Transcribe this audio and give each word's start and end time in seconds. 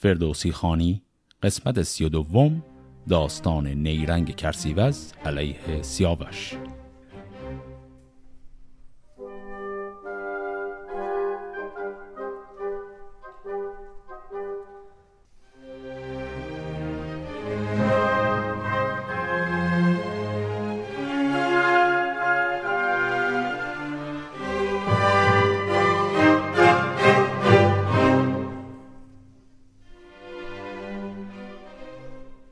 فردوسی 0.00 0.52
خانی 0.52 1.02
قسمت 1.42 1.82
سی 1.82 2.04
و 2.04 2.08
دوم 2.08 2.64
داستان 3.08 3.66
نیرنگ 3.66 4.36
کرسیوز 4.36 5.12
علیه 5.24 5.82
سیاوش. 5.82 6.54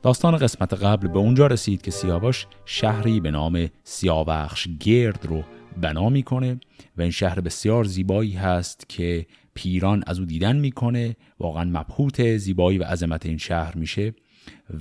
داستان 0.07 0.37
قسمت 0.37 0.73
قبل 0.73 1.07
به 1.07 1.19
اونجا 1.19 1.47
رسید 1.47 1.81
که 1.81 1.91
سیاوش 1.91 2.45
شهری 2.65 3.19
به 3.19 3.31
نام 3.31 3.69
سیاوخش 3.83 4.67
گرد 4.79 5.25
رو 5.25 5.43
بنا 5.81 6.09
می‌کنه 6.09 6.59
و 6.97 7.01
این 7.01 7.11
شهر 7.11 7.39
بسیار 7.39 7.83
زیبایی 7.83 8.33
هست 8.33 8.89
که 8.89 9.25
پیران 9.53 10.03
از 10.07 10.19
او 10.19 10.25
دیدن 10.25 10.55
می‌کنه. 10.55 11.15
واقعا 11.39 11.63
مبهوت 11.63 12.37
زیبایی 12.37 12.77
و 12.77 12.83
عظمت 12.83 13.25
این 13.25 13.37
شهر 13.37 13.77
میشه 13.77 14.13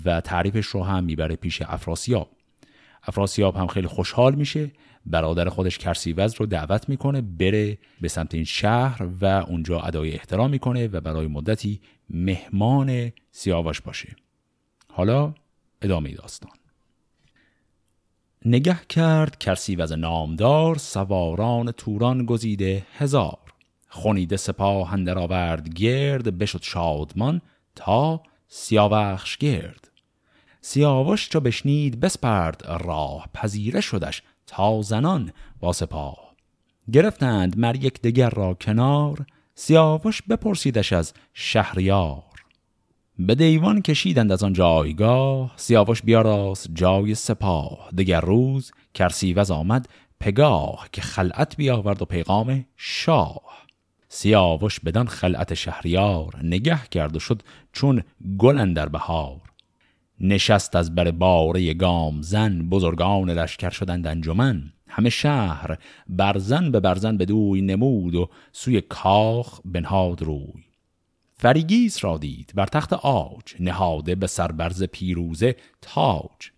و 0.04 0.20
تعریفش 0.20 0.66
رو 0.66 0.84
هم 0.84 1.04
می‌بره 1.04 1.36
پیش 1.36 1.62
افراسیاب. 1.62 2.30
افراسیاب 3.02 3.56
هم 3.56 3.66
خیلی 3.66 3.86
خوشحال 3.86 4.34
میشه. 4.34 4.70
برادر 5.06 5.48
خودش 5.48 5.78
کرسیوز 5.78 6.34
رو 6.34 6.46
دعوت 6.46 6.88
می‌کنه 6.88 7.20
بره 7.20 7.78
به 8.00 8.08
سمت 8.08 8.34
این 8.34 8.44
شهر 8.44 9.08
و 9.20 9.24
اونجا 9.24 9.80
ادای 9.80 10.12
احترام 10.12 10.50
می‌کنه 10.50 10.88
و 10.88 11.00
برای 11.00 11.26
مدتی 11.26 11.80
مهمان 12.10 13.12
سیاوش 13.30 13.80
باشه. 13.80 14.16
حالا 14.96 15.34
ادامه 15.82 16.14
داستان. 16.14 16.52
نگه 18.44 18.80
کرد 18.88 19.38
کرسی 19.38 19.76
وز 19.76 19.92
نامدار 19.92 20.78
سواران 20.78 21.72
توران 21.72 22.26
گزیده 22.26 22.86
هزار. 22.98 23.38
خونیده 23.88 24.36
سپاه 24.36 24.92
اندر 24.92 25.18
آورد 25.18 25.68
گرد 25.68 26.38
بشد 26.38 26.62
شادمان 26.62 27.42
تا 27.74 28.22
سیاوخش 28.48 29.36
گرد. 29.36 29.90
سیاوش 30.60 31.28
چو 31.28 31.40
بشنید 31.40 32.00
بسپرد 32.00 32.66
راه 32.66 33.28
پذیره 33.34 33.80
شدش 33.80 34.22
تا 34.46 34.82
زنان 34.82 35.32
با 35.60 35.72
سپاه. 35.72 36.34
گرفتند 36.92 37.58
مر 37.58 37.76
یک 37.76 38.00
دگر 38.00 38.30
را 38.30 38.54
کنار 38.54 39.26
سیاوش 39.54 40.22
بپرسیدش 40.22 40.92
از 40.92 41.12
شهریار. 41.34 42.35
به 43.18 43.34
دیوان 43.34 43.82
کشیدند 43.82 44.32
از 44.32 44.42
آن 44.42 44.52
جایگاه 44.52 45.52
سیاوش 45.56 46.02
بیاراست 46.02 46.68
جای 46.74 47.14
سپاه. 47.14 47.90
دگر 47.98 48.20
روز 48.20 48.72
کرسیوز 48.94 49.50
آمد 49.50 49.88
پگاه 50.20 50.88
که 50.92 51.02
خلعت 51.02 51.56
بیاورد 51.56 52.02
و 52.02 52.04
پیغام 52.04 52.66
شاه. 52.76 53.66
سیاوش 54.08 54.80
بدان 54.80 55.06
خلعت 55.06 55.54
شهریار 55.54 56.36
نگه 56.42 56.80
کرد 56.90 57.16
و 57.16 57.18
شد 57.18 57.42
چون 57.72 58.02
گل 58.38 58.72
در 58.72 58.88
بهار. 58.88 59.40
نشست 60.20 60.76
از 60.76 60.94
بر 60.94 61.10
باره 61.10 61.74
گام 61.74 62.22
زن 62.22 62.68
بزرگان 62.68 63.30
لشکر 63.30 63.70
شدند 63.70 64.06
انجمن. 64.06 64.72
همه 64.88 65.10
شهر 65.10 65.78
برزن 66.08 66.70
به 66.70 66.80
برزن 66.80 67.16
بدوی 67.16 67.62
نمود 67.62 68.14
و 68.14 68.28
سوی 68.52 68.80
کاخ 68.80 69.60
بنهاد 69.64 70.22
روی. 70.22 70.66
فریگیس 71.38 72.04
را 72.04 72.18
دید 72.18 72.52
بر 72.54 72.66
تخت 72.66 72.92
عاج 72.92 73.54
نهاده 73.60 74.14
به 74.14 74.26
سربرز 74.26 74.82
پیروزه 74.82 75.56
تاج. 75.82 76.50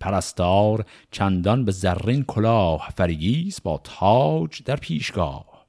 پرستار 0.00 0.84
چندان 1.10 1.64
به 1.64 1.72
زرین 1.72 2.24
کلاه 2.24 2.88
فریگیس 2.96 3.60
با 3.60 3.80
تاج 3.84 4.62
در 4.64 4.76
پیشگاه. 4.76 5.66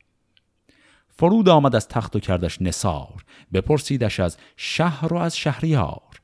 فرود 1.09 1.49
آمد 1.49 1.75
از 1.75 1.87
تخت 1.87 2.15
و 2.15 2.19
کردش 2.19 2.61
نثار 2.61 3.25
بپرسیدش 3.53 4.19
از 4.19 4.37
شهر 4.57 5.13
و 5.13 5.17
از 5.17 5.37
شهریار. 5.37 6.21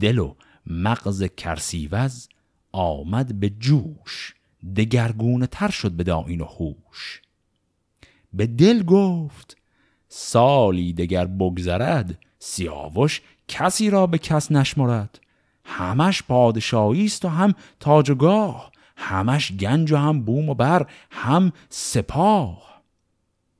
دل 0.00 0.18
و 0.18 0.34
مغز 0.66 1.22
گرسیوز 1.22 2.28
آمد 2.72 3.40
به 3.40 3.50
جوش 3.50 4.34
دگرگونه 4.76 5.46
تر 5.46 5.70
شد 5.70 5.92
به 5.92 6.04
داین 6.04 6.40
و 6.40 6.44
هوش. 6.44 7.22
به 8.32 8.46
دل 8.46 8.82
گفت 8.82 9.56
سالی 10.16 10.92
دگر 10.92 11.26
بگذرد 11.26 12.18
سیاوش 12.38 13.20
کسی 13.48 13.90
را 13.90 14.06
به 14.06 14.18
کس 14.18 14.52
نشمرد. 14.52 15.20
همش 15.64 16.22
پادشاهی 16.22 17.04
است 17.04 17.24
و 17.24 17.28
هم 17.28 17.54
تاجگاه 17.80 18.72
همش 18.96 19.52
گنج 19.52 19.92
و 19.92 19.96
هم 19.96 20.22
بوم 20.22 20.48
و 20.48 20.54
بر 20.54 20.86
هم 21.10 21.52
سپاه. 21.68 22.82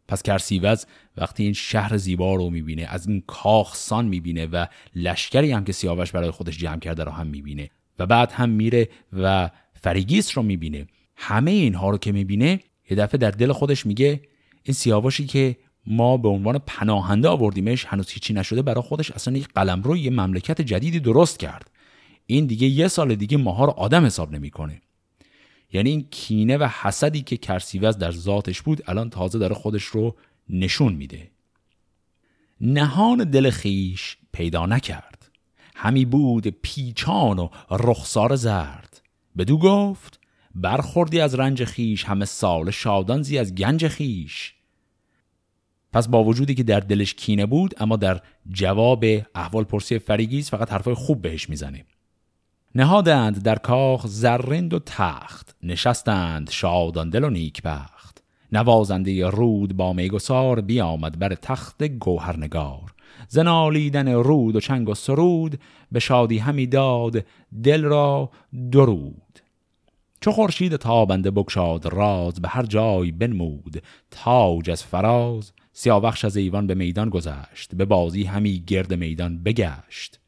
پس 0.09 0.23
کرسیوز 0.23 0.87
وقتی 1.17 1.43
این 1.43 1.53
شهر 1.53 1.97
زیبا 1.97 2.35
رو 2.35 2.51
می‌بینه 2.51 2.83
از 2.83 3.09
این 3.09 3.23
کاخ 3.27 3.75
سان 3.75 4.05
می‌بینه 4.05 4.47
و 4.47 4.67
لشکری 4.95 5.53
هم 5.53 5.65
که 5.65 5.73
سیاوش 5.73 6.13
برای 6.13 6.31
خودش 6.31 6.59
جمع 6.59 6.79
کرده 6.79 7.05
رو 7.05 7.13
هم 7.13 7.27
می‌بینه 7.27 7.71
و 7.99 8.07
بعد 8.07 8.33
هم 8.33 8.51
میره 8.51 8.89
و 9.13 9.51
فریگیس 9.83 10.37
رو 10.39 10.43
می‌بینه. 10.43 10.87
همه 11.17 11.51
اینها 11.51 11.91
رو 11.91 11.99
که 11.99 12.13
می‌بینه 12.13 12.61
یه 12.91 12.97
دفعه 12.97 13.19
در 13.19 13.31
دل 13.31 13.53
خودش 13.53 13.87
میگه 13.87 14.21
این 14.63 14.75
سیاوشی 14.75 15.27
که 15.27 15.57
ما 15.87 16.17
به 16.17 16.29
عنوان 16.29 16.59
پناهنده 16.59 17.29
آوردیمش 17.29 17.85
هنوز 17.85 18.11
هیچی 18.11 18.35
نشده 18.35 18.63
برای 18.63 18.83
خودش 18.83 19.11
اصلا 19.11 19.37
یک 19.37 19.49
قلم 19.55 19.83
رو 19.83 19.97
یه 19.97 20.11
مملکت 20.11 20.61
جدیدی 20.61 21.01
درست 21.01 21.39
کرد. 21.39 21.71
این 22.27 22.47
دیگه 22.47 22.67
یه 22.67 22.89
سال 22.89 23.15
دیگه 23.15 23.37
ماها 23.37 23.65
رو 23.65 23.71
آدم 23.71 24.05
حساب 24.05 24.33
نمی‌کنه. 24.33 24.81
یعنی 25.73 25.91
این 25.91 26.07
کینه 26.11 26.57
و 26.57 26.69
حسدی 26.83 27.23
که 27.23 27.37
کرسیوز 27.37 27.99
در 27.99 28.11
ذاتش 28.11 28.63
بود 28.63 28.83
الان 28.87 29.11
تازه 29.11 29.39
داره 29.39 29.55
خودش 29.55 29.85
رو 29.85 30.17
نشون 30.49 30.93
میده. 30.93 31.31
نهان 32.61 33.25
دل 33.25 33.51
خیش 33.51 34.17
پیدا 34.33 34.67
نکرد. 34.67 35.31
همی 35.75 36.05
بود 36.05 36.47
پیچان 36.47 37.39
و 37.39 37.49
رخسار 37.71 38.37
زرد. 38.37 39.03
بدو 39.39 39.59
گفت 39.59 40.21
برخوردی 40.55 41.21
از 41.21 41.35
رنج 41.35 41.65
خیش 41.65 42.05
همه 42.05 42.25
سال 42.25 42.71
شادان 42.71 43.23
زی 43.23 43.39
از 43.39 43.55
گنج 43.55 43.89
خیش. 43.89 44.55
پس 45.95 46.09
با 46.09 46.25
وجودی 46.25 46.55
که 46.55 46.63
در 46.63 46.81
دلش 46.81 47.15
کینه 47.15 47.47
بود 47.47 47.75
اما 47.79 47.97
در 47.97 48.21
جواب 48.51 49.05
احوال 49.35 49.65
پرسی 49.65 49.99
فریگیز 49.99 50.51
فقط 50.51 50.73
حرفای 50.73 50.95
خوب 50.95 51.23
بهش 51.23 51.49
می‌زنه. 51.49 51.85
نهادند 52.75 53.43
در 53.43 53.57
کاخ 53.57 54.07
زرند 54.07 54.75
و 54.75 54.79
تخت 54.79 55.57
نشستند 55.63 56.51
شادان 56.51 57.11
دل 57.11 57.25
و 57.25 57.31
نیکبخت. 57.31 58.23
نوازنده 58.53 59.29
رود 59.29 59.77
با 59.77 59.93
میگسار 59.93 60.61
بیامد 60.61 61.19
بر 61.19 61.35
تخت 61.35 61.85
گوهرنگار. 61.85 62.95
زنالیدن 63.29 64.09
رود 64.09 64.57
و 64.57 64.61
چنگ 64.61 64.89
و 64.89 64.95
سرود 64.95 65.61
به 65.93 66.01
شادی 66.01 66.39
همی 66.39 66.67
داد 66.67 67.25
دل 67.63 67.83
را 67.83 68.31
درود. 68.73 69.41
چو 70.21 70.33
خورشید 70.33 70.77
تابنده 70.77 71.31
بگشاد 71.31 71.87
راز 71.87 72.35
به 72.35 72.49
هر 72.49 72.67
جای 72.67 73.13
بنمود. 73.13 73.83
تاج 74.11 74.71
از 74.71 74.85
فراز 74.85 75.53
سیاوخش 75.77 76.25
از 76.25 76.37
ایوان 76.37 76.67
به 76.67 76.75
میدان 76.75 77.09
گذشت 77.09 77.75
به 77.75 77.85
بازی 77.85 78.25
همی 78.25 78.65
گرد 78.67 78.95
میدان 78.95 79.43
بگشت. 79.43 80.21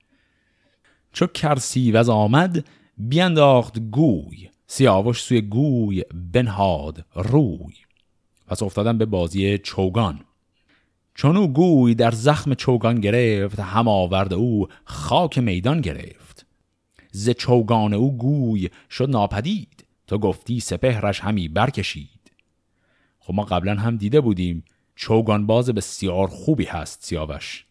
چو 1.13 1.27
کرسیوز 1.27 2.09
آمد 2.09 2.65
بینداخت 2.99 3.79
گوی 3.79 4.49
سیاوش 4.67 5.23
سوی 5.23 5.41
گوی 5.41 6.05
بنهاد 6.33 7.05
روی. 7.15 7.75
پس 8.47 8.63
افتادن 8.63 8.99
به 8.99 9.05
بازی 9.07 9.59
چوگان. 9.59 10.21
چون 11.15 11.53
گوی 11.53 11.95
در 11.95 12.11
زخم 12.11 12.55
چوگان 12.55 13.01
گرفت 13.01 13.61
هم 13.61 13.89
آورد 13.89 14.33
او 14.33 14.69
خاک 14.85 15.39
میدان 15.39 15.81
گرفت. 15.81 16.47
ز 17.13 17.31
چوگان 17.31 17.95
او 17.95 18.17
گوی 18.17 18.71
شد 18.91 19.11
ناپدید 19.11 19.85
تو 20.07 20.19
گفتی 20.19 20.61
سپهرش 20.61 21.21
همی 21.21 21.49
برکشید. 21.49 22.11
خب 23.19 23.35
ما 23.35 23.45
قبلا 23.45 23.75
هم 23.75 23.97
دیده 23.97 24.21
بودیم 24.21 24.65
چوگان 24.97 25.47
باز 25.47 25.71
بسیار 25.71 26.29
خوبی 26.29 26.65
هست 26.65 27.05
سیاوش. 27.05 27.67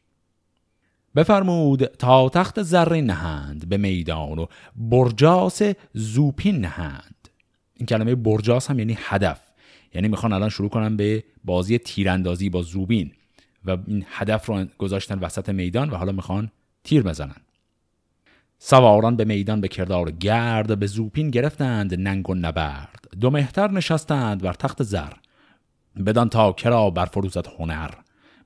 بفرمود 1.16 1.86
تا 1.86 2.30
تخت 2.30 2.62
زرین 2.62 3.06
نهند 3.06 3.70
به 3.70 3.78
میدان 3.78 4.40
و 4.40 4.46
برجاس 4.76 5.62
زوپین 5.94 6.58
نهند. 6.58 7.30
این 7.74 7.86
کلمه 7.86 8.16
برجاس 8.16 8.70
هم 8.70 8.80
یعنی 8.80 8.98
هدف. 9.00 9.42
یعنی 9.94 10.08
می‌خوان 10.08 10.34
الان 10.34 10.50
شروع 10.50 10.70
کنن 10.70 10.98
به 10.98 11.24
بازی 11.44 11.78
تیراندازی 11.78 12.50
با 12.50 12.62
زوبین 12.62 13.12
و 13.66 13.78
این 13.88 14.06
هدف 14.10 14.46
رو 14.46 14.66
گذاشتن 14.78 15.20
وسط 15.20 15.50
میدان 15.50 15.90
و 15.90 15.96
حالا 15.96 16.12
می‌خوان 16.12 16.52
تیر 16.84 17.04
بزنن. 17.04 17.42
سواران 18.60 19.16
به 19.16 19.26
میدان 19.26 19.62
به 19.62 19.68
کردار 19.68 20.12
گرد 20.12 20.80
به 20.80 20.88
زوپین 20.88 21.30
گرفتند 21.30 21.94
ننگ 21.94 22.30
و 22.30 22.36
نبرد. 22.36 23.08
دو 23.20 23.30
مهتر 23.30 23.72
نشستند 23.72 24.42
بر 24.42 24.54
تخت 24.54 24.84
زر. 24.84 25.14
بدان 26.04 26.30
تا 26.30 26.52
کرا 26.52 26.90
برفروزد 26.90 27.48
هنر. 27.60 27.90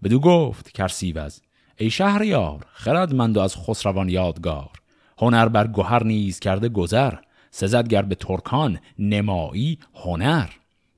بدو 0.03 0.19
گفت 0.19 0.71
کرسیوز 0.71 1.41
ای 1.77 1.89
شهریار 1.89 2.65
خردمند 2.73 3.37
و 3.37 3.39
از 3.39 3.55
خسروان 3.55 4.09
یادگار. 4.09 4.69
هنر 5.17 5.47
بر 5.47 5.67
گوهر 5.67 6.03
نیز 6.03 6.39
کرده 6.39 6.69
گذر 6.69 7.13
سزد 7.51 7.87
گر 7.87 8.01
به 8.01 8.15
ترکان 8.15 8.79
نمایی 8.99 9.79
هنر. 9.95 10.49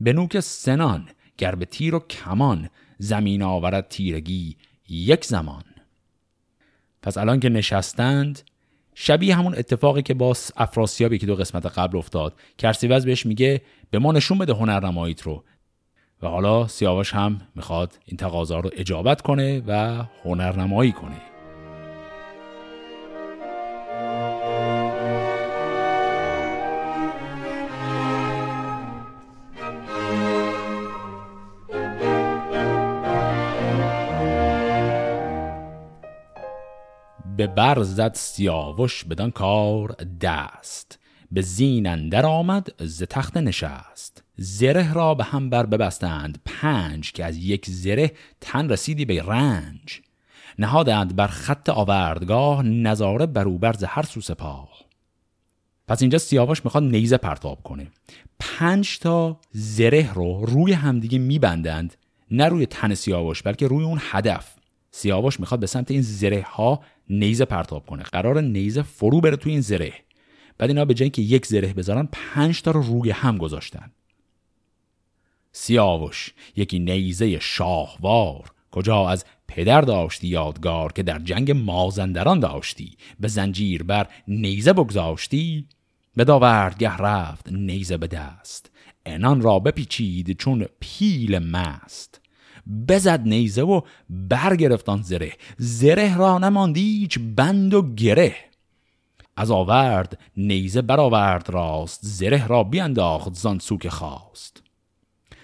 به 0.02 0.14
نوک 0.14 0.40
سنان 0.40 1.10
گر 1.38 1.56
به 1.56 1.66
تیر 1.66 1.96
و 1.96 2.00
کمان 2.00 2.70
زمین 2.98 3.44
آورد 3.44 3.88
تیرگی 3.88 4.58
یک 4.90 5.26
زمان. 5.26 5.64
پس 7.02 7.18
الان 7.18 7.40
که 7.40 7.50
نشستند 7.50 8.42
شبیه 8.96 9.36
همون 9.36 9.56
اتفاقی 9.56 10.02
که 10.02 10.14
با 10.14 10.36
افراسیابی 10.58 11.18
که 11.18 11.26
دو 11.26 11.36
قسمت 11.36 11.66
قبل 11.66 11.98
افتاد. 11.98 12.34
کرسیوز 12.58 13.06
بهش 13.06 13.26
میگه 13.26 13.62
به 13.92 14.00
ما 14.00 14.12
نشون 14.12 14.38
بده 14.38 14.54
هنرنماییت 14.54 15.22
رو. 15.22 15.44
و 16.24 16.28
حالا 16.28 16.68
سیاوش 16.68 17.14
هم 17.14 17.42
می‌خواد 17.56 17.98
این 18.06 18.18
تقاضا 18.18 18.60
رو 18.60 18.70
اجابت 18.74 19.22
کنه 19.22 19.64
و 19.68 20.04
هنرنمایی 20.26 20.92
کنه. 20.92 21.22
به 37.38 37.48
بر 37.48 37.84
سیاوش 38.14 39.04
بدان 39.04 39.32
کار 39.32 39.96
دست 40.22 41.00
به 41.32 41.42
زین 41.42 41.88
اندر 41.88 42.26
آمد 42.26 42.68
ز 42.80 43.04
تخت 43.04 43.38
نشست. 43.38 44.24
زره 44.42 44.94
را 44.94 45.16
به 45.16 45.24
هم 45.24 45.50
بر 45.50 45.66
ببستند. 45.66 46.40
پنج 46.46 47.12
که 47.12 47.26
از 47.26 47.38
یک 47.38 47.70
زره 47.70 48.12
تن 48.42 48.70
رسیدی 48.70 49.06
به 49.06 49.24
رنج. 49.24 50.02
نهادند 50.60 51.16
بر 51.16 51.28
خط 51.28 51.70
آوردگاه 51.70 52.64
نظاره 52.64 53.26
بروبر 53.26 53.74
ز 53.74 53.84
هر 53.84 54.04
سو 54.04 54.22
سپاه. 54.22 54.70
پس 55.88 56.02
اینجا 56.02 56.18
سیاوش 56.18 56.66
می‌خواد 56.66 56.84
نیزه 56.84 57.18
پرتاب 57.18 57.64
کنه. 57.64 57.88
پنج 58.40 59.00
تا 59.00 59.40
زره 59.52 60.14
رو 60.14 60.46
روی 60.46 60.74
همدیگه 60.74 61.20
میبندند. 61.20 61.96
نه 62.32 62.46
روی 62.46 62.66
تن 62.66 62.94
سیاوش 62.94 63.42
بلکه 63.42 63.68
روی 63.68 63.84
اون 63.84 64.00
هدف. 64.02 64.56
سیاوش 64.92 65.40
می‌خواد 65.40 65.60
به 65.60 65.68
سمت 65.68 65.92
این 65.92 66.02
زره 66.02 66.46
ها 66.48 66.84
نیزه 67.10 67.46
پرتاب 67.46 67.86
کنه. 67.86 68.04
قرار 68.04 68.42
نیزه 68.42 68.82
فرو 68.82 69.22
بره 69.22 69.36
تو 69.36 69.50
این 69.50 69.62
زره. 69.62 69.94
بعد 70.58 70.70
اینا 70.70 70.86
به 70.86 70.94
جای 70.94 71.10
که 71.10 71.22
یک 71.22 71.46
زره 71.46 71.74
بذارن 71.74 72.10
پنج 72.12 72.62
تا 72.62 72.72
رو 72.72 72.82
روی 72.82 73.12
هم 73.12 73.38
گذاشتن. 73.38 73.92
سیاوش 75.52 76.34
یکی 76.56 76.80
نیزه 76.80 77.40
شاهوار. 77.40 78.52
کجا 78.72 79.10
از 79.10 79.26
پدر 79.48 79.82
داشتی 79.82 80.28
یادگار 80.28 80.94
که 80.94 81.04
در 81.04 81.20
جنگ 81.20 81.52
مازندران 81.52 82.40
داشتی؟ 82.40 82.98
به 83.20 83.28
زنجیر 83.28 83.84
بر 83.84 84.08
نیزه 84.28 84.74
بگذاشتی؟ 84.74 85.68
به 86.16 86.24
داوردگه 86.24 86.98
رفت 86.98 87.52
نیزه 87.52 87.98
به 87.98 88.08
دست. 88.08 88.72
انان 89.06 89.42
را 89.42 89.60
بپیچید 89.60 90.38
چون 90.38 90.66
پیل 90.80 91.40
مست. 91.40 92.22
بزد 92.88 93.22
نیزه 93.26 93.62
و 93.62 93.82
برگرفتان 94.10 95.02
زره. 95.02 95.34
زره 95.58 96.18
را 96.18 96.38
نماندی 96.38 97.00
هیچ 97.00 97.20
بند 97.36 97.74
و 97.74 97.94
گره. 97.96 98.36
از 99.38 99.52
آورد 99.52 100.20
نیزه 100.38 100.82
برآورد 100.82 101.50
راست. 101.50 102.00
زره 102.04 102.48
را 102.48 102.64
بیانداخت 102.64 103.34
زان 103.34 103.60
سو 103.60 103.78
خواست. 103.90 104.61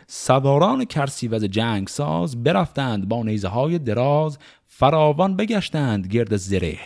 سواران 0.08 0.86
کرسیوز 0.86 1.44
جنگ 1.44 1.88
ساز 1.88 2.44
برفتند 2.44 3.08
با 3.08 3.24
نیزه 3.24 3.48
های 3.48 3.80
دراز 3.80 4.38
فراوان 4.66 5.36
بگشتند 5.36 6.08
گرد 6.08 6.38
زره. 6.38 6.80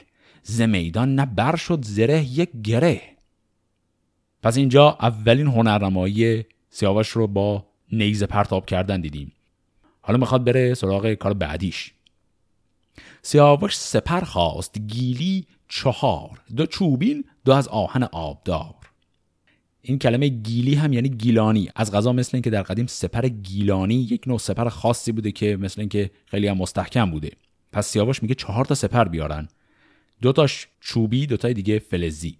ز 0.43 0.61
میدان 0.61 1.15
نه 1.15 1.25
بر 1.25 1.55
شد 1.55 1.85
زره 1.85 2.23
یک 2.23 2.49
گره. 2.63 3.01
پس 4.43 4.57
اینجا 4.57 4.97
اولین 5.01 5.47
هنرنمایی 5.47 6.45
سیاوش 6.69 7.09
رو 7.09 7.27
با 7.27 7.65
نیزه 7.91 8.25
پرتاب 8.25 8.65
کردن 8.65 9.01
دیدیم. 9.01 9.31
حالا 10.01 10.19
می‌خواد 10.19 10.43
بره 10.43 10.73
سراغ 10.73 11.13
کار 11.13 11.33
بعدیش. 11.33 11.93
سیاوش 13.21 13.77
سپر 13.77 14.21
خواست 14.21 14.79
گیلی 14.79 15.47
چهار. 15.67 16.41
دو 16.55 16.65
چوبین 16.65 17.23
دو 17.45 17.53
از 17.53 17.67
آهن 17.67 18.03
آبدار. 18.03 18.80
این 19.81 19.99
کلمه 19.99 20.27
گیلی 20.27 20.75
هم 20.75 20.93
یعنی 20.93 21.09
گیلانی. 21.09 21.69
از 21.75 21.91
غذا 21.91 22.13
مثل 22.13 22.29
اینکه 22.33 22.49
در 22.49 22.61
قدیم 22.61 22.87
سپر 22.87 23.27
گیلانی 23.27 23.95
یک 23.95 24.27
نوع 24.27 24.37
سپر 24.37 24.69
خاصی 24.69 25.11
بوده 25.11 25.31
که 25.31 25.57
مثل 25.57 25.81
اینکه 25.81 26.11
خیلی 26.25 26.47
هم 26.47 26.57
مستحکم 26.57 27.11
بوده. 27.11 27.31
پس 27.71 27.87
سیاوش 27.87 28.23
میگه 28.23 28.35
چهار 28.35 28.65
تا 28.65 28.75
سپر 28.75 29.03
بیارن. 29.03 29.47
دوتاش 30.21 30.67
چوبی 30.79 31.27
دوتای 31.27 31.53
دیگه 31.53 31.79
فلزی. 31.79 32.37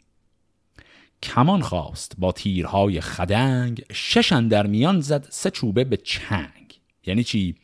کمان 1.24 1.62
خواست 1.62 2.16
با 2.18 2.32
تیرهای 2.32 3.02
خدنگ 3.02 3.84
ششن 3.94 4.48
در 4.48 4.68
میان 4.68 5.02
زد 5.02 5.28
سه 5.30 5.50
چوبه 5.50 5.84
به 5.84 5.98
چنگ. 5.98 6.80
یعنی 7.06 7.24
چی؟ 7.24 7.56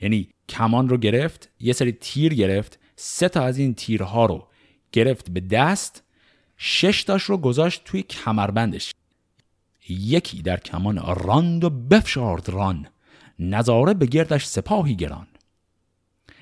یعنی 0.00 0.28
کمان 0.48 0.88
رو 0.88 0.96
گرفت 0.96 1.48
یه 1.60 1.72
سری 1.72 1.92
تیر 1.92 2.34
گرفت 2.34 2.78
سه 2.96 3.28
تا 3.28 3.42
از 3.42 3.58
این 3.58 3.74
تیرها 3.74 4.26
رو 4.26 4.46
گرفت 4.92 5.30
به 5.30 5.40
دست 5.40 6.02
شش 6.56 7.04
تاش 7.04 7.22
رو 7.22 7.36
گذاشت 7.36 7.82
توی 7.84 8.02
کمربندش. 8.02 8.92
یکی 9.88 10.42
در 10.42 10.56
کمان 10.56 11.14
راند 11.16 11.64
و 11.64 11.70
بفشارد 11.70 12.48
ران. 12.48 12.86
نظاره 13.38 13.94
به 13.94 14.06
گردش 14.06 14.44
سپاهی 14.44 14.96
گران. 14.96 15.26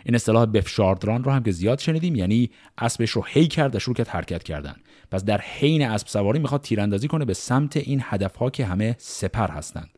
این 0.05 0.15
اصطلاح 0.15 0.47
بفشارد 0.47 1.05
ران 1.05 1.25
رو 1.25 1.33
هم 1.33 1.43
که 1.43 1.51
زیاد 1.51 1.79
شنیدیم 1.79 2.15
یعنی 2.15 2.51
اسبش 2.79 3.11
رو 3.11 3.25
هی 3.27 3.47
کرد 3.47 3.75
و 3.75 3.79
شروع 3.79 3.97
کرد 3.97 4.09
حرکت 4.09 4.43
کردن. 4.43 4.77
پس 5.11 5.25
در 5.25 5.41
حین 5.41 5.83
اسب 5.83 6.07
سواری 6.07 6.39
می‌خواد 6.39 6.61
تیراندازی 6.61 7.09
کنه 7.09 7.25
به 7.25 7.35
سمت 7.35 7.77
این 7.77 8.01
هدفها 8.05 8.51
که 8.51 8.67
همه 8.67 8.97
سپر 8.99 9.51
هستند. 9.51 9.91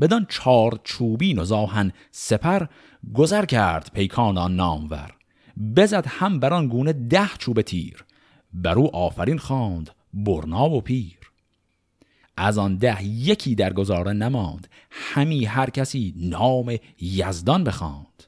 بدان 0.00 0.26
چار 0.28 0.80
چوبین 0.84 1.38
و 1.38 1.70
سپر 2.10 2.66
گذر 3.14 3.44
کرد 3.44 3.90
پیکان 3.94 4.38
آن 4.38 4.56
نامور. 4.56 5.14
بزد 5.76 6.06
هم 6.06 6.40
بران 6.40 6.68
گونه 6.68 6.92
ده 6.92 7.28
چوب 7.38 7.62
تیر. 7.62 8.04
بر 8.52 8.78
او 8.78 8.96
آفرین 8.96 9.38
خواند 9.38 9.90
برنا 10.14 10.70
و 10.70 10.80
پیر. 10.80 11.19
از 12.36 12.58
آن 12.58 12.76
ده 12.76 13.04
یکی 13.04 13.54
در 13.54 13.72
گذاره 13.72 14.12
نماند. 14.12 14.68
همی 14.90 15.44
هر 15.44 15.70
کسی 15.70 16.14
نام 16.16 16.76
یزدان 17.00 17.64
بخواند. 17.64 18.24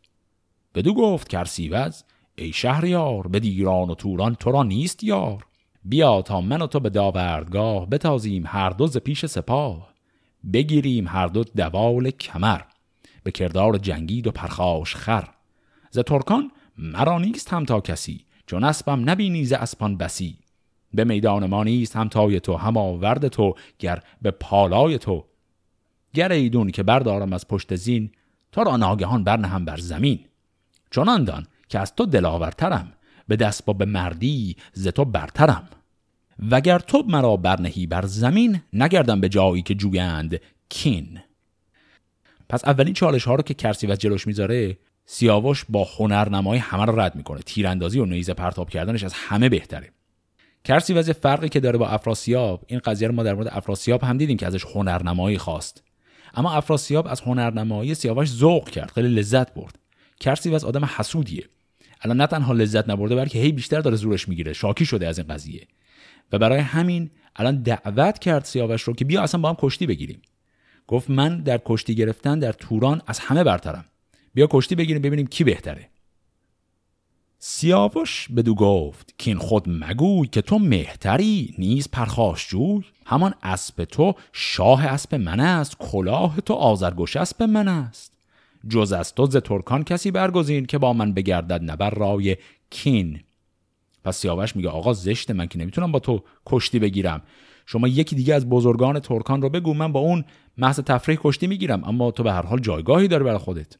بدو 0.74 0.94
گفت 0.94 1.28
کرسیوز 1.28 2.04
ای 2.34 2.52
شهریار 2.52 3.28
به 3.28 3.40
دیران 3.40 3.90
و 3.90 3.94
توران 3.94 4.34
تو 4.34 4.52
را 4.52 4.62
نیست 4.62 5.04
یار. 5.04 5.46
بیا 5.84 6.22
تا 6.22 6.40
من 6.40 6.62
و 6.62 6.66
تو 6.66 6.80
به 6.80 6.90
داوردگاه 6.90 7.86
بتازیم 7.86 8.44
هر 8.46 8.70
دو 8.70 8.86
ز 8.86 8.96
پیش 8.96 9.26
سپاه. 9.26 9.92
بگیریم 10.52 11.08
هر 11.08 11.26
دو 11.26 11.44
دوال 11.44 12.10
کمر 12.10 12.60
به 13.22 13.30
کردار 13.30 13.78
جنگید 13.78 14.26
و 14.26 14.30
پرخاش 14.30 14.96
خر. 14.96 15.28
ز 15.90 15.98
ترکان 15.98 16.50
مرا 16.78 17.18
نیست 17.18 17.52
هم 17.52 17.64
تا 17.64 17.80
کسی 17.80 18.24
چون 18.46 18.64
اسبم 18.64 19.10
نبینی 19.10 19.44
ز 19.44 19.52
اسپان 19.52 19.96
بسی. 19.96 20.38
به 20.94 21.04
میدان 21.04 21.46
ما 21.46 21.64
نیست 21.64 21.96
همتای 21.96 22.40
تو 22.40 22.56
هم 22.56 22.76
آورد 22.76 23.28
تو 23.28 23.54
گر 23.78 24.02
به 24.22 24.30
پالای 24.30 24.98
تو. 24.98 25.24
گر 26.14 26.32
ایدون 26.32 26.70
که 26.70 26.82
بردارم 26.82 27.32
از 27.32 27.48
پشت 27.48 27.76
زین 27.76 28.10
تو 28.52 28.64
را 28.64 28.76
ناگهان 28.76 29.24
برنهم 29.24 29.64
بر 29.64 29.76
زمین. 29.76 30.20
چنان 30.90 31.24
دان 31.24 31.46
که 31.68 31.78
از 31.78 31.94
تو 31.94 32.06
دلاورترم 32.06 32.92
به 33.28 33.36
دست 33.36 33.64
با 33.64 33.72
به 33.72 33.84
مردی 33.84 34.56
ز 34.72 34.88
تو 34.88 35.04
برترم. 35.04 35.68
وگر 36.50 36.78
تو 36.78 37.04
مرا 37.08 37.36
برنهی 37.36 37.86
بر 37.86 38.06
زمین 38.06 38.60
نگردم 38.72 39.20
به 39.20 39.28
جایی 39.28 39.62
که 39.62 39.74
جویند 39.74 40.40
کین. 40.68 41.20
پس 42.48 42.64
اولین 42.64 42.94
چالش 42.94 43.24
ها 43.24 43.34
رو 43.34 43.42
که 43.42 43.54
کرسی 43.54 43.86
و 43.86 43.94
جلوش 43.94 44.26
می‌ذاره 44.26 44.78
سیاوش 45.04 45.64
با 45.68 45.88
هنرنمای 45.98 46.58
همه 46.58 46.84
رو 46.84 47.00
رد 47.00 47.14
می‌کنه. 47.14 47.40
تیراندازی 47.40 47.98
و 47.98 48.04
نیزه 48.04 48.34
پرتاب 48.34 48.70
کردنش 48.70 49.04
از 49.04 49.12
همه 49.14 49.48
بهتره. 49.48 49.90
کرسی 50.64 50.92
وز 50.92 51.10
فرقی 51.10 51.48
که 51.48 51.60
داره 51.60 51.78
با 51.78 51.88
افراسیاب 51.88 52.64
این 52.66 52.78
قضیه 52.78 53.08
رو 53.08 53.14
ما 53.14 53.22
در 53.22 53.34
مورد 53.34 53.48
افراسیاب 53.48 54.02
هم 54.02 54.18
دیدیم 54.18 54.36
که 54.36 54.46
ازش 54.46 54.64
هنرنمایی 54.74 55.38
خواست. 55.38 55.82
اما 56.34 56.52
افراسیاب 56.52 57.06
از 57.06 57.20
هنرنمایی 57.20 57.94
سیاوش 57.94 58.28
ذوق 58.28 58.68
کرد 58.68 58.90
خیلی 58.90 59.08
لذت 59.08 59.54
برد. 59.54 59.78
کرسی 60.20 60.54
از 60.54 60.64
آدم 60.64 60.84
حسودیه. 60.84 61.48
الان 62.00 62.16
نه 62.16 62.26
تنها 62.26 62.52
لذت 62.52 62.90
نبرده 62.90 63.16
بلکه 63.16 63.38
هی 63.38 63.52
بیشتر 63.52 63.80
داره 63.80 63.96
زورش 63.96 64.28
می‌گیره 64.28 64.52
شاکی 64.52 64.86
شده 64.86 65.06
از 65.06 65.18
این 65.18 65.28
قضیه. 65.28 65.66
و 66.32 66.38
برای 66.38 66.58
همین 66.58 67.10
الان 67.36 67.62
دعوت 67.62 68.18
کرد 68.18 68.44
سیاوش 68.44 68.82
رو 68.82 68.94
که 68.94 69.04
بیا 69.04 69.22
اصلا 69.22 69.40
با 69.40 69.48
هم 69.48 69.56
کشتی 69.58 69.86
بگیریم. 69.86 70.22
گفت 70.86 71.10
من 71.10 71.40
در 71.40 71.60
کشتی 71.64 71.94
گرفتن 71.94 72.38
در 72.38 72.52
توران 72.52 73.02
از 73.06 73.18
همه 73.18 73.44
برترم. 73.44 73.84
بیا 74.34 74.48
کشتی 74.50 74.74
بگیریم 74.74 75.02
ببینیم 75.02 75.26
کی 75.26 75.44
بهتره. 75.44 75.88
سیاوش 77.44 78.28
بدو 78.36 78.54
گفت 78.54 79.14
که 79.18 79.30
این 79.30 79.38
خود 79.38 79.64
مگوی 79.66 80.26
که 80.26 80.42
تو 80.42 80.58
مهتری 80.58 81.54
نیز 81.58 81.88
پرخاش 81.88 82.48
جوی. 82.48 82.84
همان 83.06 83.34
اسب 83.42 83.84
تو 83.84 84.14
شاه 84.32 84.86
اسب 84.86 85.14
من 85.14 85.40
است 85.40 85.78
کلاه 85.78 86.40
تو 86.40 86.54
آزرگوش 86.54 87.16
اسب 87.16 87.42
من 87.42 87.68
است. 87.68 88.12
جز 88.68 88.92
از 88.92 89.14
تو 89.14 89.26
ز 89.26 89.36
ترکان 89.36 89.84
کسی 89.84 90.10
برگزین 90.10 90.66
که 90.66 90.78
با 90.78 90.92
من 90.92 91.12
بگردد 91.12 91.70
نبر 91.70 91.90
رای 91.90 92.36
کین. 92.70 93.20
پس 94.04 94.16
سیاوش 94.16 94.56
میگه 94.56 94.68
آقا 94.68 94.92
زشت 94.92 95.30
من 95.30 95.46
که 95.46 95.58
نمی‌تونم 95.58 95.92
با 95.92 95.98
تو 95.98 96.22
کشتی 96.46 96.78
بگیرم. 96.78 97.22
شما 97.66 97.88
یکی 97.88 98.16
دیگه 98.16 98.34
از 98.34 98.48
بزرگان 98.48 99.00
ترکان 99.00 99.42
رو 99.42 99.48
بگو 99.48 99.74
من 99.74 99.92
با 99.92 100.00
اون 100.00 100.24
محض 100.58 100.80
تفریح 100.80 101.18
کشتی 101.22 101.46
می‌گیرم 101.46 101.84
اما 101.84 102.10
تو 102.10 102.22
به 102.22 102.32
هر 102.32 102.46
حال 102.46 102.58
جایگاهی 102.58 103.08
داره 103.08 103.24
برای 103.24 103.38
خودت. 103.38 103.76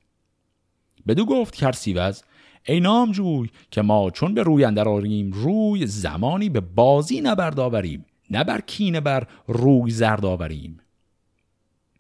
بدو 1.07 1.25
گفت 1.25 1.55
کرسیوز 1.55 2.23
ای 2.65 2.81
نامجوی 2.81 3.51
که 3.71 3.83
ما 3.83 4.11
چون 4.11 4.35
به 4.35 4.43
روی 4.43 4.65
اندر 4.65 4.89
آریم 4.89 5.33
روی 5.33 5.87
زمانی 5.87 6.49
به 6.49 6.61
بازی 6.61 7.21
نبرد 7.21 7.61
آوریم 7.61 8.07
نه 8.31 8.45
بر 8.45 8.61
کینه 8.61 9.01
بر 9.01 9.27
روی 9.47 9.91
زرد 9.91 10.25
آوریم. 10.25 10.81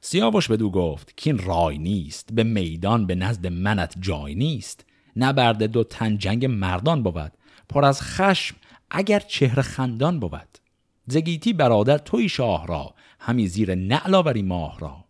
سیاوش 0.00 0.48
بدو 0.48 0.70
گفت 0.70 1.16
کین 1.16 1.38
رای 1.38 1.78
نیست 1.78 2.28
به 2.32 2.44
میدان 2.44 3.06
به 3.06 3.14
نزد 3.14 3.46
منت 3.46 3.94
جای 4.00 4.34
نیست. 4.34 4.84
نبرد 5.16 5.62
دو 5.62 5.84
تن 5.84 6.18
جنگ 6.18 6.46
مردان 6.46 7.02
بود 7.02 7.32
پر 7.68 7.84
از 7.84 8.02
خشم 8.02 8.56
اگر 8.90 9.20
چهره 9.20 9.62
خندان 9.62 10.20
بود. 10.20 10.58
زگیتی 11.06 11.52
برادر 11.52 11.98
توی 11.98 12.28
شاه 12.28 12.66
را 12.66 12.94
همی 13.20 13.46
زیر 13.46 13.74
نعل 13.74 14.14
آوری 14.14 14.42
ماه 14.42 14.78
را. 14.78 15.01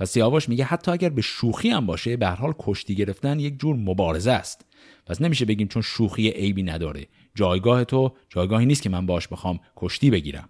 پس 0.00 0.10
سیاوش 0.10 0.48
میگه 0.48 0.64
حتی 0.64 0.90
اگر 0.90 1.08
به 1.08 1.22
شوخی 1.22 1.70
هم 1.70 1.86
باشه 1.86 2.16
به 2.16 2.26
هر 2.26 2.34
حال 2.34 2.54
کشتی 2.58 2.94
گرفتن 2.94 3.40
یک 3.40 3.60
جور 3.60 3.76
مبارزه 3.76 4.30
است. 4.30 4.66
پس 5.06 5.22
نمیشه 5.22 5.44
بگیم 5.44 5.68
چون 5.68 5.82
شوخی 5.82 6.30
عیبی 6.30 6.62
نداره. 6.62 7.06
جایگاه 7.34 7.84
تو 7.84 8.12
جایگاهی 8.28 8.66
نیست 8.66 8.82
که 8.82 8.90
من 8.90 9.06
باش 9.06 9.28
بخوام 9.28 9.60
کشتی 9.76 10.10
بگیرم. 10.10 10.48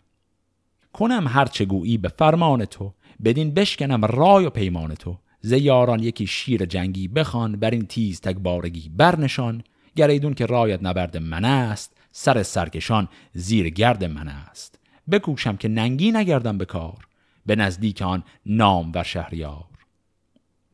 کنم 0.93 1.25
هر 1.29 1.45
چه 1.45 1.65
گویی 1.65 1.99
به 1.99 2.09
فرمان 2.09 2.65
تو 2.65 2.95
بدین 3.25 3.55
بشکنم 3.55 4.05
رای 4.05 4.45
و 4.45 4.51
پیمان 4.51 4.95
تو. 4.95 5.19
ز 5.41 5.53
یاران 5.53 6.03
یکی 6.03 6.27
شیر 6.27 6.65
جنگی 6.65 7.09
بخوان 7.09 7.53
بر 7.53 7.71
این 7.71 7.87
تیز 7.87 8.21
تکبارگی 8.21 8.89
برنشان. 8.89 9.63
گریدون 9.97 10.35
که 10.35 10.47
رایت 10.47 10.83
نبرد 10.83 11.17
من 11.17 11.45
است 11.45 11.97
سر 12.13 12.43
سرکشان 12.43 13.09
زیر 13.33 13.71
گرد 13.71 14.05
من 14.05 14.29
است. 14.29 14.79
بکوشم 15.11 15.57
که 15.57 15.69
ننگی 15.69 16.13
نگردم 16.13 16.59
به 16.59 16.65
کار. 16.65 17.10
به 17.47 17.57
نزدیک 17.57 18.03
آن 18.03 18.23
نام 18.47 18.93
و 18.95 19.05
شهریار. 19.05 19.65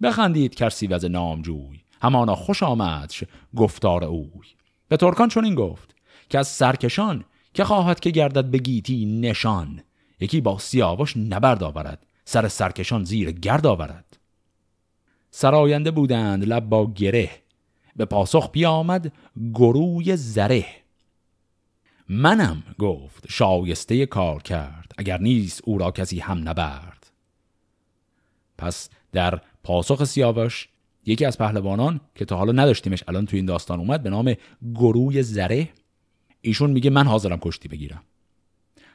بخندید 0.03 0.55
کرسی 0.55 0.87
وز 0.87 1.05
نامجوی. 1.05 1.81
همانا 2.03 2.35
خوش 2.35 2.63
آمدش 2.63 3.25
گفتار 3.57 4.05
اوی. 4.05 4.47
به 4.89 4.97
ترکان 4.97 5.29
چون 5.29 5.45
این 5.45 5.55
گفت 5.55 5.95
که 6.29 6.39
از 6.39 6.49
سرکشان 6.49 7.25
که 7.55 7.65
خواهد 7.65 8.01
که 8.01 8.11
گردد 8.11 8.45
به 8.45 8.59
گیتی 8.59 9.21
نشان 9.21 9.83
یکی 10.21 10.41
با 10.41 10.59
سیاوش 10.59 11.17
نبرد 11.17 11.63
آورد 11.63 12.07
سر 12.25 12.49
سرکشان 12.49 13.05
زیر 13.05 13.31
گرد 13.31 13.67
آورد. 13.67 14.19
سراینده 15.31 15.91
بودند 15.91 16.45
لب 16.45 16.69
با 16.69 16.93
گره 16.93 17.31
به 17.97 18.05
پاسخ 18.05 18.51
بیامد 18.51 19.13
گروی 19.55 20.17
زره. 20.17 20.67
منم 22.09 22.63
گفت 22.79 23.25
شایسته 23.29 24.07
کار 24.07 24.43
کرد. 24.43 24.86
اگر 24.97 25.21
نیست 25.21 25.61
او 25.65 25.79
را 25.79 25.91
کسی 25.91 26.19
هم 26.19 26.49
نبرد. 26.49 27.11
پس 28.59 28.91
در 29.12 29.41
پاسخ 29.62 30.05
سیاوش 30.05 30.69
یکی 31.07 31.25
از 31.25 31.38
پهلوانان 31.38 32.00
که 32.15 32.25
تا 32.25 32.37
حالا 32.37 32.53
نداشتیمش 32.53 33.05
الان 33.09 33.26
تو 33.26 33.37
این 33.37 33.47
داستان 33.47 33.79
اومد 33.79 34.03
به 34.03 34.11
نام 34.11 34.35
گروی 34.75 35.23
زره 35.23 35.69
ایشون 36.41 36.71
میگه 36.71 36.91
من 36.91 37.07
حاضرم 37.07 37.38
کشتی 37.43 37.69
بگیرم. 37.69 38.03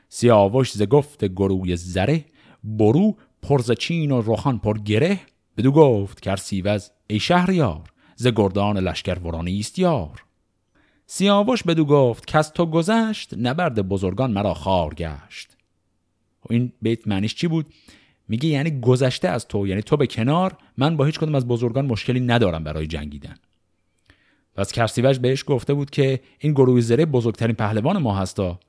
سیاوش 0.09 0.71
ز 0.71 0.83
گفت 0.83 1.25
گروی 1.25 1.75
زره 1.75 2.25
برو 2.63 3.17
پرز 3.41 3.71
چین 3.71 4.11
و 4.11 4.21
روخان 4.21 4.59
پر 4.59 4.77
گره. 4.77 5.19
بدو 5.57 5.71
گفت 5.71 6.19
کر 6.19 6.35
سیوز 6.35 6.91
ای 7.07 7.19
شهریار 7.19 7.91
ز 8.15 8.27
گردان 8.27 8.77
لشکر 8.77 9.19
ورانیست 9.19 9.79
یار. 9.79 10.23
سیاوش 11.05 11.63
بدو 11.63 11.85
گفت 11.85 12.35
از 12.35 12.53
تو 12.53 12.65
گذشت 12.65 13.33
نبرد 13.33 13.81
بزرگان 13.81 14.31
مرا 14.31 14.53
خار 14.53 14.93
گشت. 14.93 15.57
خب 16.41 16.51
این 16.51 16.71
بیت 16.81 17.07
معنیش 17.07 17.35
چی 17.35 17.47
بود؟ 17.47 17.65
میگه 18.27 18.49
یعنی 18.49 18.79
گذشته 18.79 19.27
از 19.27 19.47
تو 19.47 19.67
یعنی 19.67 19.81
تو 19.81 19.97
به 19.97 20.07
کنار 20.07 20.57
من 20.77 20.97
با 20.97 21.05
هیچ 21.05 21.19
کدوم 21.19 21.35
از 21.35 21.47
بزرگان 21.47 21.85
مشکلی 21.85 22.19
ندارم 22.19 22.63
برای 22.63 22.87
جنگیدن. 22.87 23.35
پس 24.55 24.71
کرسیوش 24.71 25.19
بهش 25.19 25.43
گفته 25.47 25.73
بود 25.73 25.89
که 25.89 26.19
این 26.39 26.53
گروه 26.53 26.81
زره 26.81 27.05
بزرگترین 27.05 27.55
پهلوان 27.55 27.97
ما 27.97 28.15
هستا 28.15 28.59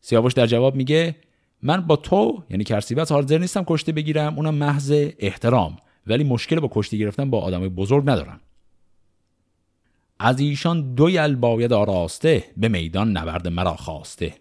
سیاوش 0.00 0.32
در 0.32 0.46
جواب 0.46 0.74
میگه 0.74 1.16
من 1.62 1.80
با 1.80 1.96
تو 1.96 2.42
یعنی 2.50 2.64
کرسیوش 2.64 3.12
حاضر 3.12 3.38
نیستم 3.38 3.64
کشته 3.66 3.92
بگیرم 3.92 4.36
اونم 4.36 4.54
محض 4.54 4.92
احترام 5.18 5.76
ولی 6.06 6.24
مشکل 6.24 6.60
با 6.60 6.68
کشتی 6.72 6.98
گرفتن 6.98 7.30
با 7.30 7.40
آدم 7.40 7.68
بزرگ 7.68 8.10
ندارم. 8.10 8.40
از 10.18 10.40
ایشان 10.40 10.94
دو 10.94 11.10
یل 11.10 11.34
باید 11.34 11.72
آراسته 11.72 12.44
به 12.56 12.68
میدان 12.68 13.16
نبرد 13.16 13.48
مرا 13.48 13.74
خواسته. 13.76 14.34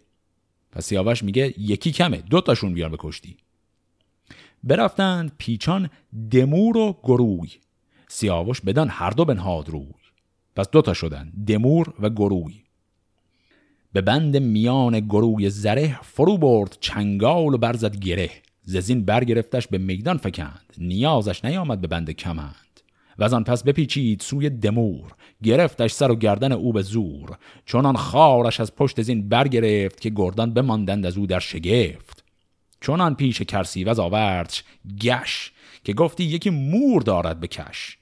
پس 0.76 0.86
سیاوش 0.86 1.24
میگه 1.24 1.54
یکی 1.58 1.92
کمه. 1.92 2.18
دو 2.18 2.42
تاشون 2.42 2.74
بیان 2.74 2.92
به 2.92 2.98
کشتی. 3.00 3.38
برفتند 4.64 5.32
پیچان 5.38 5.90
دمور 6.32 6.78
و 6.78 6.98
گروی. 7.04 7.50
سیاوش 8.08 8.62
بدن 8.62 8.88
هر 8.88 9.10
دو 9.10 9.26
بنهاد 9.26 9.70
روی. 9.70 9.94
پس 10.56 10.70
دوتا 10.70 10.94
شدن 10.94 11.32
دمور 11.48 11.94
و 12.00 12.10
گروی. 12.10 12.62
به 13.94 14.02
بند 14.02 14.38
میان 14.38 15.00
گروی 15.00 15.50
زره 15.50 16.00
فرو 16.02 16.38
برد 16.38 16.78
چنگال 16.80 17.54
و 17.54 17.58
برزد 17.58 17.96
گره. 17.96 18.30
ززین 18.64 19.06
برگرفتش 19.06 19.68
به 19.68 19.78
میدان 19.78 20.18
فکند. 20.18 20.74
نیازش 20.78 21.46
نیامد 21.46 21.82
به 21.82 21.88
بند 21.88 22.12
کمند. 22.12 22.65
و 23.18 23.24
از 23.24 23.34
آن 23.34 23.44
پس 23.44 23.64
بپیچید 23.64 24.22
سوی 24.22 24.50
دمور. 24.50 25.12
گرفتش 25.44 25.92
سر 25.92 26.12
و 26.12 26.16
گردن 26.16 26.52
او 26.52 26.74
به 26.74 26.82
زور. 26.82 27.38
چونان 27.66 27.96
خارش 27.96 28.60
از 28.60 28.76
پشت 28.76 29.02
زین 29.02 29.30
برگرفت 29.30 30.02
که 30.02 30.10
گردان 30.10 30.54
بماندند 30.54 31.06
از 31.06 31.18
او 31.18 31.28
در 31.28 31.40
شگفت. 31.40 32.24
چونان 32.82 33.16
پیش 33.16 33.42
کرسی 33.42 33.84
و 33.84 34.02
آوردش 34.02 34.64
گش 35.02 35.52
که 35.84 35.94
گفتی 35.94 36.24
یکی 36.24 36.50
مور 36.50 37.02
دارد 37.02 37.40
به 37.40 37.48
کش. 37.48 37.98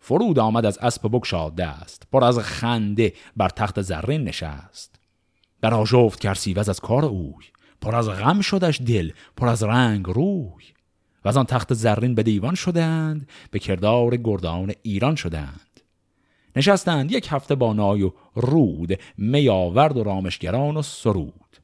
فرود 0.00 0.38
آمد 0.38 0.66
از 0.66 0.78
اسب 0.78 1.08
بگشاد 1.08 1.54
دست. 1.54 2.06
پر 2.12 2.24
از 2.24 2.38
خنده 2.38 3.12
بر 3.36 3.48
تخت 3.48 3.82
زرین 3.82 4.24
نشست. 4.24 5.00
بر 5.60 5.84
کرسی 6.20 6.54
از 6.54 6.80
کار 6.80 7.04
اوی. 7.04 7.44
پر 7.80 7.96
از 7.96 8.08
غم 8.08 8.40
شدش 8.40 8.80
دل 8.80 9.10
پر 9.36 9.48
از 9.48 9.62
رنگ 9.62 10.06
روی. 10.06 10.64
و 11.24 11.28
از 11.28 11.36
آن 11.36 11.46
تخت 11.46 11.74
زرین 11.74 12.14
به 12.14 12.22
دیوان 12.22 12.54
شدند 12.54 13.28
به 13.50 13.58
کردار 13.58 14.16
گردان 14.16 14.72
ایران 14.82 15.14
شدند. 15.14 15.80
نشستند 16.56 17.12
یک 17.12 17.28
هفته 17.30 17.54
با 17.54 17.72
نای 17.72 18.02
و 18.02 18.12
رود 18.34 18.98
میاورد 19.18 19.96
و 19.96 20.04
رامشگران 20.04 20.76
و 20.76 20.82
سرود. 20.82 21.56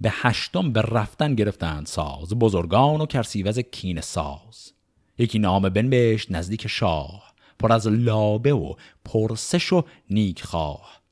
به 0.00 0.10
هشتم 0.12 0.72
به 0.72 0.82
رفتن 0.82 1.34
گرفتند 1.34 1.86
ساز 1.86 2.34
بزرگان 2.34 3.00
و 3.00 3.06
کرسیوز 3.06 3.58
کین 3.58 4.00
ساز. 4.00 4.72
یکی 5.18 5.38
نام 5.38 5.68
بنبشت 5.68 6.32
نزدیک 6.32 6.66
شاه 6.66 7.32
پر 7.58 7.72
از 7.72 7.86
لابه 7.86 8.52
و 8.52 8.74
پرسش 9.04 9.72
و 9.72 9.84
نیک 10.10 10.44
خواه 10.44 11.02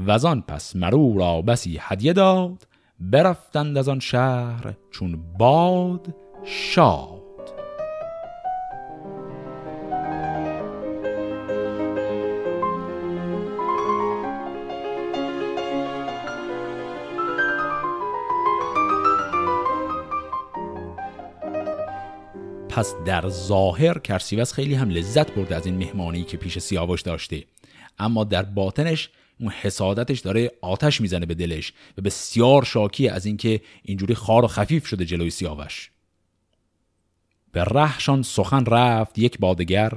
وزان 0.00 0.42
پس 0.42 0.76
مرو 0.76 1.18
را 1.18 1.42
بسی 1.42 1.78
هدیه 1.80 2.12
داد 2.12 2.66
برفتند 3.00 3.78
از 3.78 3.88
آن 3.88 4.00
شهر 4.00 4.74
چون 4.90 5.22
باد 5.38 6.14
شاد. 6.44 7.22
پس 22.68 22.94
در 23.04 23.28
ظاهر 23.28 23.98
کرسیوس 23.98 24.52
خیلی 24.52 24.74
هم 24.74 24.90
لذت 24.90 25.34
برده 25.34 25.56
از 25.56 25.66
این 25.66 25.76
مهمانی 25.76 26.24
که 26.24 26.36
پیش 26.36 26.58
سیاوش 26.58 27.02
داشته. 27.02 27.44
اما 27.98 28.24
در 28.24 28.42
باطنش 28.42 29.10
اون 29.40 29.50
حسادتش 29.50 30.20
داره 30.20 30.50
آتش 30.60 31.00
می‌زنه 31.00 31.26
به 31.26 31.34
دلش 31.34 31.72
و 31.98 32.02
بسیار 32.02 32.64
شاکی 32.64 33.08
از 33.08 33.26
اینکه 33.26 33.60
اینجوری 33.82 34.14
خار 34.14 34.44
و 34.44 34.48
خفیف 34.48 34.86
شده 34.86 35.04
جلوی 35.04 35.30
سیاوش. 35.30 35.91
به 37.52 37.64
رهشان 37.64 38.22
سخن 38.22 38.64
رفت 38.64 39.18
یک 39.18 39.38
بادگر 39.38 39.92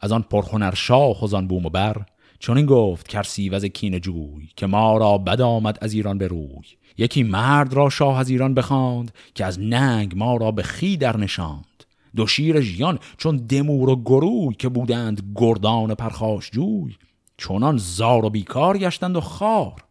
از 0.00 0.12
آن 0.12 0.22
پرخونر 0.22 0.74
شاه 0.74 1.24
و 1.24 1.36
آن 1.36 1.48
بوم 1.48 1.66
و 1.66 1.70
بر. 1.70 2.06
چون 2.38 2.56
این 2.56 2.66
گفت 2.66 3.08
کرسی 3.08 3.48
وز 3.48 3.64
کین 3.64 4.00
جوی 4.00 4.48
که 4.56 4.66
ما 4.66 4.96
را 4.96 5.18
بد 5.18 5.40
آمد 5.40 5.78
از 5.80 5.92
ایران 5.92 6.18
به 6.18 6.28
روی. 6.28 6.64
یکی 6.98 7.22
مرد 7.22 7.72
را 7.72 7.90
شاه 7.90 8.18
از 8.18 8.30
ایران 8.30 8.54
بخواند 8.54 9.12
که 9.34 9.44
از 9.44 9.60
ننگ 9.60 10.16
ما 10.16 10.36
را 10.36 10.50
به 10.50 10.62
خی 10.62 10.96
در 10.96 11.16
نشاند. 11.16 11.84
دو 12.16 12.26
شیر 12.26 12.60
ژیان 12.60 12.98
چون 13.16 13.36
دمور 13.36 13.88
و 13.88 13.96
گروی 13.96 14.54
که 14.54 14.68
بودند 14.68 15.32
گردان 15.36 15.94
پرخاش 15.94 16.50
جوی. 16.50 16.96
چونان 17.36 17.76
زار 17.76 18.24
و 18.24 18.30
بیکار 18.30 18.78
گشتند 18.78 19.16
و 19.16 19.20
خار 19.20 19.84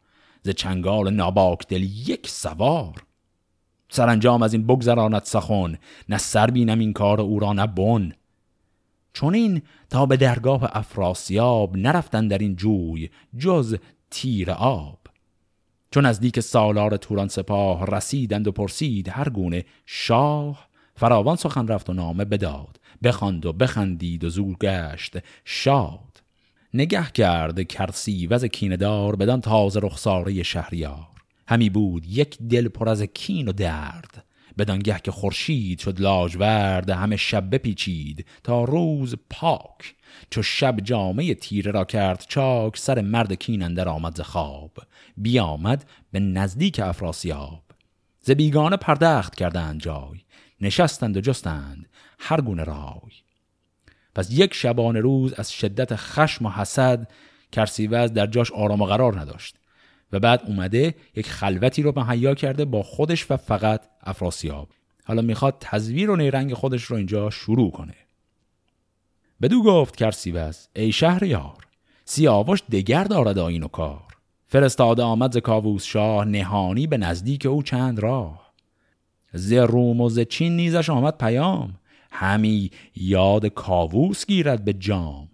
ز 0.43 0.49
چنگال 0.49 1.13
ناباک 1.13 1.67
دل 1.67 1.83
یک 1.83 2.27
سوار. 2.29 3.06
سرانجام 3.89 4.41
از 4.41 4.53
این 4.53 4.67
بگذراند 4.67 5.23
سخن. 5.23 5.77
نه 6.09 6.17
سر 6.17 6.51
بینم 6.51 6.79
این 6.79 6.93
کار 6.93 7.21
او 7.21 7.39
را 7.39 7.53
نه 7.53 7.67
بن. 7.67 8.11
چونین 9.13 9.61
تا 9.89 10.05
به 10.05 10.17
درگاه 10.17 10.69
افراسیاب 10.77 11.77
نرفتن 11.77 12.27
در 12.27 12.37
این 12.37 12.55
جوی 12.55 13.09
جز 13.37 13.77
تیر 14.11 14.51
آب. 14.51 14.99
چون 15.91 16.05
از 16.05 16.19
دیک 16.19 16.39
سالار 16.39 16.97
توران 16.97 17.27
سپاه 17.27 17.85
رسیدند 17.85 18.47
و 18.47 18.51
پرسید 18.51 19.09
هر 19.09 19.29
گونه 19.29 19.65
شاه 19.85 20.67
فراوان 20.95 21.35
سخن 21.35 21.67
رفت 21.67 21.89
و 21.89 21.93
نامه 21.93 22.25
بداد. 22.25 22.79
بخواند 23.03 23.45
و 23.45 23.53
بخندید 23.53 24.23
و 24.23 24.29
زور 24.29 24.55
گشت 24.61 25.17
شاد. 25.45 26.23
نگه 26.73 27.11
کرد 27.11 27.61
کرسی 27.61 28.27
وز 28.27 28.45
کیندار 28.45 29.15
بدان 29.15 29.41
تازه 29.41 29.79
رخساره 29.79 30.43
شهریار. 30.43 31.16
همی 31.47 31.69
بود 31.69 32.05
یک 32.05 32.37
دل 32.37 32.67
پر 32.67 32.89
از 32.89 33.01
کین 33.01 33.47
و 33.47 33.51
درد. 33.51 34.23
بدانگه 34.57 34.99
که 35.03 35.11
خورشید 35.11 35.79
شد 35.79 36.01
لاجورد 36.01 36.89
همه 36.89 37.15
شب 37.15 37.55
بپیچید 37.55 38.25
تا 38.43 38.63
روز 38.63 39.15
پاک. 39.29 39.95
چو 40.29 40.43
شب 40.43 40.79
جامعه 40.79 41.35
تیره 41.35 41.71
را 41.71 41.85
کرد 41.85 42.25
چاک 42.29 42.77
سر 42.77 43.01
مرد 43.01 43.33
کین 43.33 43.63
اندر 43.63 43.89
آمد 43.89 44.15
ز 44.15 44.21
خواب. 44.21 44.71
بیامد 45.17 45.85
به 46.11 46.19
نزدیک 46.19 46.79
افراسیاب. 46.79 47.63
ز 48.21 48.31
بیگانه 48.31 48.77
پردخت 48.77 49.35
کردند 49.35 49.81
جای 49.81 50.19
نشستند 50.61 51.17
و 51.17 51.21
جستند 51.21 51.89
هر 52.19 52.41
گونه 52.41 52.63
رای. 52.63 53.11
پس 54.15 54.31
یک 54.31 54.53
شبانه 54.53 54.99
روز 54.99 55.33
از 55.33 55.51
شدت 55.51 55.95
خشم 55.95 56.45
و 56.45 56.49
حسد 56.49 57.11
کرسیوز 57.51 58.13
در 58.13 58.27
جاش 58.27 58.51
آرام 58.51 58.81
و 58.81 58.85
قرار 58.85 59.19
نداشت. 59.19 59.55
و 60.11 60.19
بعد 60.19 60.41
اومده 60.47 60.95
یک 61.15 61.29
خلوتی 61.29 61.81
رو 61.81 61.99
مهیا 61.99 62.35
کرده 62.35 62.65
با 62.65 62.83
خودش 62.83 63.31
و 63.31 63.37
فقط 63.37 63.81
افراسیاب. 64.01 64.69
حالا 65.05 65.21
می‌خواد 65.21 65.57
تزویر 65.59 66.09
و 66.09 66.15
نیرنگ 66.15 66.53
خودش 66.53 66.83
رو 66.83 66.97
اینجا 66.97 67.29
شروع 67.29 67.71
کنه. 67.71 67.95
بدو 69.41 69.63
گفت 69.63 69.95
کرسیوز 69.95 70.67
ای 70.75 70.91
شهریار 70.91 71.67
سیاوش 72.05 72.59
دگر 72.71 73.03
دارد 73.03 73.37
آین 73.37 73.63
و 73.63 73.67
کار. 73.67 74.03
فرستاده 74.45 75.03
آمد 75.03 75.31
ز 75.33 75.37
کاووس 75.37 75.83
شاه 75.83 76.25
نهانی 76.25 76.87
به 76.87 76.97
نزدیک 76.97 77.45
او 77.45 77.63
چند 77.63 77.99
راه. 77.99 78.53
ز 79.33 79.53
روم 79.53 80.01
و 80.01 80.09
ز 80.09 80.19
چین 80.19 80.55
نیزش 80.55 80.89
آمد 80.89 81.17
پیام. 81.17 81.75
همی 82.11 82.71
یاد 82.95 83.45
کاووس 83.45 84.25
گیرد 84.25 84.65
به 84.65 84.73
جام. 84.73 85.27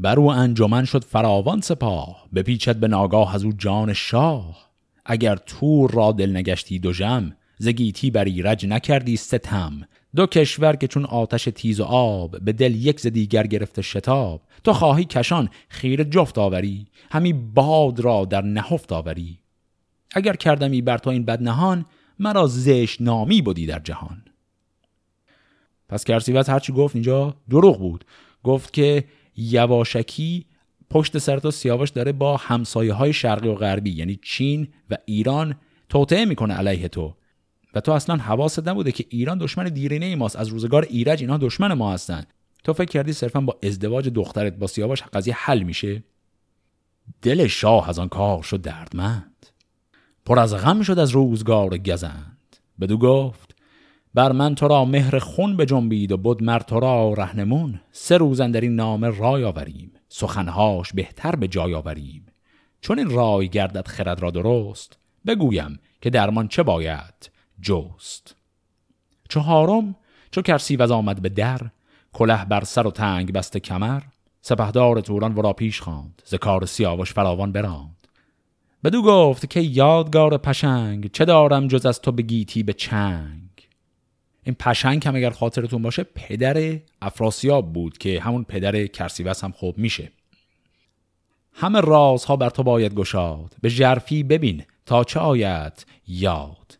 بر 0.00 0.18
او 0.18 0.32
انجمن 0.32 0.84
شد 0.84 1.04
فراوان 1.04 1.60
سپاه 1.60 2.26
بپیچد 2.34 2.76
به 2.76 2.88
ناگاه 2.88 3.34
از 3.34 3.44
او 3.44 3.52
جان 3.52 3.92
شاه. 3.92 4.70
اگر 5.04 5.36
تور 5.36 5.90
را 5.90 6.12
دل 6.12 6.36
نگشتی 6.36 6.78
دو 6.78 6.92
جم 6.92 7.32
زگیتی 7.58 8.10
بر 8.10 8.24
ایرج 8.24 8.66
نکردی 8.66 9.16
ستم. 9.16 9.80
دو 10.16 10.26
کشور 10.26 10.76
که 10.76 10.88
چون 10.88 11.04
آتش 11.04 11.44
تیز 11.54 11.80
و 11.80 11.84
آب 11.84 12.40
به 12.40 12.52
دل 12.52 12.74
یک 12.74 13.00
ز 13.00 13.06
دیگر 13.06 13.46
گرفته 13.46 13.82
شتاب. 13.82 14.42
تو 14.64 14.72
خواهی 14.72 15.04
کشان 15.04 15.48
خیر 15.68 16.04
جفت 16.04 16.38
آوری 16.38 16.86
همی 17.10 17.32
باد 17.32 18.00
را 18.00 18.24
در 18.24 18.42
نهفت 18.42 18.92
آوری. 18.92 19.38
اگر 20.14 20.36
کردمی 20.36 20.82
بر 20.82 20.98
تو 20.98 21.10
این 21.10 21.24
بد 21.24 21.42
نهان 21.42 21.86
مرا 22.18 22.46
زشت 22.46 23.00
نامی 23.00 23.42
بودی 23.42 23.66
در 23.66 23.78
جهان. 23.78 24.22
پس 25.88 26.04
کرسیوز 26.04 26.48
هرچی 26.48 26.72
گفت 26.72 26.96
اینجا 26.96 27.36
دروغ 27.50 27.78
بود. 27.78 28.04
گفت 28.44 28.72
که 28.72 29.04
یواشکی 29.36 30.46
پشت 30.90 31.18
سر 31.18 31.38
تو 31.38 31.50
سیاوش 31.50 31.90
داره 31.90 32.12
با 32.12 32.36
همسایه 32.36 32.92
های 32.92 33.12
شرقی 33.12 33.48
و 33.48 33.54
غربی 33.54 33.90
یعنی 33.90 34.18
چین 34.22 34.68
و 34.90 34.96
ایران 35.04 35.54
توطعه 35.88 36.24
می‌کنه 36.24 36.54
علیه 36.54 36.88
تو. 36.88 37.14
و 37.74 37.80
تو 37.80 37.92
اصلا 37.92 38.16
حواست 38.16 38.68
نبوده 38.68 38.92
که 38.92 39.04
ایران 39.08 39.38
دشمن 39.38 39.64
دیرینه 39.64 40.16
ماست 40.16 40.36
از 40.36 40.48
روزگار 40.48 40.82
ایرج 40.82 41.20
اینا 41.20 41.36
دشمن 41.36 41.72
ما 41.72 41.92
هستن. 41.92 42.24
تو 42.64 42.72
فکر 42.72 42.90
کردی 42.90 43.12
صرفا 43.12 43.40
با 43.40 43.58
ازدواج 43.62 44.08
دخترت 44.08 44.56
با 44.56 44.66
سیاوش 44.66 45.02
قضیه 45.02 45.34
حل 45.38 45.62
میشه؟ 45.62 46.04
دل 47.22 47.46
شاه 47.46 47.88
از 47.88 47.98
آن 47.98 48.08
کار 48.08 48.42
شد 48.42 48.60
دردمند. 48.60 49.46
پر 50.24 50.38
از 50.38 50.54
غم 50.54 50.82
شد 50.82 50.98
از 50.98 51.10
روزگار 51.10 51.78
گزند. 51.78 52.56
بدو 52.80 52.98
گفت 52.98 53.55
بر 54.16 54.32
من 54.32 54.54
تو 54.54 54.68
را 54.68 54.84
مهر 54.84 55.18
خون 55.18 55.56
به 55.56 55.66
جنبید 55.66 56.12
و 56.12 56.16
بود 56.16 56.42
مر 56.42 56.58
تو 56.58 56.80
را 56.80 57.12
رهنمون. 57.12 57.80
سه 57.92 58.16
روزن 58.16 58.50
در 58.50 58.60
این 58.60 58.74
نامه 58.74 59.18
رای 59.18 59.44
آوریم. 59.44 59.92
سخنهاش 60.08 60.92
بهتر 60.92 61.36
به 61.36 61.48
جای 61.48 61.74
آوریم. 61.74 62.26
چون 62.80 62.98
این 62.98 63.10
رای 63.10 63.48
گردد 63.48 63.88
خرد 63.88 64.22
را 64.22 64.30
درست 64.30 64.98
بگویم 65.26 65.78
که 66.00 66.10
درمان 66.10 66.48
چه 66.48 66.62
باید؟ 66.62 67.30
جست. 67.62 68.36
چهارم 69.28 69.96
چو 70.30 70.42
کرسیوز 70.42 70.90
آمد 70.90 71.22
به 71.22 71.28
در 71.28 71.60
کله 72.12 72.44
بر 72.44 72.64
سر 72.64 72.86
و 72.86 72.90
تنگ 72.90 73.32
بسته 73.32 73.60
کمر 73.60 74.02
سپهدار 74.40 75.00
توران 75.00 75.34
ورا 75.34 75.52
پیش 75.52 75.80
خواند 75.80 76.22
ز 76.24 76.34
کار 76.34 76.66
سیاوش 76.66 77.12
فراوان 77.12 77.52
براند. 77.52 78.08
بدو 78.84 79.02
گفت 79.02 79.50
که 79.50 79.60
یادگار 79.60 80.36
پشنگ 80.36 81.10
چه 81.10 81.24
دارم 81.24 81.68
جز 81.68 81.86
از 81.86 82.00
تو 82.00 82.12
بگیتی 82.12 82.62
به 82.62 82.72
چنگ؟ 82.72 83.45
این 84.46 84.54
پشنگ 84.54 85.08
هم 85.08 85.16
اگر 85.16 85.30
خاطرتون 85.30 85.82
باشه 85.82 86.02
پدر 86.02 86.78
افراسیاب 87.02 87.72
بود 87.72 87.98
که 87.98 88.20
همون 88.20 88.44
پدر 88.44 88.86
کرسیوس 88.86 89.44
هم 89.44 89.52
خوب 89.52 89.78
میشه. 89.78 90.10
همه 91.52 91.80
رازها 91.80 92.36
بر 92.36 92.50
تو 92.50 92.62
باید 92.62 92.94
گشاد 92.94 93.54
به 93.62 93.70
جرفی 93.70 94.22
ببین 94.22 94.62
تا 94.86 95.04
چه 95.04 95.20
آید 95.20 95.86
یاد. 96.08 96.78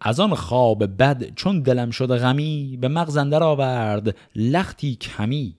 از 0.00 0.20
آن 0.20 0.34
خواب 0.34 0.96
بد 0.96 1.34
چون 1.34 1.60
دلم 1.60 1.90
شد 1.90 2.18
غمی 2.18 2.78
به 2.80 2.88
مغزندر 2.88 3.42
آورد 3.42 4.16
لختی 4.36 4.96
کمی. 4.96 5.56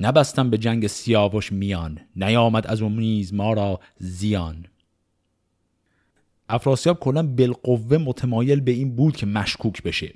نبستم 0.00 0.50
به 0.50 0.58
جنگ 0.58 0.86
سیاوش 0.86 1.52
میان 1.52 1.98
نیامد 2.16 2.66
از 2.66 2.82
اون 2.82 2.96
نیز 2.96 3.34
ما 3.34 3.52
را 3.52 3.80
زیان. 3.98 4.66
افراسیاب 6.48 6.98
کلا 7.00 7.22
بالقوه 7.22 7.98
متمایل 7.98 8.60
به 8.60 8.70
این 8.70 8.96
بود 8.96 9.16
که 9.16 9.26
مشکوک 9.26 9.82
بشه. 9.82 10.12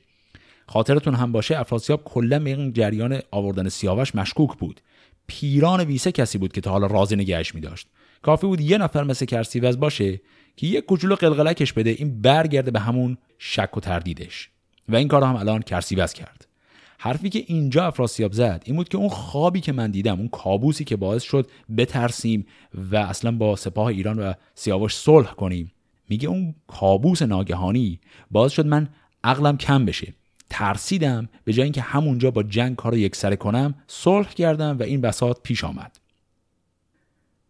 خاطرتون 0.73 1.15
هم 1.15 1.33
باشه 1.33 1.61
افراسیاب 1.61 2.05
کلا 2.05 2.39
به 2.39 2.51
این 2.51 2.73
جریان 2.73 3.21
آوردن 3.31 3.69
سیاوش 3.69 4.15
مشکوک 4.15 4.59
بود. 4.59 4.81
پیران 5.27 5.81
ویسه 5.81 6.13
کسی 6.13 6.39
بود 6.39 6.53
که 6.53 6.61
تا 6.61 6.71
حالا 6.71 6.87
رازی 6.87 7.17
نگهش 7.17 7.55
می 7.55 7.61
داشت 7.61 7.87
کافی 8.23 8.47
بود 8.47 8.61
یه 8.61 8.79
نفر 8.79 9.05
مثل 9.05 9.27
کرسیوز 9.27 9.81
باشه 9.81 10.21
که 10.57 10.67
یک 10.67 10.85
کوچولو 10.85 11.15
قلقلکش 11.15 11.73
بده 11.73 11.91
این 11.91 12.23
برگرده 12.23 12.71
به 12.71 12.81
همون 12.81 13.19
شک 13.39 13.77
و 13.77 13.81
تردیدش. 13.81 14.51
و 14.89 14.97
این 14.97 15.09
کار 15.09 15.25
هم 15.25 15.37
الان 15.37 15.63
کرسیوز 15.63 16.13
کرد. 16.13 16.47
حرفی 16.99 17.29
که 17.29 17.45
اینجا 17.47 17.87
افراسیاب 17.87 18.33
زد 18.33 18.63
این 18.67 18.77
بود 18.77 18.89
که 18.89 18.99
اون 18.99 19.09
خوابی 19.09 19.61
که 19.61 19.73
من 19.73 19.91
دیدم 19.91 20.19
اون 20.19 20.29
کابوسی 20.29 20.85
که 20.85 20.97
باعث 20.97 21.23
شد 21.23 21.51
بترسیم 21.77 22.47
و 22.75 22.97
اصلا 22.97 23.31
با 23.31 23.57
سپاه 23.57 23.87
ایران 23.87 24.19
و 24.19 24.33
سیاوش 24.55 24.95
صلح 24.95 25.33
کنیم. 25.33 25.73
میگه 26.09 26.29
اون 26.29 26.55
کابوس 26.67 27.23
ناگهانی 27.23 28.01
باعث 28.31 28.53
شد 28.53 28.67
من 28.67 28.89
عقلم 29.25 29.57
کم 29.57 29.85
بشه. 29.85 30.15
ترسیدم 30.51 31.29
به 31.45 31.53
جای 31.53 31.63
اینکه 31.63 31.81
همونجا 31.81 32.31
با 32.31 32.43
جنگ 32.43 32.77
کار 32.77 32.97
یک 32.97 33.17
سره 33.17 33.37
کنم 33.37 33.75
صلح 33.87 34.29
کردم 34.29 34.79
و 34.79 34.83
این 34.83 35.01
بساط 35.01 35.37
پیش 35.43 35.65
آمد. 35.65 36.01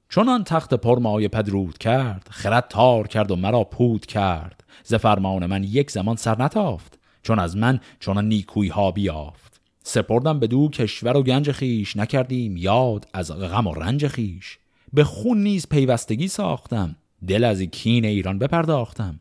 چون 0.08 0.44
تخت 0.44 0.74
پرمایه 0.74 1.28
پدرود 1.28 1.78
کرد 1.78 2.28
خرد 2.30 2.68
تار 2.68 3.08
کرد 3.08 3.30
و 3.30 3.36
مرا 3.36 3.64
پود 3.64 4.06
کرد. 4.06 4.64
ز 4.84 4.94
فرمان 4.94 5.46
من 5.46 5.64
یک 5.64 5.90
زمان 5.90 6.16
سر 6.16 6.42
نتافت 6.42 6.98
چون 7.22 7.38
از 7.38 7.56
من 7.56 7.80
چون 8.00 8.24
نیکوی 8.24 8.68
ها 8.68 8.90
بیافت. 8.90 9.60
سپردم 9.82 10.40
به 10.40 10.46
دو 10.46 10.68
کشور 10.68 11.16
و 11.16 11.22
گنج 11.22 11.52
خیش 11.52 11.96
نکردیم 11.96 12.56
یاد 12.56 13.08
از 13.14 13.32
غم 13.32 13.66
و 13.66 13.74
رنج 13.74 14.06
خیش 14.06 14.58
به 14.92 15.04
خون 15.04 15.42
نیز 15.42 15.66
پیوستگی 15.68 16.28
ساختم 16.28 16.96
دل 17.26 17.44
از 17.44 17.62
کین 17.62 18.04
ایران 18.04 18.38
بپرداختم. 18.38 19.18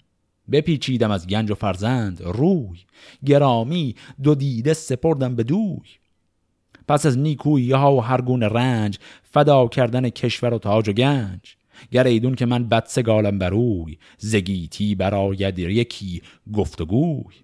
بپیچیدم 0.51 1.11
از 1.11 1.27
گنج 1.27 1.51
و 1.51 1.55
فرزند 1.55 2.21
روی. 2.21 2.79
گرامی 3.25 3.95
دو 4.23 4.35
دیده 4.35 4.73
سپردم 4.73 5.35
به 5.35 5.43
دوی. 5.43 5.89
پس 6.87 7.05
از 7.05 7.17
نیکویی 7.17 7.71
ها 7.71 7.95
و 7.95 8.03
هر 8.03 8.21
گونه 8.21 8.47
رنج 8.47 8.99
فدا 9.23 9.67
کردن 9.67 10.09
کشور 10.09 10.53
و 10.53 10.59
تاج 10.59 10.89
و 10.89 10.93
گنج. 10.93 11.55
گر 11.91 12.07
ایدون 12.07 12.35
که 12.35 12.45
من 12.45 12.67
بد 12.67 12.83
سگالم 12.87 13.39
بروی 13.39 13.97
زگیتی 14.17 14.95
براید 14.95 15.59
یکی 15.59 16.21
گفتگوی. 16.53 17.35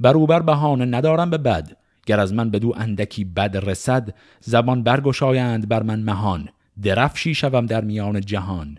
بروبر 0.00 0.40
بهانه 0.42 0.84
ندارم 0.84 1.30
به 1.30 1.38
بد 1.38 1.76
گر 2.06 2.20
از 2.20 2.34
من 2.34 2.50
بدو 2.50 2.72
اندکی 2.76 3.24
بد 3.24 3.56
رسد 3.56 4.14
زبان 4.40 4.82
برگشایند 4.82 5.68
بر 5.68 5.82
من 5.82 6.02
مهان. 6.02 6.48
درفشی 6.82 7.34
شوم 7.34 7.66
در 7.66 7.84
میان 7.84 8.20
جهان. 8.20 8.78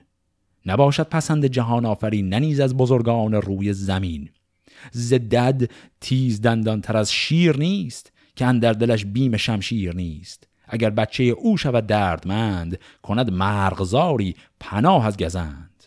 نباشد 0.66 1.10
پسند 1.10 1.46
جهان 1.46 1.86
آفرین 1.86 2.30
ننیز 2.30 2.60
از 2.60 2.78
بزرگان 2.78 3.34
روی 3.34 3.74
زمین. 3.74 4.30
زدد 4.92 5.72
تیز 6.02 6.42
دندان 6.42 6.82
تر 6.82 6.98
از 6.98 7.14
شیر 7.14 7.58
نیست 7.58 8.12
که 8.36 8.46
اندر 8.46 8.74
دلش 8.74 9.06
بیم 9.06 9.38
شمشیر 9.38 9.96
نیست. 9.96 10.48
اگر 10.68 10.90
بچه 10.90 11.24
او 11.24 11.58
شود 11.58 11.88
دردمند 11.88 12.80
کند 13.02 13.34
مرغزاری 13.34 14.36
پناه 14.60 15.06
از 15.06 15.18
گزند. 15.18 15.84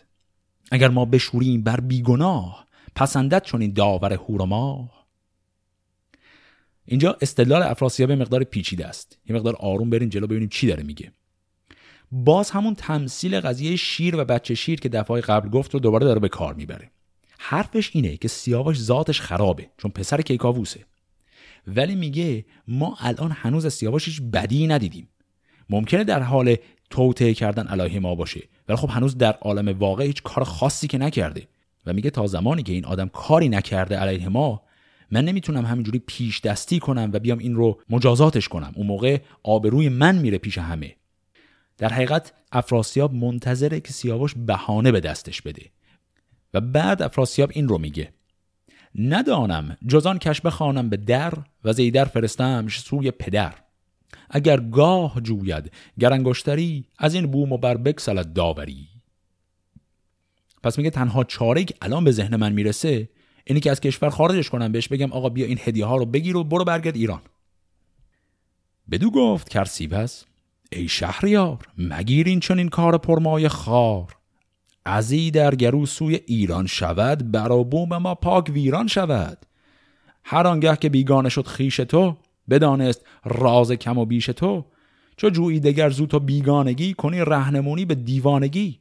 اگر 0.71 0.87
ما 0.87 1.05
بشوریم 1.05 1.61
بر 1.61 1.79
بیگناه 1.79 2.65
پسندت 2.95 3.43
چون 3.43 3.61
این 3.61 3.73
داور 3.73 4.13
هور 4.13 4.45
ما 4.45 4.89
اینجا 6.85 7.17
استدلال 7.21 7.63
افراسیاب 7.63 8.11
مقدار 8.11 8.43
پیچیده 8.43 8.87
است. 8.87 9.17
یه 9.25 9.35
مقدار 9.35 9.55
آروم 9.55 9.89
بریم 9.89 10.09
جلو 10.09 10.27
ببینیم 10.27 10.49
چی 10.49 10.67
داره 10.67 10.83
میگه. 10.83 11.11
باز 12.23 12.49
همون 12.51 12.75
تمثیل 12.75 13.39
قضیه 13.39 13.75
شیر 13.75 14.15
و 14.15 14.25
بچه 14.25 14.55
شیر 14.55 14.79
که 14.79 14.89
دفعه 14.89 15.21
قبل 15.21 15.49
گفت 15.49 15.73
رو 15.73 15.79
دوباره 15.79 16.05
داره 16.05 16.19
به 16.19 16.29
کار 16.29 16.53
می‌بره. 16.53 16.91
حرفش 17.39 17.89
اینه 17.93 18.17
که 18.17 18.27
سیاوش 18.27 18.79
ذاتش 18.79 19.21
خرابه 19.21 19.69
چون 19.77 19.91
پسر 19.91 20.21
کیکاووسه. 20.21 20.85
ولی 21.67 21.95
میگه 21.95 22.45
ما 22.67 22.97
الان 22.99 23.31
هنوز 23.31 23.65
از 23.65 23.73
سیاوش 23.73 24.05
هیچ 24.05 24.21
بدی 24.21 24.67
ندیدیم. 24.67 25.09
ممکنه 25.69 26.03
در 26.03 26.23
حال 26.23 26.55
توطعه 26.89 27.33
کردن 27.33 27.67
علیه 27.67 27.99
ما 27.99 28.15
باشه 28.15 28.41
ولی 28.69 28.77
خب 28.77 28.89
هنوز 28.89 29.17
در 29.17 29.33
عالم 29.33 29.79
واقع 29.79 30.03
هیچ 30.03 30.23
کار 30.23 30.43
خاصی 30.43 30.87
که 30.87 30.97
نکرده. 30.97 31.47
و 31.85 31.93
میگه 31.93 32.09
تا 32.09 32.27
زمانی 32.27 32.63
که 32.63 32.73
این 32.73 32.85
آدم 32.85 33.07
کاری 33.07 33.49
نکرده 33.49 33.97
علیه 33.97 34.29
ما 34.29 34.61
من 35.11 35.25
نمی‌تونم 35.25 35.65
همینجوری 35.65 35.99
پیش 36.07 36.41
دستی 36.41 36.79
کنم 36.79 37.09
و 37.13 37.19
بیام 37.19 37.39
این 37.39 37.55
رو 37.55 37.81
مجازاتش 37.89 38.47
کنم. 38.47 38.73
اون 38.75 38.87
موقع 38.87 39.17
آبروی 39.43 39.89
من 39.89 40.15
میره 40.15 40.37
پیش 40.37 40.57
همه. 40.57 40.95
در 41.77 41.93
حقیقت 41.93 42.33
افراسیاب 42.51 43.13
منتظره 43.13 43.79
که 43.79 43.93
سیاوش 43.93 44.33
بهانه 44.37 44.91
به 44.91 44.99
دستش 44.99 45.41
بده. 45.41 45.71
و 46.53 46.61
بعد 46.61 47.01
افراسیاب 47.01 47.51
این 47.53 47.67
رو 47.67 47.77
میگه. 47.77 48.13
ندانم 48.95 49.77
جزان 49.87 50.19
کش 50.19 50.41
بخوانم 50.41 50.89
به 50.89 50.97
در 50.97 51.33
و 51.63 51.73
زیدر 51.73 52.05
فرستمش 52.05 52.79
سوی 52.79 53.11
پدر. 53.11 53.53
اگر 54.29 54.59
گاه 54.59 55.21
جوید 55.21 55.71
گرنگشتری 55.99 56.85
از 56.97 57.13
این 57.13 57.25
بوم 57.25 57.51
و 57.51 57.57
بر 57.57 57.77
بکسلت 57.77 58.33
داوری. 58.33 58.87
پس 60.63 60.77
میگه 60.77 60.89
تنها 60.89 61.23
چاره 61.23 61.63
که 61.63 61.75
الان 61.81 62.03
به 62.03 62.11
ذهن 62.11 62.35
من 62.35 62.53
می‌رسه 62.53 63.09
اینی 63.43 63.59
که 63.59 63.71
از 63.71 63.81
کشور 63.81 64.09
خارجش 64.09 64.49
کنم 64.49 64.71
بهش 64.71 64.87
بگم 64.87 65.11
آقا 65.11 65.29
بیا 65.29 65.45
این 65.45 65.59
هدیه 65.61 65.85
ها 65.85 65.95
رو 65.95 66.05
بگیر 66.05 66.37
و 66.37 66.43
برو 66.43 66.63
برگرد 66.63 66.95
ایران. 66.95 67.21
بدو 68.91 69.11
گفت 69.11 69.49
کرسیوز 69.49 70.23
ای 70.71 70.87
شهریار 70.87 71.67
مگیر 71.77 72.27
این 72.27 72.39
چون 72.39 72.57
این 72.57 72.69
کار 72.69 72.97
پرمای 72.97 73.47
خار 73.47 74.15
ازی 74.85 75.31
در 75.31 75.55
گرو 75.55 75.85
سوی 75.85 76.19
ایران 76.25 76.67
شود 76.67 77.31
برا 77.31 77.63
بوم 77.63 77.97
ما 77.97 78.15
پاک 78.15 78.49
ویران 78.49 78.87
شود. 78.87 79.45
هر 80.23 80.47
آنگه 80.47 80.75
که 80.75 80.89
بیگانه 80.89 81.29
شد 81.29 81.47
خیش 81.47 81.75
تو 81.75 82.17
بدانست 82.49 83.05
راز 83.25 83.71
کم 83.71 83.97
و 83.97 84.05
بیش 84.05 84.25
تو. 84.25 84.65
چو 85.17 85.29
جویی 85.29 85.59
دگر 85.59 85.89
زود 85.89 86.09
تو 86.09 86.19
بیگانگی 86.19 86.93
کنی 86.93 87.19
رهنمونی 87.19 87.85
به 87.85 87.95
دیوانگی. 87.95 88.79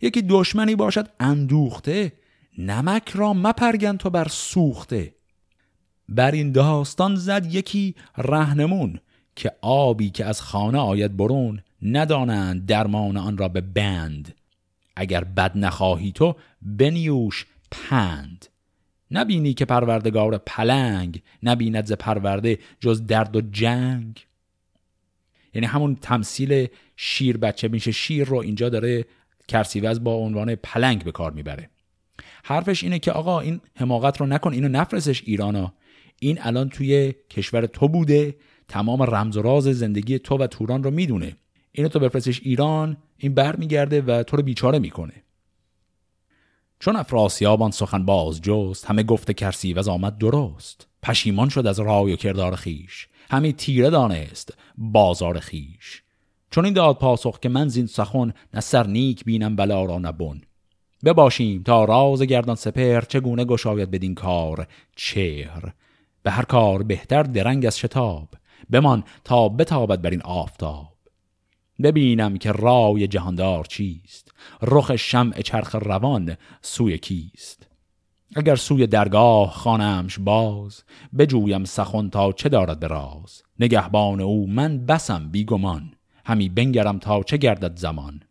یکی 0.00 0.22
دشمنی 0.22 0.76
باشد 0.76 1.08
اندوخته 1.20 2.12
نمک 2.58 3.08
را 3.08 3.32
مپرگن 3.32 3.96
تو 3.96 4.10
بر 4.10 4.28
سوخته. 4.28 5.14
بر 6.08 6.30
این 6.30 6.52
داستان 6.52 7.16
زد 7.16 7.54
یکی 7.54 7.94
رهنمون 8.16 9.00
که 9.38 9.52
آبی 9.60 10.10
که 10.10 10.24
از 10.24 10.40
خانه 10.42 10.78
آید 10.78 11.16
برون 11.16 11.62
ندانند 11.82 12.66
درمان 12.66 13.16
آن 13.16 13.38
را 13.38 13.48
به 13.48 13.60
بند. 13.60 14.34
اگر 14.96 15.24
بد 15.24 15.58
نخواهی 15.58 16.12
تو 16.12 16.36
بنیوش 16.62 17.46
پند. 17.70 18.46
نبینی 19.10 19.54
که 19.54 19.64
پروردگار 19.64 20.38
پلنگ 20.38 21.22
نبیند 21.42 21.86
ز 21.86 21.92
پرورده 21.92 22.58
جز 22.80 23.06
درد 23.06 23.36
و 23.36 23.40
جنگ. 23.40 24.26
یعنی 25.54 25.66
همون 25.66 25.94
تمثیل 25.94 26.66
شیر 26.96 27.36
بچه 27.36 27.68
میشه 27.68 27.92
شیر 27.92 28.28
رو 28.28 28.36
اینجا 28.36 28.68
داره 28.68 29.04
کرسیوز 29.48 30.04
با 30.04 30.14
عنوان 30.14 30.54
پلنگ 30.54 31.04
به 31.04 31.12
کار 31.12 31.32
می‌بره. 31.32 31.70
حرفش 32.44 32.82
اینه 32.82 32.98
که 32.98 33.12
آقا 33.12 33.40
این 33.40 33.60
حماقت 33.74 34.20
رو 34.20 34.26
نکن 34.26 34.52
اینو 34.52 34.68
نفرستش 34.68 35.22
ایرانا 35.26 35.72
این 36.20 36.38
الان 36.42 36.68
توی 36.68 37.14
کشور 37.30 37.66
تو 37.66 37.88
بوده 37.88 38.34
تمام 38.68 39.02
رمز 39.02 39.36
و 39.36 39.42
راز 39.42 39.64
زندگی 39.64 40.18
تو 40.18 40.36
و 40.36 40.46
توران 40.46 40.82
رو 40.82 40.90
می‌دونه. 40.90 41.36
اینو 41.72 41.88
تو 41.88 41.98
بفرستش 41.98 42.40
ایران 42.44 42.96
این 43.16 43.34
بر 43.34 43.56
میگرده 43.56 44.02
و 44.02 44.22
تو 44.22 44.36
رو 44.36 44.42
بیچاره 44.42 44.78
می‌کنه. 44.78 45.22
چون 46.80 46.96
افراسیابان 46.96 47.70
سخن 47.70 48.04
باز 48.04 48.40
جست 48.40 48.84
همه 48.84 49.02
گفته 49.02 49.34
کرسی 49.34 49.72
و 49.72 49.90
آمد 49.90 50.18
درست. 50.18 50.86
پشیمان 51.02 51.48
شد 51.48 51.66
از 51.66 51.80
رای 51.80 52.12
و 52.12 52.16
کردار 52.16 52.56
خیش 52.56 53.08
همی 53.30 53.52
تیره 53.52 53.90
دانست 53.90 54.58
بازار 54.78 55.38
خیش. 55.38 56.02
چون 56.50 56.64
این 56.64 56.74
داد 56.74 56.98
پاسخ 56.98 57.40
که 57.40 57.48
من 57.48 57.68
زین 57.68 57.86
سخن 57.86 58.32
نه 58.54 58.60
سر 58.60 58.86
نیک 58.86 59.24
بینم 59.24 59.56
بلا 59.56 59.84
را 59.84 59.98
نبون 59.98 60.42
بباشیم 61.04 61.62
تا 61.62 61.84
راز 61.84 62.22
گردان 62.22 62.56
سپر 62.56 63.00
چگونه 63.00 63.44
گشاید 63.44 63.90
بدین 63.90 64.14
کار 64.14 64.66
چهر. 64.96 65.72
به 66.22 66.30
هر 66.30 66.44
کار 66.44 66.82
بهتر 66.82 67.22
درنگ 67.22 67.66
از 67.66 67.78
شتاب. 67.78 68.28
بمان 68.70 69.04
تا 69.24 69.48
بتابد 69.48 70.00
بر 70.00 70.10
این 70.10 70.22
آفتاب. 70.22 70.98
ببینم 71.82 72.36
که 72.36 72.52
رای 72.52 73.08
جهاندار 73.08 73.64
چیست. 73.64 74.32
رخ 74.62 74.96
شمع 74.96 75.40
چرخ 75.40 75.74
روان 75.74 76.36
سوی 76.62 76.98
کیست. 76.98 77.68
اگر 78.36 78.56
سوی 78.56 78.86
درگاه 78.86 79.50
خانمش 79.50 80.18
باز 80.18 80.82
بجویم 81.18 81.64
سخن 81.64 82.08
تا 82.08 82.32
چه 82.32 82.48
دارد 82.48 82.80
براز 82.80 83.42
نگهبان 83.60 84.20
او 84.20 84.46
من 84.46 84.86
بسم 84.86 85.28
بیگمان 85.28 85.92
همی 86.24 86.48
بنگرم 86.48 86.98
تا 86.98 87.22
چه 87.22 87.36
گردد 87.36 87.78
زمان. 87.78 88.22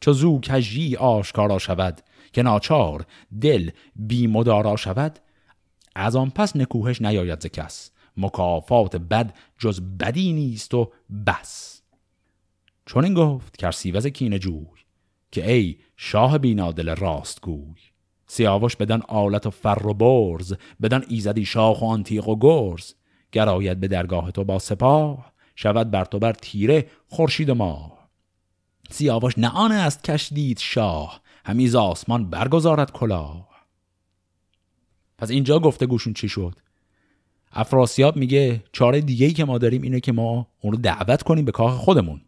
چو 0.00 0.12
زو 0.12 0.40
کجی 0.40 0.96
آشکارا 0.96 1.58
شود 1.58 2.00
که 2.32 2.42
ناچار 2.42 3.06
دل 3.40 3.70
بی 3.96 4.26
مدارا 4.26 4.76
شود 4.76 5.18
از 5.94 6.16
آن 6.16 6.30
پس 6.30 6.56
نکوهش 6.56 7.02
نیاید 7.02 7.40
ز 7.40 7.46
کس. 7.46 7.90
مکافات 8.16 8.96
بد 8.96 9.34
جز 9.58 9.80
بدی 9.80 10.32
نیست 10.32 10.74
و 10.74 10.92
بس. 11.26 11.82
چون 12.86 13.04
این 13.04 13.14
گفت 13.14 13.56
کرسیوز 13.56 14.06
کین 14.06 14.38
جوی 14.38 14.66
که 15.30 15.52
ای 15.52 15.76
شاه 15.96 16.38
بینادل 16.38 16.96
راست 16.96 17.40
گوی 17.40 17.80
سیاوش 18.26 18.76
بدن 18.76 19.00
آلت 19.08 19.46
و 19.46 19.50
فر 19.50 19.86
و 19.86 19.94
برز 19.94 20.54
بدن 20.82 21.04
ایزدی 21.08 21.44
شاخ 21.44 21.82
و 21.82 21.84
آنتیق 21.84 22.28
و 22.28 22.36
گرز. 22.40 22.94
گراید 23.32 23.80
به 23.80 23.88
درگاه 23.88 24.30
تو 24.30 24.44
با 24.44 24.58
سپاه 24.58 25.32
شود 25.56 25.90
بر 25.90 26.04
تو 26.04 26.18
بر 26.18 26.32
تیره 26.32 26.86
خورشید 27.08 27.50
ما 27.50 27.98
سیاوش 28.90 29.38
نه 29.38 29.48
آن 29.48 29.72
است 29.72 30.04
کش 30.04 30.32
دید 30.32 30.58
شاه 30.58 31.20
همیز 31.44 31.74
آسمان 31.74 32.30
برگزارد 32.30 32.92
کلاه. 32.92 33.48
پس 35.18 35.30
اینجا 35.30 35.58
گفته 35.58 35.86
گوشون 35.86 36.12
چی 36.12 36.28
شد؟ 36.28 36.54
افراسیاب 37.52 38.16
میگه 38.16 38.64
چاره 38.72 39.00
دیگه 39.00 39.26
ای 39.26 39.32
که 39.32 39.44
ما 39.44 39.58
داریم 39.58 39.82
اینه 39.82 40.00
که 40.00 40.12
ما 40.12 40.46
اون 40.60 40.72
رو 40.72 40.78
دعوت 40.78 41.22
کنیم 41.22 41.44
به 41.44 41.52
کاخ 41.52 41.72
خودمون. 41.72 42.20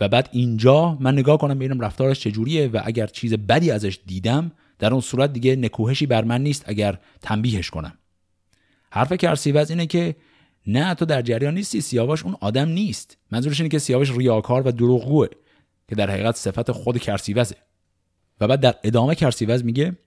و 0.00 0.08
بعد 0.08 0.28
اینجا 0.32 0.96
من 1.00 1.12
نگاه 1.12 1.38
کنم 1.38 1.54
ببینم 1.54 1.80
رفتارش 1.80 2.20
چجوریه 2.20 2.66
و 2.66 2.80
اگر 2.84 3.06
چیز 3.06 3.34
بدی 3.34 3.70
ازش 3.70 3.98
دیدم 4.06 4.52
در 4.78 4.92
اون 4.92 5.00
صورت 5.00 5.32
دیگه 5.32 5.56
نکوهشی 5.56 6.06
بر 6.06 6.24
من 6.24 6.42
نیست 6.42 6.64
اگر 6.66 6.98
تنبیهش 7.22 7.70
کنم. 7.70 7.98
حرف 8.90 9.12
کرسیوز 9.12 9.70
اینه 9.70 9.86
که 9.86 10.16
نه 10.66 10.94
تو 10.94 11.04
در 11.04 11.22
جریان 11.22 11.54
نیستی 11.54 11.80
سیاوش 11.80 12.24
اون 12.24 12.36
آدم 12.40 12.68
نیست. 12.68 13.18
منظورش 13.30 13.60
اینه 13.60 13.68
که 13.68 13.78
سیاوش 13.78 14.10
ریاکار 14.10 14.66
و 14.66 14.72
دروغگوه 14.72 15.26
که 15.88 15.94
در 15.94 16.10
حقیقت 16.10 16.36
صفت 16.36 16.72
خود 16.72 16.98
کرسیوزه. 16.98 17.56
و 18.40 18.48
بعد 18.48 18.60
در 18.60 18.74
ادامه 18.84 19.14
کرسیوز 19.14 19.64
میگه 19.64 19.98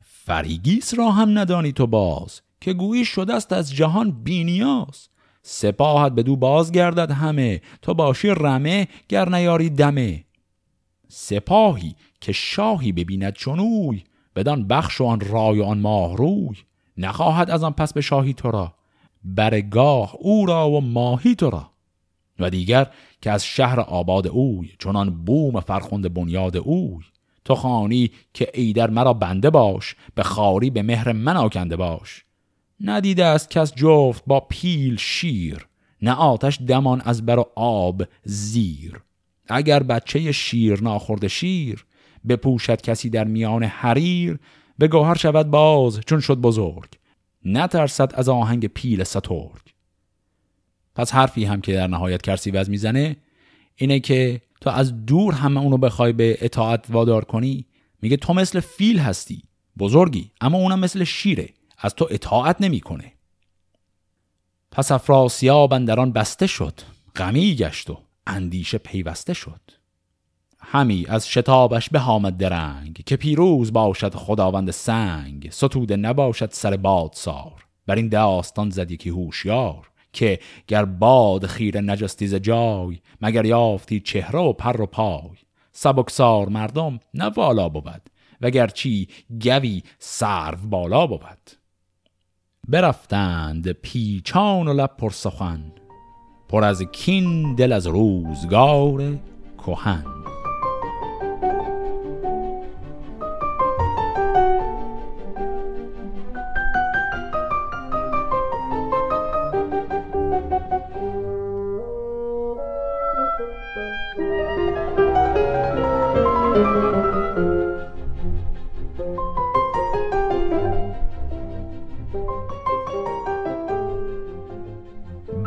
فریگیس 0.00 0.94
را 0.94 1.10
هم 1.10 1.38
ندانی 1.38 1.72
تو 1.72 1.86
باز. 1.86 2.40
که 2.60 2.72
گویی 2.72 3.04
شده 3.04 3.34
است 3.34 3.52
از 3.52 3.72
جهان 3.72 4.10
بینیاز. 4.10 5.08
سپاهت 5.42 6.12
به 6.12 6.22
دو 6.22 6.36
بازگردد 6.36 7.10
همه 7.10 7.60
تو 7.82 7.94
باشی 7.94 8.28
رمه 8.28 8.88
گر 9.08 9.28
نیاری 9.28 9.70
دمه. 9.70 10.24
سپاهی 11.08 11.94
که 12.20 12.32
شاهی 12.32 12.92
ببیند 12.92 13.32
چنوی 13.32 14.04
بدان 14.36 14.68
بخش 14.68 15.00
و 15.00 15.04
آن 15.04 15.20
رای 15.20 15.60
و 15.60 15.64
آن 15.64 15.78
ماه 15.78 16.16
روی. 16.16 16.56
نخواهد 16.96 17.50
از 17.50 17.62
آن 17.62 17.72
پس 17.72 17.92
به 17.92 18.00
شاهی 18.00 18.34
تو 18.34 18.50
را 18.50 18.74
برگاه 19.24 20.14
او 20.18 20.46
را 20.46 20.70
و 20.70 20.80
ماهی 20.80 21.34
تو 21.34 21.50
را. 21.50 21.70
و 22.38 22.50
دیگر 22.50 22.86
که 23.22 23.30
از 23.30 23.44
شهر 23.44 23.80
آباد 23.80 24.26
اوی 24.26 24.70
چنان 24.78 25.24
بوم 25.24 25.60
فرخند 25.60 26.14
بنیاد 26.14 26.56
اوی. 26.56 27.04
تو 27.44 27.54
خانی 27.54 28.10
که 28.34 28.50
ایدر 28.54 28.90
مرا 28.90 29.12
بنده 29.12 29.50
باش 29.50 29.96
به 30.14 30.22
خاری 30.22 30.70
به 30.70 30.82
مهر 30.82 31.12
من 31.12 31.36
آکنده 31.36 31.76
باش. 31.76 32.24
ندیده 32.80 33.24
است 33.24 33.50
کس 33.50 33.74
جفت 33.74 34.22
با 34.26 34.40
پیل 34.40 34.96
شیر 34.96 35.66
نه 36.02 36.12
آتش 36.12 36.58
دمان 36.68 37.00
از 37.00 37.26
بر 37.26 37.44
آب 37.54 38.02
زیر. 38.24 39.00
اگر 39.48 39.82
بچه 39.82 40.32
شیر 40.32 40.82
ناخورده 40.82 41.28
شیر 41.28 41.86
بپوشد 42.28 42.80
کسی 42.80 43.10
در 43.10 43.24
میان 43.24 43.62
حریر 43.62 44.38
به 44.78 44.88
گوهر 44.88 45.14
شود 45.14 45.50
باز 45.50 46.00
چون 46.06 46.20
شد 46.20 46.36
بزرگ. 46.36 46.88
نترسد 47.44 48.12
از 48.14 48.28
آهنگ 48.28 48.66
پیل 48.66 49.04
سترگ. 49.04 49.62
پس 50.94 51.14
حرفی 51.14 51.44
هم 51.44 51.60
که 51.60 51.72
در 51.72 51.86
نهایت 51.86 52.22
کرسی 52.22 52.50
وز 52.50 52.70
می‌زنه 52.70 53.16
اینه 53.76 54.00
که 54.00 54.40
تو 54.60 54.70
از 54.70 55.06
دور 55.06 55.34
همه 55.34 55.60
اونو 55.60 55.76
بخوای 55.76 56.12
به 56.12 56.38
اطاعت 56.40 56.84
وادار 56.88 57.24
کنی 57.24 57.66
میگه 58.02 58.16
تو 58.16 58.34
مثل 58.34 58.60
فیل 58.60 58.98
هستی 58.98 59.42
بزرگی 59.78 60.30
اما 60.40 60.58
اونم 60.58 60.78
مثل 60.78 61.04
شیره. 61.04 61.48
از 61.78 61.94
تو 61.94 62.08
اطاعت 62.10 62.56
نمی‌کنه. 62.60 63.12
پس 64.70 64.92
افراسیاب 64.92 65.72
اندران 65.72 66.12
بسته 66.12 66.46
شد 66.46 66.80
غمی 67.16 67.54
گشت 67.54 67.90
و 67.90 67.98
اندیشه 68.26 68.78
پیوسته 68.78 69.34
شد. 69.34 69.60
همی 70.60 71.06
از 71.08 71.28
شتابش 71.28 71.90
به 71.90 72.00
آمد 72.00 72.36
درنگ 72.36 73.02
که 73.06 73.16
پیروز 73.16 73.72
باشد 73.72 74.14
خداوند 74.14 74.70
سنگ 74.70 75.50
ستوده 75.50 75.96
نباشد 75.96 76.52
سر 76.52 76.76
باد 76.76 77.10
سار 77.14 77.66
بر 77.86 77.94
این 77.94 78.08
داستان 78.08 78.70
زد 78.70 78.90
یکی 78.90 79.10
هوشیار 79.10 79.90
که 80.12 80.38
گر 80.66 80.84
باد 80.84 81.46
خیر 81.46 81.80
نجستی 81.80 82.26
ز 82.26 82.34
جای 82.34 82.98
مگر 83.20 83.44
یافتی 83.44 84.00
چهره 84.00 84.38
و 84.38 84.52
پر 84.52 84.80
و 84.80 84.86
پای. 84.86 85.38
سبکسار 85.72 86.48
مردم 86.48 87.00
نه 87.14 87.24
والا 87.24 87.68
بود 87.68 88.02
وگرچی 88.40 89.08
گوی 89.42 89.82
سرو 89.98 90.56
بالا 90.56 91.06
بود. 91.06 91.50
برفتند 92.68 93.72
پیچان 93.72 94.68
و 94.68 94.72
لب 94.72 94.90
پر 94.98 95.10
سخن 95.10 95.72
پر 96.48 96.64
از 96.64 96.82
کین 96.82 97.54
دل 97.54 97.72
از 97.72 97.86
روزگار 97.86 99.18
کهن. 99.66 100.17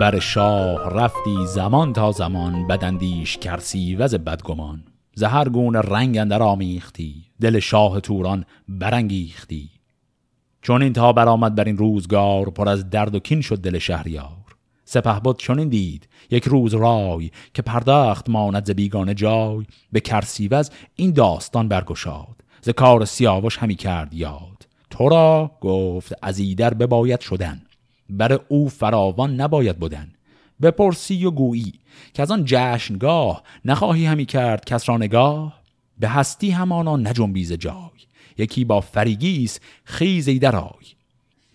بر 0.02 0.20
شاه 0.20 0.90
رفتی 0.90 1.46
زمان 1.48 1.94
تا 1.94 2.12
زمان 2.12 2.68
بدندیش 2.68 3.38
کرسی 3.38 3.96
وز 3.96 4.16
بدگمان. 4.16 4.84
زهر 5.16 5.50
گونه 5.50 5.80
رنگ 5.80 6.18
اندر 6.18 6.44
آمیختی 6.44 7.26
دل 7.42 7.60
شاه 7.60 8.00
توران 8.00 8.46
برانگیختی. 8.68 9.70
چون 10.62 10.82
این 10.84 10.94
تا 10.94 11.14
برآمد 11.14 11.56
بر 11.56 11.64
این 11.64 11.78
روزگار 11.78 12.50
پر 12.50 12.70
از 12.70 12.90
درد 12.90 13.16
و 13.16 13.20
کین 13.20 13.42
شد 13.42 13.62
دل 13.62 13.78
شهریار. 13.78 14.56
سپه 14.86 15.20
بود 15.20 15.40
چون 15.40 15.60
این 15.60 15.70
دید 15.70 16.08
یک 16.32 16.44
روز 16.44 16.74
رای 16.74 17.32
که 17.54 17.62
پرداخت 17.62 18.30
ماند 18.30 18.66
ز 18.66 18.72
بیگانه 18.72 19.14
جای. 19.14 19.66
به 19.92 20.00
کرسیوز 20.00 20.70
این 20.96 21.12
داستان 21.12 21.68
برگشاد 21.68 22.44
ز 22.62 22.70
کار 22.70 23.06
سیاوش 23.06 23.58
همی 23.58 23.76
کرد 23.76 24.14
یاد. 24.14 24.68
تو 24.90 25.10
را 25.10 25.52
گفت 25.62 26.14
از 26.22 26.40
ایدر 26.40 26.74
بباید 26.74 27.20
شدن. 27.20 27.62
بر 28.12 28.40
او 28.48 28.70
فراوان 28.70 29.36
نباید 29.36 29.80
بودن 29.80 30.12
بپرسی 30.62 31.26
و 31.26 31.32
گویی 31.32 31.74
که 32.14 32.22
از 32.22 32.32
آن 32.32 32.44
جشنگاه 32.46 33.44
نخواهی 33.66 34.06
همی 34.06 34.26
کرد 34.26 34.66
کس 34.66 34.90
را 34.90 34.98
نگاه. 34.98 35.62
به 36.00 36.10
هستی 36.10 36.52
همانا 36.52 36.98
نجنبیز 36.98 37.54
جای. 37.54 37.76
یکی 38.38 38.66
با 38.66 38.82
فریگیس 38.82 39.60
خیز 39.84 40.28
ایدرای 40.28 40.86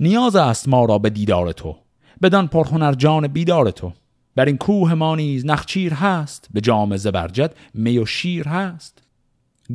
نیاز 0.00 0.36
است 0.36 0.68
ما 0.68 0.84
را 0.84 0.98
به 0.98 1.10
دیدار 1.10 1.52
تو. 1.52 1.76
بدان 2.22 2.48
پرهنر 2.48 2.92
جان 2.92 3.28
بیدار 3.28 3.70
تو. 3.70 3.92
بر 4.36 4.44
این 4.44 4.56
کوه 4.56 4.94
ما 4.94 5.16
نیز 5.16 5.46
نخچیر 5.46 5.94
هست. 5.94 6.48
به 6.54 6.60
جام 6.60 6.96
زبرجد 6.96 7.54
می 7.74 7.98
و 7.98 8.06
شیر 8.06 8.48
هست. 8.48 9.02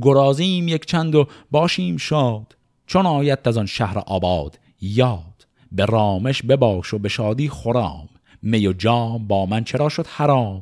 گرازیم 0.02 0.67
یک 0.67 0.86
چند 0.86 1.15
و 1.15 1.28
باشیم 1.52 1.98
شاد. 1.98 2.56
چون 2.88 3.06
آید 3.06 3.39
از 3.46 3.58
آن 3.58 3.65
شهر 3.65 4.00
آباد 4.00 4.60
یاد. 4.82 5.31
به 5.71 5.86
رامش 5.86 6.41
بباش 6.41 6.93
و 6.93 6.99
به 6.99 7.10
شادی 7.10 7.49
خورام 7.49 8.10
می 8.41 8.67
و 8.67 8.73
جام 8.73 9.27
با 9.27 9.45
من 9.45 9.63
چرا 9.63 9.89
شد 9.89 10.07
حرام؟ 10.07 10.62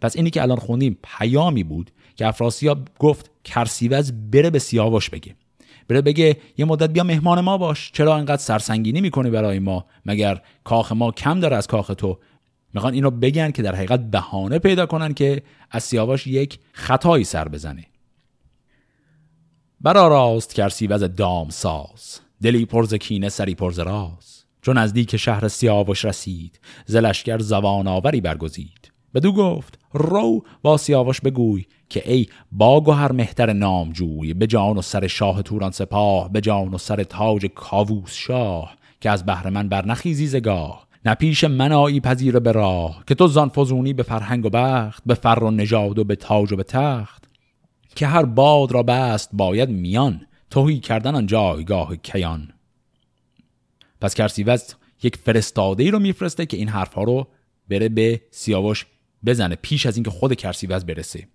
پس 0.00 0.16
اینی 0.16 0.30
که 0.30 0.42
الان 0.42 0.58
خوندیم 0.58 0.98
پیامی 1.02 1.64
بود 1.64 1.90
که 2.16 2.26
افراسیاب 2.26 2.88
گفت 2.98 3.30
کرسیوز 3.44 4.12
بره 4.30 4.50
به 4.50 4.58
سیاوش 4.58 5.10
بگه. 5.10 5.36
بره 5.88 6.02
بگه 6.02 6.36
یه 6.58 6.64
مدت 6.64 6.90
بیا 6.90 7.04
مهمان 7.04 7.40
ما 7.40 7.58
باش. 7.58 7.92
چرا 7.92 8.16
انقدر 8.16 8.42
سرسنگینی 8.42 9.00
می‌کنی 9.00 9.30
برای 9.30 9.58
ما؟ 9.58 9.84
مگر 10.06 10.40
کاخ 10.64 10.92
ما 10.92 11.10
کم 11.10 11.40
داره 11.40 11.56
از 11.56 11.66
کاخ 11.66 11.86
تو؟ 11.86 12.18
می‌خوان 12.74 12.94
اینو 12.94 13.10
بگن 13.10 13.50
که 13.50 13.62
در 13.62 13.74
حقیقت 13.74 14.00
بهانه 14.00 14.58
پیدا 14.58 14.86
کنن 14.86 15.14
که 15.14 15.42
از 15.70 15.84
سیاوش 15.84 16.26
یک 16.26 16.58
خطایی 16.72 17.24
سر 17.24 17.48
بزنه. 17.48 17.84
برا 19.80 20.08
راست 20.08 20.54
کرسیوز 20.54 21.00
دام 21.00 21.48
ساز 21.48 22.20
دلی 22.44 22.66
پرز 22.66 22.94
کینه 22.94 23.28
سری 23.28 23.54
پرز 23.54 23.78
راز. 23.78 24.44
چون 24.62 24.78
نزدیک 24.78 25.16
شهر 25.16 25.48
سیاوش 25.48 26.04
رسید 26.04 26.60
زلشگر 26.86 27.38
زوان 27.38 27.86
آوری 27.86 28.20
برگزید. 28.20 28.92
بدو 29.14 29.32
گفت 29.32 29.78
رو 29.92 30.44
با 30.62 30.76
سیاوش 30.76 31.20
بگوی 31.20 31.64
که 31.88 32.12
ای 32.12 32.26
باگ 32.52 32.88
و 32.88 32.92
هر 32.92 33.12
مهتر 33.12 33.52
نامجوی 33.52 34.34
به 34.34 34.46
جان 34.46 34.76
و 34.76 34.82
سر 34.82 35.06
شاه 35.06 35.42
توران 35.42 35.70
سپاه 35.70 36.32
به 36.32 36.40
جان 36.40 36.74
و 36.74 36.78
سر 36.78 37.04
تاج 37.04 37.46
کاووس 37.46 38.14
شاه 38.14 38.76
که 39.00 39.10
از 39.10 39.26
بهر 39.26 39.50
من 39.50 39.68
برنخیزی 39.68 40.26
زگاه 40.26 40.86
نه 41.04 41.14
پیش 41.14 41.44
من 41.44 41.72
آیی 41.72 42.00
پذیر 42.00 42.38
به 42.38 42.52
راه 42.52 43.02
که 43.06 43.14
تو 43.14 43.26
زان 43.26 43.48
فزونی 43.48 43.92
به 43.92 44.02
فرهنگ 44.02 44.46
و 44.46 44.50
بخت 44.50 45.02
به 45.06 45.14
فر 45.14 45.38
و 45.42 45.50
نژاد 45.50 45.98
و 45.98 46.04
به 46.04 46.16
تاج 46.16 46.52
و 46.52 46.56
به 46.56 46.62
تخت. 46.62 47.24
که 47.94 48.06
هر 48.06 48.24
باد 48.24 48.72
را 48.72 48.82
بست 48.82 49.30
باید 49.32 49.68
میان 49.68 50.20
توهی 50.54 50.80
کردن 50.80 51.14
آن 51.14 51.26
جایگاه 51.26 51.96
کیان. 51.96 52.52
پس 54.00 54.14
کرسیوز 54.14 54.74
یک 55.02 55.16
فرستاده 55.16 55.82
ای 55.82 55.90
رو 55.90 55.98
میفرسته 55.98 56.46
که 56.46 56.56
این 56.56 56.68
حرفها 56.68 57.02
رو 57.02 57.28
بره 57.68 57.88
به 57.88 58.22
سیاوش 58.30 58.86
بزنه 59.26 59.56
پیش 59.56 59.86
از 59.86 59.96
اینکه 59.96 60.10
خود 60.10 60.34
کرسیوز 60.34 60.84
برسه. 60.84 61.28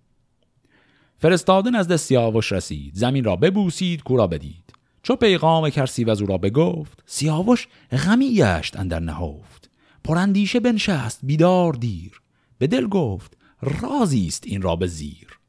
فرستاده 1.18 1.70
نزد 1.70 1.96
سیاوش 1.96 2.52
رسید. 2.52 2.94
زمین 2.94 3.24
را 3.24 3.36
ببوسید 3.36 4.02
کورا 4.02 4.26
بدید. 4.26 4.72
چو 5.02 5.16
پیغام 5.16 5.70
کرسیوز 5.70 6.20
او 6.20 6.26
را 6.26 6.38
بگفت 6.38 7.02
سیاوش 7.06 7.68
غمی 7.92 8.34
گشت 8.34 8.76
اندر 8.76 9.00
نهفت. 9.00 9.70
پراندیشه 10.04 10.60
بنشست 10.60 11.20
بیدار 11.22 11.72
دیر. 11.72 12.20
به 12.58 12.66
دل 12.66 12.86
گفت 12.86 13.36
رازی 13.60 14.26
است 14.26 14.44
این 14.46 14.62
را 14.62 14.76
به 14.76 14.86
زیر. 14.86 15.39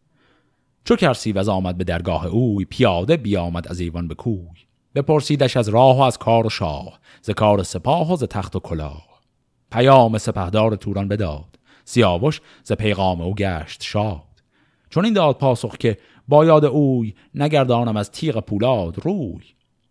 چو 0.92 0.98
کرسیوز 0.98 1.50
آمد 1.50 1.78
به 1.78 1.84
درگاه 1.84 2.26
اوی 2.26 2.66
پیاده 2.66 3.18
بیامد 3.18 3.68
از 3.68 3.80
ایوان 3.80 4.08
به 4.08 4.16
کوی. 4.16 4.60
بپرسیدش 4.96 5.58
از 5.58 5.70
راه 5.70 5.98
و 5.98 6.02
از 6.02 6.18
کار 6.18 6.46
و 6.46 6.50
شاه 6.50 7.00
ز 7.22 7.30
کار 7.30 7.64
سپاه 7.64 8.14
و 8.14 8.16
ز 8.16 8.24
تخت 8.24 8.56
و 8.56 8.60
کلاه. 8.60 9.08
پیام 9.72 10.18
سپهدار 10.18 10.76
توران 10.76 11.08
بداد 11.08 11.60
سیاوش 11.86 12.42
ز 12.64 12.72
پیغام 12.72 13.22
او 13.22 13.36
گشت 13.36 13.84
شاد. 13.84 14.44
چون 14.90 15.06
این 15.06 15.14
داد 15.14 15.38
پاسخ 15.38 15.78
که 15.78 15.98
با 16.28 16.46
یاد 16.46 16.66
اوی 16.66 17.14
نگردانم 17.36 17.98
از 17.98 18.12
تیغ 18.12 18.40
پولاد 18.40 19.00
روی. 19.06 19.44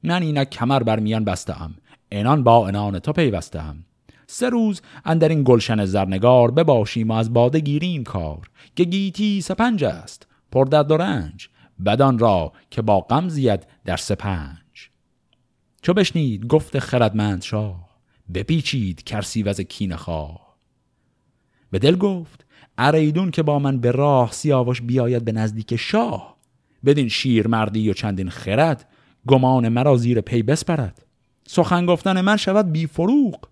من 0.03 0.23
اینک 0.23 0.51
کمر 0.51 0.83
بر 0.83 0.99
میان 0.99 1.25
بستم 1.25 1.75
انان 2.13 2.45
با 2.45 2.69
انان 2.69 2.99
تو 2.99 3.13
پیوستم. 3.13 3.85
سه 4.27 4.49
روز 4.49 4.83
اندر 5.05 5.29
این 5.29 5.43
گلشن 5.45 5.85
زرنگار 5.85 6.51
بباشیم 6.51 7.11
و 7.11 7.15
از 7.15 7.33
باده 7.33 7.61
گیریم 7.61 8.05
کار 8.05 8.51
که 8.77 8.85
گیتی 8.85 9.41
سپنج 9.41 9.85
است. 9.85 10.30
پر 10.53 10.65
درد 10.65 10.91
و 10.91 10.99
بدان 11.85 12.19
را 12.19 12.53
که 12.71 12.83
با 12.83 13.01
غم 13.01 13.29
زید 13.29 13.67
در 13.85 13.97
سپنج. 13.97 14.59
چو 15.83 15.95
بشنید 15.95 16.47
گفت 16.47 16.79
خردمند 16.79 17.43
شاه 17.43 17.91
بپیچید 18.35 19.03
کرسی 19.03 19.43
وز 19.43 19.61
کین 19.61 19.97
خواه. 19.97 20.57
به 21.71 21.79
دل 21.79 21.97
گفت 21.97 22.47
اریدون 22.79 23.31
که 23.31 23.43
با 23.43 23.59
من 23.59 23.81
به 23.81 23.91
راه 23.91 24.33
سیاوش 24.33 24.83
بیاید 24.83 25.25
به 25.25 25.33
نزدیک 25.33 25.77
شاه 25.77 26.37
بدین 26.85 27.09
شیر 27.09 27.49
مردی 27.49 27.91
و 27.91 27.93
چندین 27.93 28.31
خرد 28.31 28.89
گمان 29.27 29.69
مرا 29.69 29.97
زیر 29.97 30.21
پی 30.21 30.43
بسپرد. 30.43 31.07
سخن 31.47 31.87
گفتن 31.87 32.21
من 32.21 32.37
شود 32.37 32.73
بی 32.73 32.87
فروغ 32.87 33.49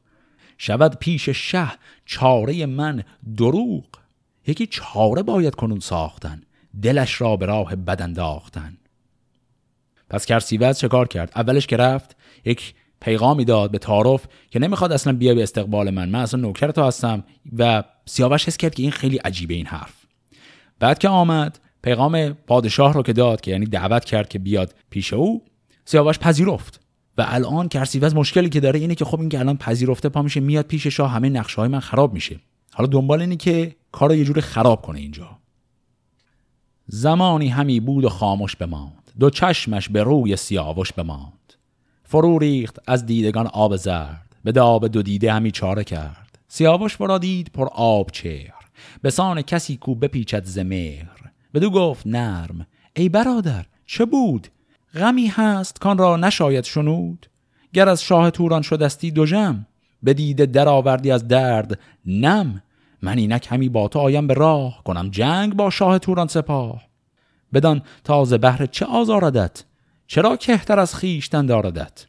شود 0.58 0.98
پیش 0.98 1.28
شه 1.28 1.70
چاره 2.04 2.66
من 2.66 3.02
دروغ. 3.36 3.84
یکی 4.46 4.66
چاره 4.66 5.22
باید 5.22 5.54
کنون 5.54 5.80
ساختن 5.80 6.42
دلش 6.82 7.20
را 7.20 7.36
به 7.36 7.46
راه 7.46 7.76
بد 7.76 8.02
انداختن. 8.02 8.76
پس 10.10 10.26
کرسیوز 10.26 10.78
چه 10.78 10.88
کار 10.88 11.08
کرد؟ 11.08 11.32
اولش 11.36 11.66
که 11.66 11.76
رفت 11.76 12.16
یک 12.44 12.74
پیغامی 13.00 13.44
داد 13.44 13.70
به 13.70 13.78
تعارف 13.78 14.26
که 14.50 14.58
نمی‌خواد 14.58 14.92
اصلا 14.92 15.12
بیا 15.12 15.34
به 15.34 15.42
استقبال 15.42 15.90
من. 15.90 16.08
من 16.08 16.20
اصلا 16.20 16.40
نوکر 16.40 16.70
تو 16.70 16.82
هستم 16.82 17.24
و 17.58 17.84
سیاوش 18.06 18.46
حس 18.46 18.56
کرد 18.56 18.74
که 18.74 18.82
این 18.82 18.92
خیلی 18.92 19.16
عجیبه 19.16 19.54
این 19.54 19.66
حرف. 19.66 19.94
بعد 20.78 20.98
که 20.98 21.08
آمد 21.08 21.60
پیغام 21.82 22.32
پادشاه 22.32 22.92
رو 22.92 23.02
که 23.02 23.12
داد 23.12 23.40
که 23.40 23.50
یعنی 23.50 23.66
دعوت 23.66 24.04
کرد 24.04 24.28
که 24.28 24.38
بیاد 24.38 24.74
پیش 24.90 25.12
او 25.12 25.44
سیاوش 25.84 26.18
پذیرفت. 26.18 26.80
و 27.18 27.24
الان 27.28 27.68
کرسیوز 27.68 28.14
مشکلی 28.14 28.48
که 28.48 28.60
داره 28.60 28.80
اینه 28.80 28.94
که 28.94 29.04
خب 29.04 29.20
این 29.20 29.28
که 29.28 29.38
الان 29.38 29.56
پذیرفته 29.56 30.08
پا 30.08 30.22
میشه 30.22 30.40
میاد 30.40 30.64
پیش 30.64 30.86
شاه 30.86 31.10
همه 31.10 31.28
نقشه 31.28 31.56
های 31.56 31.68
من 31.68 31.80
خراب 31.80 32.12
میشه. 32.12 32.40
حالا 32.74 32.88
دنبال 32.88 33.20
اینه 33.20 33.36
که 33.36 33.76
کار 33.92 34.14
یه 34.14 34.24
جور 34.24 34.40
خراب 34.40 34.82
کنه 34.82 35.00
اینجا. 35.00 35.38
زمانی 36.90 37.48
همی 37.48 37.80
بود 37.80 38.04
و 38.04 38.08
خاموش 38.08 38.56
بماند. 38.56 39.12
دو 39.20 39.30
چشمش 39.30 39.88
به 39.88 40.02
روی 40.02 40.36
سیاوش 40.36 40.92
بماند. 40.92 41.54
فرو 42.04 42.38
ریخت 42.38 42.78
از 42.86 43.06
دیدگان 43.06 43.46
آب 43.46 43.76
زرد. 43.76 44.36
به 44.44 44.52
داب 44.52 44.88
دو 44.88 45.02
دیده 45.02 45.32
همی 45.32 45.50
چاره 45.50 45.84
کرد. 45.84 46.38
سیاوش 46.48 47.00
ورا 47.00 47.18
دید 47.18 47.50
پر 47.54 47.68
آب 47.72 48.10
چهر. 48.10 48.54
به 49.02 49.10
سان 49.10 49.42
کسی 49.42 49.76
کو 49.76 49.94
بپیچد 49.94 50.44
ز 50.44 50.58
مهر. 50.58 51.30
بدو 51.54 51.70
گفت 51.70 52.06
نرم 52.06 52.66
ای 52.96 53.08
برادر 53.08 53.66
چه 53.86 54.04
بود؟ 54.04 54.48
غمی 54.94 55.26
هست 55.26 55.80
کان 55.80 55.98
را 55.98 56.16
نشاید 56.16 56.64
شنود. 56.64 57.26
گر 57.72 57.88
از 57.88 58.02
شاه 58.02 58.30
توران 58.30 58.62
شدستی 58.62 59.10
دو 59.10 59.26
جم 59.26 59.66
به 60.02 60.14
دیده 60.14 60.46
در 60.46 60.68
آوردی 60.68 61.10
از 61.10 61.28
درد 61.28 61.78
نم. 62.06 62.62
من 63.02 63.18
اینک 63.18 63.46
همی 63.50 63.68
با 63.68 63.88
تو 63.88 63.98
آیم 63.98 64.26
به 64.26 64.34
راه 64.34 64.82
کنم 64.84 65.08
جنگ 65.10 65.54
با 65.54 65.70
شاه 65.70 65.98
توران 65.98 66.26
سپاه. 66.26 66.88
بدان 67.52 67.82
تازه 68.04 68.38
بهر 68.38 68.66
چه 68.66 68.84
آزاردت 68.86 69.64
چرا 70.06 70.36
کهتر 70.36 70.78
از 70.78 70.94
خیشتن 70.94 71.46
داردت؟ 71.46 72.06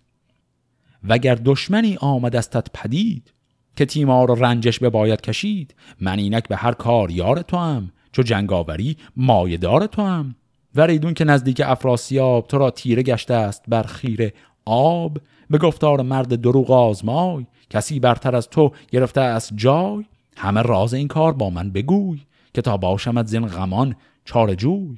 وگر 1.03 1.35
دشمنی 1.35 1.97
آمد 2.01 2.35
استت 2.35 2.67
پدید 2.73 3.33
که 3.75 3.85
تیمار 3.85 4.31
و 4.31 4.35
رنجش 4.35 4.79
به 4.79 4.89
باید 4.89 5.21
کشید 5.21 5.75
من 6.01 6.19
اینک 6.19 6.47
به 6.47 6.55
هر 6.55 6.71
کار 6.71 7.11
یار 7.11 7.41
تو 7.41 7.57
هم 7.57 7.91
چو 8.11 8.23
جنگاوری 8.23 8.97
مایدار 9.17 9.85
تو 9.85 10.01
هم 10.01 10.35
وریدون 10.75 11.13
که 11.13 11.25
نزدیک 11.25 11.61
افراسیاب 11.65 12.47
تو 12.47 12.57
را 12.57 12.71
تیره 12.71 13.03
گشته 13.03 13.33
است 13.33 13.63
بر 13.67 13.83
خیر 13.83 14.33
آب 14.65 15.17
به 15.49 15.57
گفتار 15.57 16.01
مرد 16.01 16.41
دروغ 16.41 16.71
آزمای 16.71 17.45
کسی 17.69 17.99
برتر 17.99 18.35
از 18.35 18.49
تو 18.49 18.71
گرفته 18.91 19.21
از 19.21 19.51
جای. 19.55 20.05
همه 20.39 20.61
راز 20.61 20.93
این 20.93 21.07
کار 21.07 21.33
با 21.33 21.49
من 21.49 21.71
بگوی 21.71 22.21
که 22.53 22.61
تا 22.61 22.77
باشمت 22.77 23.27
زین 23.27 23.47
غمان 23.47 23.95
چار 24.25 24.55
جوی. 24.55 24.97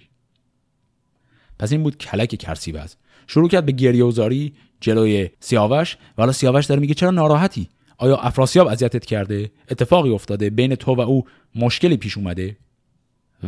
پس 1.59 1.71
این 1.71 1.83
بود 1.83 1.97
کلک 1.97 2.35
کرسیوز. 2.35 2.95
شروع 3.27 3.49
کرد 3.49 3.65
به 3.65 3.71
گریه 3.71 4.51
جلوی 4.79 5.29
سیاوش. 5.39 5.95
و 6.17 6.21
حالا 6.21 6.31
سیاوش 6.31 6.65
داره 6.65 6.81
میگه 6.81 6.93
چرا 6.93 7.11
ناراحتی؟ 7.11 7.69
آیا 7.97 8.17
افراسیاب 8.17 8.67
اذیتت 8.67 9.05
کرده؟ 9.05 9.51
اتفاقی 9.69 10.09
افتاده. 10.09 10.49
بین 10.49 10.75
تو 10.75 10.95
و 10.95 11.01
او 11.01 11.25
مشکلی 11.55 11.97
پیش 11.97 12.17
اومده. 12.17 12.57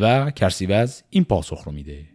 و 0.02 0.32
کرسیوز 0.32 1.04
این 1.10 1.24
پاسخ 1.24 1.64
رو 1.64 1.72
میده. 1.72 2.06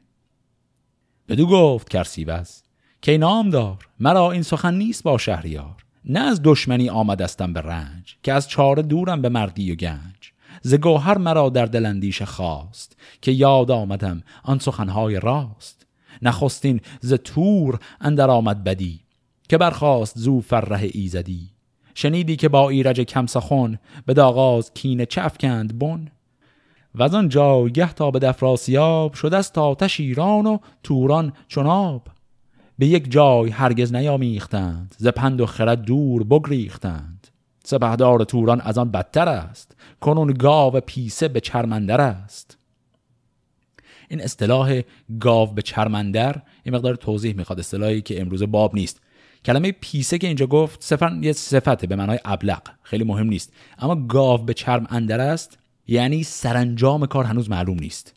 بدو 1.29 1.47
گفت 1.47 1.89
کرسیوز 1.89 2.63
که 3.03 3.19
نام 3.19 3.51
دار 3.51 3.89
مرا 4.01 4.33
این 4.33 4.43
سخن 4.43 4.75
نیست 4.75 5.03
با 5.03 5.19
شهریار. 5.19 5.85
نه 6.09 6.21
از 6.21 6.41
دشمنی 6.45 6.89
آمدستم 6.89 7.53
به 7.53 7.61
رنج 7.61 8.17
که 8.23 8.33
از 8.33 8.49
چاره 8.49 8.83
دورم 8.83 9.23
به 9.23 9.29
مردی 9.29 9.73
و 9.73 9.75
گنج. 9.75 10.33
ز 10.63 10.75
گوهر 10.75 11.19
مرا 11.19 11.49
در 11.49 11.67
دلندیش 11.67 12.23
خواست 12.23 12.97
که 13.23 13.33
یاد 13.33 13.71
آمدم 13.71 14.23
آن 14.43 14.59
سخنهای 14.59 15.21
راست. 15.21 15.87
نخستین 16.23 16.81
ز 17.01 17.15
تور 17.15 17.79
اندر 18.01 18.31
آمد 18.31 18.65
بدی 18.65 19.01
که 19.49 19.59
برخواست 19.59 20.19
زو 20.19 20.41
فره 20.41 20.91
ایزدی. 20.93 21.51
شنیدی 21.95 22.37
که 22.37 22.49
با 22.49 22.69
ایرج 22.69 23.01
کم 23.01 23.27
سخن 23.27 23.79
به 24.07 24.15
داغاز 24.15 24.75
کین 24.75 25.05
چف 25.05 25.39
کند 25.39 25.79
بن؟ 25.79 26.11
و 26.95 27.03
از 27.03 27.15
آن 27.15 27.29
جایگه 27.29 27.93
تا 27.93 28.11
به 28.11 28.19
دفراسیاب 28.19 29.15
شده 29.15 29.37
است 29.37 29.59
آتش 29.59 30.01
ایران 30.01 30.47
و 30.47 30.59
توران 30.83 31.33
چناب. 31.49 32.03
به 32.79 32.87
یک 32.87 33.11
جای 33.11 33.51
هرگز 33.51 33.95
نیامیختند. 33.95 34.95
ز 34.99 35.07
پند 35.07 35.41
و 35.41 35.47
خرد 35.47 35.83
دور 35.83 36.25
بگریختند. 36.25 37.27
سپهدار 37.65 38.25
توران 38.25 38.61
از 38.61 38.79
آن 38.79 38.91
بدتر 38.91 39.29
است. 39.29 39.77
کنون 40.01 40.33
گاو 40.33 40.81
پیسه 40.81 41.29
به 41.29 41.41
چرمندر 41.41 42.01
است. 42.01 42.59
این 44.09 44.21
اصطلاح 44.21 44.81
گاو 45.21 45.55
به 45.55 45.63
چرمندر 45.63 46.43
این 46.63 46.75
مقدار 46.75 46.95
توضیح 46.95 47.37
می‌خواد. 47.37 47.59
اصطلاحی 47.59 48.03
که 48.03 48.21
امروز 48.21 48.43
باب 48.43 48.75
نیست. 48.75 49.01
کلمه 49.45 49.73
پیسه 49.73 50.19
که 50.19 50.27
اینجا 50.27 50.47
گفت 50.47 50.83
صفر 50.83 51.19
یه 51.23 51.33
صفته 51.33 51.87
به 51.87 51.97
معنای 51.97 52.19
ابلق. 52.25 52.63
خیلی 52.83 53.05
مهم 53.05 53.27
نیست. 53.27 53.53
اما 53.79 53.95
گاو 53.95 54.39
به 54.45 54.55
چرم 54.55 54.87
اندر 54.91 55.21
است 55.21 55.59
یعنی 55.87 56.23
سرانجام 56.23 57.07
کار 57.07 57.25
هنوز 57.25 57.51
معلوم 57.51 57.79
نیست. 57.79 58.15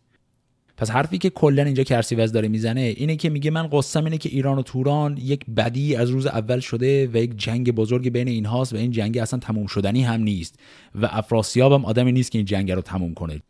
پس 0.81 0.91
حرفی 0.91 1.17
که 1.17 1.29
کلا 1.29 1.63
اینجا 1.63 1.83
کرسیوز 1.83 2.31
داره 2.31 2.47
می‌زنه 2.47 2.81
اینه 2.81 3.15
که 3.15 3.29
میگه 3.29 3.51
من 3.51 3.67
قصم 3.67 4.03
اینه 4.03 4.17
که 4.17 4.29
ایران 4.29 4.57
و 4.57 4.61
توران 4.61 5.17
یک 5.17 5.45
بدی 5.57 5.95
از 5.95 6.09
روز 6.09 6.25
اول 6.25 6.59
شده 6.59 7.07
و 7.13 7.17
یک 7.17 7.37
جنگ 7.37 7.71
بزرگ 7.71 8.09
بین 8.09 8.27
اینهاست 8.27 8.73
و 8.73 8.77
این 8.77 8.91
جنگ 8.91 9.17
اصلا 9.17 9.39
تموم 9.39 9.67
شدنی 9.67 10.03
هم 10.03 10.21
نیست 10.21 10.59
و 10.95 11.09
افراسیاب 11.11 11.71
هم 11.71 11.85
آدمی 11.85 12.11
نیست 12.11 12.31
که 12.31 12.37
این 12.37 12.45
جنگ 12.45 12.71
رو 12.71 12.81
تموم 12.81 13.13
کنه. 13.13 13.41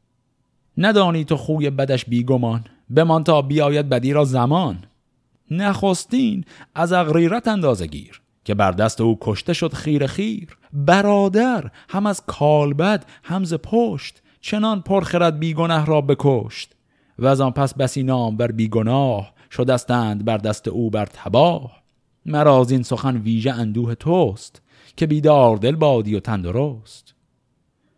ندانی 0.77 1.25
تو 1.25 1.37
خوی 1.37 1.69
بدش 1.69 2.05
بیگمان 2.05 2.63
بمان 2.95 3.23
تا 3.23 3.41
بیاید 3.41 3.89
بدی 3.89 4.13
را 4.13 4.25
زمان. 4.25 4.77
نخستین 5.51 6.45
از 6.75 6.93
اغریرت 6.93 7.47
اندازه 7.47 7.87
گیر 7.87 8.21
که 8.45 8.53
بر 8.53 8.71
دست 8.71 9.01
او 9.01 9.17
کشته 9.21 9.53
شد 9.53 9.73
خیر 9.73 10.07
خیر. 10.07 10.57
برادر 10.73 11.71
هم 11.89 12.05
از 12.05 12.21
کالبد 12.25 13.05
هم 13.23 13.43
ز 13.43 13.53
پشت 13.53 14.21
چنان 14.41 14.81
پرخرد 14.81 15.39
بیگنه 15.39 15.85
را 15.85 16.01
بکشت. 16.01 16.75
و 17.19 17.25
از 17.25 17.41
آن 17.41 17.51
پس 17.51 17.73
بسی 17.73 18.03
نام 18.03 18.37
بر 18.37 18.51
بیگناه 18.51 19.33
شدستند 19.51 20.25
بر 20.25 20.37
دست 20.37 20.67
او 20.67 20.89
بر 20.89 21.05
تباه. 21.05 21.81
مراز 22.25 22.71
این 22.71 22.83
سخن 22.83 23.17
ویژه 23.17 23.51
اندوه 23.51 23.95
توست 23.95 24.61
که 24.95 25.07
بیدار 25.07 25.57
دل 25.57 25.75
بادی 25.75 26.15
و 26.15 26.19
تندرست. 26.19 27.15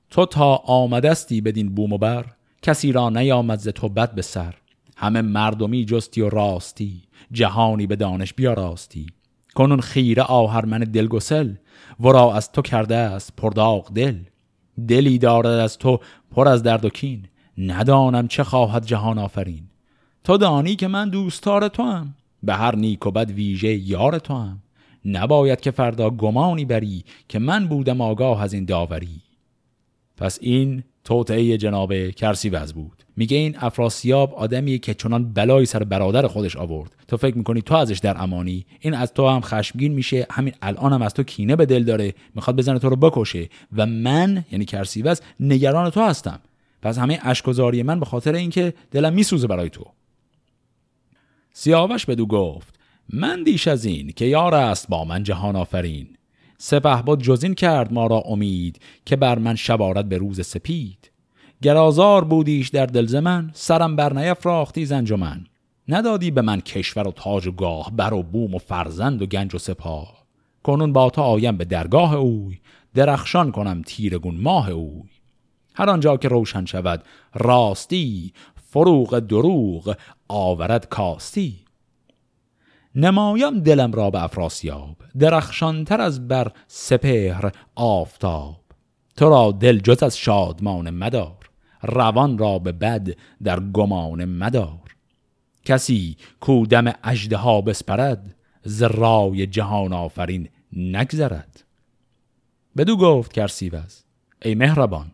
تو 0.09 0.25
تا 0.25 0.55
آمدستی 0.55 1.41
بدین 1.41 1.75
بوم 1.75 1.93
و 1.93 1.97
بر 1.97 2.25
کسی 2.61 2.91
را 2.91 3.09
نیامد 3.09 3.59
ز 3.59 3.67
تو 3.67 3.89
بد 3.89 4.15
به 4.15 4.21
سر. 4.21 4.55
همه 4.97 5.21
مردمی 5.21 5.85
جستی 5.85 6.21
و 6.21 6.29
راستی 6.29 7.01
جهانی 7.31 7.87
به 7.87 7.95
دانش 7.95 8.33
بیاراستی. 8.33 9.07
کنون 9.55 9.81
خیره 9.81 10.23
آهرمن 10.23 10.79
دلگسل 10.79 11.53
ورا 11.99 12.33
از 12.33 12.51
تو 12.51 12.61
کرده 12.61 12.95
است 12.95 13.35
پرداغ 13.35 13.93
دل. 13.93 14.19
دلی 14.87 15.17
دارد 15.17 15.59
از 15.59 15.77
تو 15.77 15.99
پر 16.31 16.47
از 16.47 16.63
درد 16.63 16.85
و 16.85 16.89
کین. 16.89 17.27
ندانم 17.57 18.27
چه 18.27 18.43
خواهد 18.43 18.85
جهان 18.85 19.17
آفرین. 19.17 19.63
تو 20.23 20.37
دانی 20.37 20.75
که 20.75 20.87
من 20.87 21.09
دوستار 21.09 21.67
تو 21.67 21.83
هم 21.83 22.15
به 22.43 22.53
هر 22.53 22.75
نیک 22.75 23.05
و 23.05 23.11
بد 23.11 23.31
ویژه 23.31 23.73
یار 23.73 24.19
تو 24.19 24.33
هم 24.33 24.59
نباید 25.05 25.61
که 25.61 25.71
فردا 25.71 26.09
گمانی 26.09 26.65
بری 26.65 27.03
که 27.29 27.39
من 27.39 27.67
بودم 27.67 28.01
آگاه 28.01 28.41
از 28.41 28.53
این 28.53 28.65
داوری. 28.65 29.21
پس 30.17 30.39
این 30.41 30.83
توطعه 31.03 31.57
جناب 31.57 32.09
کرسیوز 32.09 32.73
بود. 32.73 33.03
میگه 33.17 33.37
این 33.37 33.55
افراسیاب 33.59 34.33
آدمیه 34.33 34.77
که 34.77 34.93
چنان 34.93 35.33
بلایی 35.33 35.65
سر 35.65 35.83
برادر 35.83 36.27
خودش 36.27 36.55
آورد. 36.55 36.95
تو 37.07 37.17
فکر 37.17 37.37
می‌کنی 37.37 37.61
تو 37.61 37.75
ازش 37.75 37.99
در 37.99 38.23
امانی. 38.23 38.65
این 38.79 38.93
از 38.93 39.13
تو 39.13 39.27
هم 39.27 39.41
خشمگین 39.41 39.93
میشه. 39.93 40.27
همین 40.31 40.53
الان 40.61 40.93
هم 40.93 41.01
از 41.01 41.13
تو 41.13 41.23
کینه 41.23 41.55
به 41.55 41.65
دل 41.65 41.83
داره. 41.83 42.13
می‌خواد 42.35 42.55
بزنه 42.55 42.79
تو 42.79 42.89
رو 42.89 42.95
بکشه. 42.95 43.49
و 43.75 43.85
من 43.85 44.45
یعنی 44.51 44.65
کرسیوز 44.65 45.21
نگران 45.39 45.89
تو 45.89 46.01
هستم. 46.01 46.39
پس 46.83 46.97
همه 46.97 47.19
اشکزاری 47.23 47.83
من 47.83 47.99
به 47.99 48.05
خاطر 48.05 48.35
اینکه 48.35 48.73
دلم 48.91 49.13
میسوزه 49.13 49.47
برای 49.47 49.69
تو. 49.69 49.85
سیاوش 51.53 52.05
بدو 52.05 52.25
گفت 52.25 52.79
من 53.09 53.43
دیش 53.43 53.67
از 53.67 53.85
این 53.85 54.11
که 54.11 54.25
یار 54.25 54.55
است 54.55 54.89
با 54.89 55.05
من 55.05 55.23
جهان 55.23 55.55
آفرین. 55.55 56.07
سپه 56.57 57.01
بود 57.01 57.23
جزین 57.23 57.53
کرد 57.53 57.93
ما 57.93 58.07
را 58.07 58.23
امید 58.25 58.79
که 59.05 59.15
بر 59.15 59.39
من 59.39 59.55
شبارت 59.55 60.05
به 60.05 60.17
روز 60.17 60.45
سپید. 60.45 61.11
گرازار 61.61 62.23
بودیش 62.23 62.69
در 62.69 62.85
دلز 62.85 63.15
من 63.15 63.51
سرم 63.53 63.95
بر 63.95 64.13
نیفراختی 64.13 64.85
زنجمن 64.85 65.45
ندادی 65.87 66.31
به 66.31 66.41
من 66.41 66.61
کشور 66.61 67.07
و 67.07 67.11
تاج 67.11 67.47
و 67.47 67.51
گاه 67.51 67.91
بر 67.91 68.13
و 68.13 68.23
بوم 68.23 68.55
و 68.55 68.57
فرزند 68.57 69.21
و 69.21 69.25
گنج 69.25 69.55
و 69.55 69.57
سپاه. 69.57 70.23
کنون 70.63 70.93
با 70.93 71.09
تا 71.09 71.23
آیم 71.23 71.57
به 71.57 71.65
درگاه 71.65 72.13
اوی 72.13 72.59
درخشان 72.93 73.51
کنم 73.51 73.81
تیرگون 73.85 74.35
ماه 74.35 74.69
اوی. 74.69 75.12
هر 75.75 75.89
آنجا 75.89 76.17
که 76.17 76.27
روشن 76.27 76.65
شود 76.65 77.03
راستی 77.33 78.33
فروغ 78.55 79.19
دروغ 79.19 79.95
آورد 80.27 80.89
کاستی. 80.89 81.59
نمایم 82.95 83.59
دلم 83.59 83.91
را 83.91 84.09
به 84.09 84.23
افراسیاب 84.23 84.95
درخشانتر 85.19 86.01
از 86.01 86.27
بر 86.27 86.51
سپهر 86.67 87.51
آفتاب. 87.75 88.59
تو 89.17 89.29
را 89.29 89.51
دل 89.51 89.79
جز 89.79 90.03
از 90.03 90.17
شادمان 90.17 90.89
مدار 90.89 91.49
روان 91.83 92.37
را 92.37 92.59
به 92.59 92.71
بد 92.71 93.07
در 93.43 93.59
گمان 93.59 94.25
مدار. 94.25 94.95
کسی 95.65 96.17
کودم 96.39 96.93
اجده 97.03 97.37
ها 97.37 97.61
بسپرد 97.61 98.35
ز 98.63 98.83
جهان 99.51 99.93
آفرین 99.93 100.49
نگذرد. 100.73 101.63
بدو 102.77 102.97
گفت 102.97 103.33
کرسیوز 103.33 104.03
ای 104.41 104.55
مهربان 104.55 105.11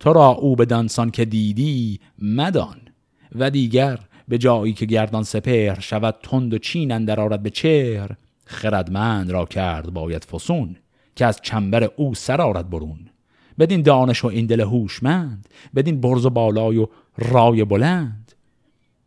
تو 0.00 0.12
را 0.12 0.28
او 0.28 0.56
بدانسان 0.56 1.10
که 1.10 1.24
دیدی 1.24 2.00
مدان. 2.18 2.76
و 3.34 3.50
دیگر 3.50 3.98
به 4.28 4.38
جایی 4.38 4.72
که 4.72 4.86
گردان 4.86 5.22
سپهر 5.22 5.80
شود 5.80 6.14
تند 6.22 6.54
و 6.54 6.58
چین 6.58 6.92
اندر 6.92 7.20
آرد 7.20 7.42
به 7.42 7.50
چهر 7.50 8.10
خردمند 8.44 9.30
را 9.30 9.44
کرد 9.44 9.90
باید 9.90 10.24
فسون 10.24 10.76
که 11.16 11.26
از 11.26 11.40
چنبر 11.42 11.90
او 11.96 12.14
سر 12.14 12.40
آرد 12.40 12.70
برون. 12.70 12.98
بدین 13.58 13.82
دانش 13.82 14.24
و 14.24 14.28
این 14.28 14.46
دل 14.46 14.60
هوشمند 14.60 15.48
بدین 15.74 16.00
برز 16.00 16.26
و 16.26 16.30
بالای 16.30 16.76
و 16.76 16.86
رای 17.18 17.64
بلند. 17.64 18.32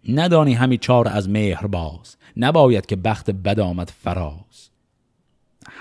ندانی 0.10 0.54
همی 0.54 0.78
چار 0.78 1.08
از 1.08 1.30
مهر 1.30 1.68
باز 1.68 2.16
نباید 2.38 2.86
که 2.86 2.96
بخت 2.96 3.32
بد 3.32 3.60
آمد 3.60 3.90
فراز. 4.04 4.73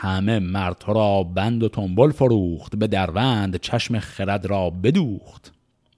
همه 0.02 0.38
مرد 0.38 0.84
را 0.86 1.22
بند 1.22 1.62
و 1.62 1.68
تنبل 1.68 2.10
فروخت 2.10 2.76
به 2.76 2.86
دروند 2.86 3.56
چشم 3.56 3.98
خرد 3.98 4.46
را 4.46 4.70
بدوخت. 4.70 5.52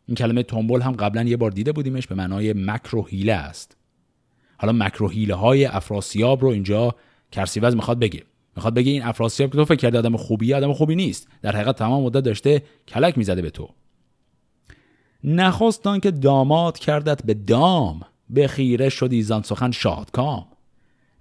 این 0.07 0.14
کلمه 0.14 0.42
تنبل 0.42 0.80
هم 0.80 0.92
قبلا 0.92 1.22
یه 1.22 1.36
بار 1.36 1.50
دیده 1.50 1.72
بودیمش 1.72 2.07
به 2.07 2.14
معنای 2.14 2.52
مکر 2.52 2.96
و 2.96 3.02
حیله 3.02 3.32
است. 3.32 3.76
حالا 4.57 4.72
مکر 4.72 5.02
و 5.02 5.09
حیله 5.09 5.34
های 5.34 5.64
افراسیاب 5.64 6.42
رو 6.42 6.48
اینجا 6.48 6.94
کرسیوز 7.32 7.74
می‌خواد 7.76 7.98
بگه. 7.98 8.22
می‌خواد 8.57 8.74
بگه 8.74 8.92
این 8.92 9.02
افراسیاب 9.02 9.50
که 9.50 9.57
تو 9.57 9.64
فکر 9.64 9.76
کرده 9.76 9.98
آدم 9.98 10.16
خوبی 10.16 10.55
آدم 10.55 10.72
خوبی 10.72 10.94
نیست. 10.94 11.28
در 11.42 11.57
حقیقت 11.57 11.76
تمام 11.78 12.02
مدت 12.02 12.24
داشته 12.24 12.62
کلک 12.88 13.18
می‌زده 13.18 13.42
به 13.42 13.50
تو. 13.50 13.68
نخواستان 15.24 16.00
که 16.00 16.11
داماد 16.11 16.78
کردت 16.78 17.22
به 17.22 17.34
دام 17.34 18.00
به 18.30 18.48
خیره 18.48 18.88
شدی 18.88 19.22
زان 19.22 19.42
سخن 19.42 19.70
شادکام. 19.70 20.46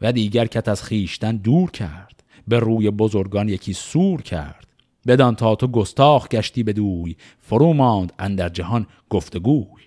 و 0.01 0.11
دیگر 0.11 0.45
کت 0.45 0.67
از 0.67 0.83
خیشتن 0.83 1.35
دور 1.35 1.71
کرد. 1.71 2.12
به 2.47 2.59
روی 2.59 2.89
بزرگان 2.89 3.49
یکی 3.49 3.73
سور 3.73 4.21
کرد. 4.21 4.67
بدان 5.07 5.35
تا 5.35 5.55
تو 5.55 5.67
گستاخ 5.67 6.27
گشتی 6.27 6.63
به 6.63 6.73
دوی 6.73 7.15
فرو 7.39 7.73
ماند 7.73 8.13
اندر 8.19 8.49
جهان 8.49 8.87
گفتگوی. 9.09 9.83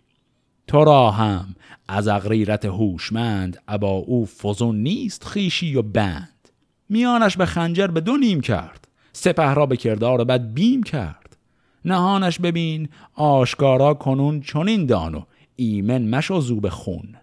تو 0.67 0.85
را 0.85 1.11
هم 1.11 1.55
از 1.89 2.09
اغریرت 2.09 2.65
هوشمند 2.65 3.63
ابا 3.69 3.91
او 3.91 4.27
فزون 4.27 4.77
نیست 4.77 5.25
خیشی 5.25 5.75
و 5.75 5.83
بند. 5.83 6.49
میانش 6.89 7.37
به 7.37 7.47
خنجر 7.47 7.87
به 7.87 8.01
دو 8.01 8.17
نیم 8.17 8.41
کرد 8.41 8.89
سپه 9.13 9.55
را 9.55 9.67
به 9.67 9.77
کردار 9.77 10.25
بد 10.25 10.53
بیم 10.55 10.83
کرد. 10.83 11.37
نهانش 11.85 12.39
ببین 12.39 12.89
آشکارا 13.15 13.95
کنون 13.95 14.41
چنین 14.41 14.87
دانو 14.87 15.23
ایمن 15.57 16.03
مشو 16.03 16.41
زوب 16.41 16.69
خون. 16.69 17.17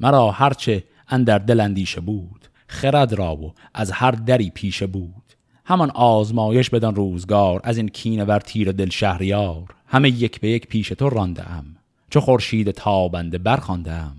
مرا 0.00 0.30
هرچه 0.30 0.84
اندر 1.08 1.38
دل 1.38 1.60
اندیشه 1.60 2.00
بود. 2.00 2.48
خرد 2.66 3.12
را 3.12 3.36
و 3.36 3.54
از 3.74 3.90
هر 3.90 4.10
دری 4.10 4.50
پیشه 4.50 4.86
بود. 4.86 5.32
همان 5.64 5.90
آزمایش 5.90 6.70
بدان 6.70 6.94
روزگار 6.94 7.60
از 7.64 7.76
این 7.76 7.88
کینه 7.88 8.24
ور 8.24 8.40
تیر 8.40 8.72
دل 8.72 8.90
شهریار. 8.90 9.74
همه 9.86 10.08
یک 10.10 10.40
به 10.40 10.48
یک 10.50 10.66
پیش 10.66 10.88
تو 10.88 11.08
رانده 11.08 11.50
ام 11.50 11.76
چو 12.10 12.20
خورشید 12.20 12.70
تابنده 12.70 13.38
برخوانده 13.38 13.92
ام 13.92 14.16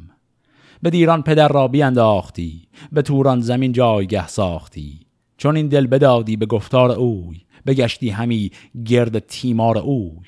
به 0.81 0.89
دیران 0.89 1.21
پدر 1.21 1.47
را 1.47 1.67
بیانداختی 1.67 2.67
به 2.91 3.01
توران 3.01 3.41
زمین 3.41 3.71
جایگه 3.71 4.27
ساختی. 4.27 4.99
چون 5.37 5.55
این 5.55 5.67
دل 5.67 5.87
بدادی 5.87 6.37
به 6.37 6.45
گفتار 6.45 6.91
اوی 6.91 7.41
بگشتی 7.65 8.09
همی 8.09 8.51
گرد 8.85 9.19
تیمار 9.19 9.77
اوی. 9.77 10.25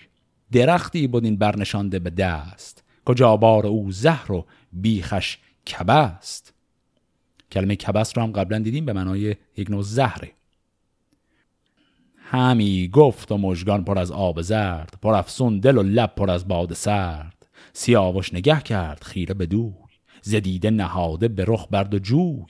درختی 0.52 1.08
بود 1.08 1.24
این 1.24 1.38
برنشانده 1.38 2.00
به 2.00 2.10
دست 2.10 2.84
کجا 3.06 3.38
بار 3.38 3.68
او 3.68 3.92
زهر 3.92 4.32
و 4.32 4.46
بیخش 4.74 5.38
کبست. 5.68 6.54
کلمه 7.52 7.76
کبست 7.76 8.18
رو 8.18 8.24
هم 8.24 8.32
قبلا 8.32 8.60
دیدیم 8.60 8.86
به 8.86 8.94
معنای 8.94 9.36
یک 9.58 9.70
نوع 9.70 9.82
زهره 9.82 10.32
همی 12.30 12.88
گفت 12.88 13.32
و 13.32 13.38
مژگان 13.38 13.84
پر 13.84 14.00
از 14.00 14.12
آب 14.12 14.42
زرد 14.42 14.94
پر 15.02 15.14
افسون 15.14 15.60
دل 15.60 15.78
و 15.78 15.84
لب 15.84 16.16
پر 16.16 16.32
از 16.32 16.48
باد 16.48 16.74
سرد. 16.74 17.48
سیاوش 17.74 18.34
نگه 18.34 18.62
کرد 18.62 19.04
خیره 19.04 19.34
به 19.34 19.46
دوی. 19.46 19.74
زدیده 20.22 20.70
نهاده 20.70 21.28
به 21.28 21.46
رخ 21.48 21.68
برد 21.72 21.94
و 21.94 22.00
جوی. 22.00 22.46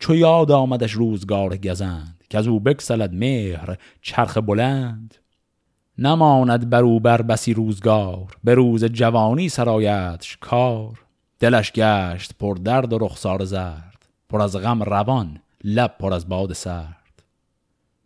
چو 0.00 0.14
یاد 0.14 0.50
آمدش 0.50 0.92
روزگار 0.92 1.56
گزند 1.56 2.24
که 2.30 2.38
از 2.38 2.46
او 2.46 2.60
بکسلد 2.60 3.14
مهر 3.14 3.76
چرخ 4.02 4.38
بلند. 4.38 5.14
نماند 5.98 6.70
بر 6.70 6.82
او 6.82 7.00
بر 7.00 7.22
بسی 7.22 7.54
روزگار 7.54 8.36
به 8.44 8.54
روز 8.54 8.84
جوانی 8.84 9.48
سرایتش 9.48 10.36
کار. 10.36 11.04
دلش 11.40 11.72
گشت 11.72 12.32
پر 12.38 12.54
درد 12.54 12.92
و 12.92 12.98
رخسار 12.98 13.44
زرد. 13.44 13.89
پر 14.30 14.42
از 14.42 14.56
غم 14.56 14.82
روان 14.82 15.42
لب 15.64 15.94
پر 15.98 16.14
از 16.14 16.28
باد 16.28 16.52
سرد. 16.52 17.22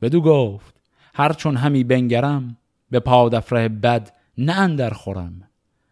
بدو 0.02 0.20
گفت 0.20 0.74
هر 1.14 1.32
چون 1.32 1.56
همی 1.56 1.84
بنگرم 1.84 2.56
به 2.90 3.00
پادفره 3.00 3.68
بد 3.68 4.12
نه 4.38 4.52
اندر 4.52 4.90
خورم. 4.90 5.48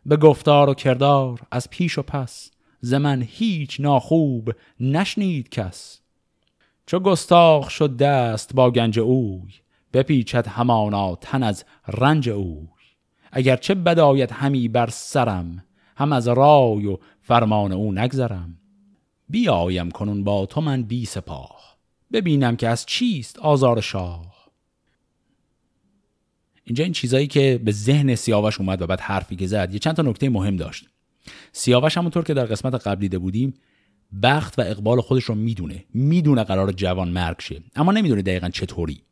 به 0.07 0.17
گفتار 0.17 0.69
و 0.69 0.75
کردار 0.75 1.41
از 1.51 1.71
پیش 1.71 1.99
و 1.99 2.03
پس 2.03 2.51
زمن 2.81 3.23
هیچ 3.23 3.81
ناخوب 3.81 4.51
نشنید 4.81 5.49
کس. 5.49 6.01
چو 6.87 6.99
گستاخ 6.99 7.71
شد 7.71 7.97
دست 7.97 8.55
با 8.55 8.71
گنج 8.71 8.99
اوی 8.99 9.53
بپیچد 9.93 10.47
همانا 10.47 11.17
تن 11.17 11.43
از 11.43 11.65
رنج 11.89 12.29
اوی. 12.29 12.69
اگرچه 13.33 13.75
بدایت 13.75 14.33
همی 14.33 14.69
بر 14.69 14.89
سرم 14.91 15.65
هم 15.97 16.13
از 16.13 16.29
رای 16.29 16.87
و 16.87 16.99
فرمان 17.21 17.73
او 17.73 17.93
نگذرم. 17.93 18.59
بیایم 19.33 19.91
کنون 19.91 20.25
با 20.25 20.47
تو 20.47 20.61
من 20.61 20.83
بی 20.83 21.07
سپاه. 21.07 21.77
ببینم 22.13 22.57
که 22.57 22.69
از 22.69 22.87
چیست 22.87 23.39
آزار 23.39 23.81
شاه. 23.81 24.33
اینجا 26.65 26.85
این 26.85 26.93
چیزایی 26.93 27.27
که 27.27 27.61
به 27.65 27.73
ذهن 27.73 28.15
سیاوش 28.15 28.61
اومد 28.61 28.83
و 28.83 28.87
بعد 28.87 29.01
حرفی 29.01 29.37
که 29.37 29.47
زد 29.47 29.73
یه 29.73 29.79
چند 29.79 29.97
تا 29.97 30.03
نکته 30.03 30.29
مهم 30.29 30.57
داشت. 30.57 30.89
سیاوش 31.53 31.99
همونطور 31.99 32.25
که 32.25 32.35
در 32.35 32.45
قسمت 32.45 32.87
قبل 32.87 33.01
دیده 33.01 33.19
بودیم 33.19 33.55
بخت 34.23 34.59
و 34.59 34.63
اقبال 34.63 35.01
خودش 35.01 35.25
رو 35.25 35.35
می‌دونه. 35.35 35.85
می‌دونه 35.95 36.45
قرار 36.45 36.73
جوان 36.73 37.09
مرگ 37.09 37.41
شه. 37.41 37.63
اما 37.77 37.93
نمی‌دونه 37.93 38.23
دقیقا 38.23 38.49
چطوری. 38.49 39.03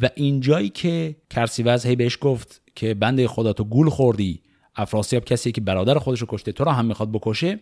و 0.00 0.10
اینجایی 0.14 0.68
که 0.68 1.16
کرسیوز 1.30 1.86
هی 1.86 1.96
بهش 1.96 2.18
گفت 2.20 2.62
که 2.74 2.94
بنده 2.94 3.28
خدا 3.28 3.52
تو 3.52 3.64
گول 3.64 3.88
خوردی 3.88 4.42
افراسیاب 4.76 5.24
کسی 5.24 5.52
که 5.52 5.60
برادر 5.60 5.98
خودش 5.98 6.20
رو 6.20 6.26
کشته 6.30 6.52
تو 6.52 6.64
را 6.64 6.72
هم 6.72 6.84
می‌خواد 6.84 7.12
بکشه 7.12 7.60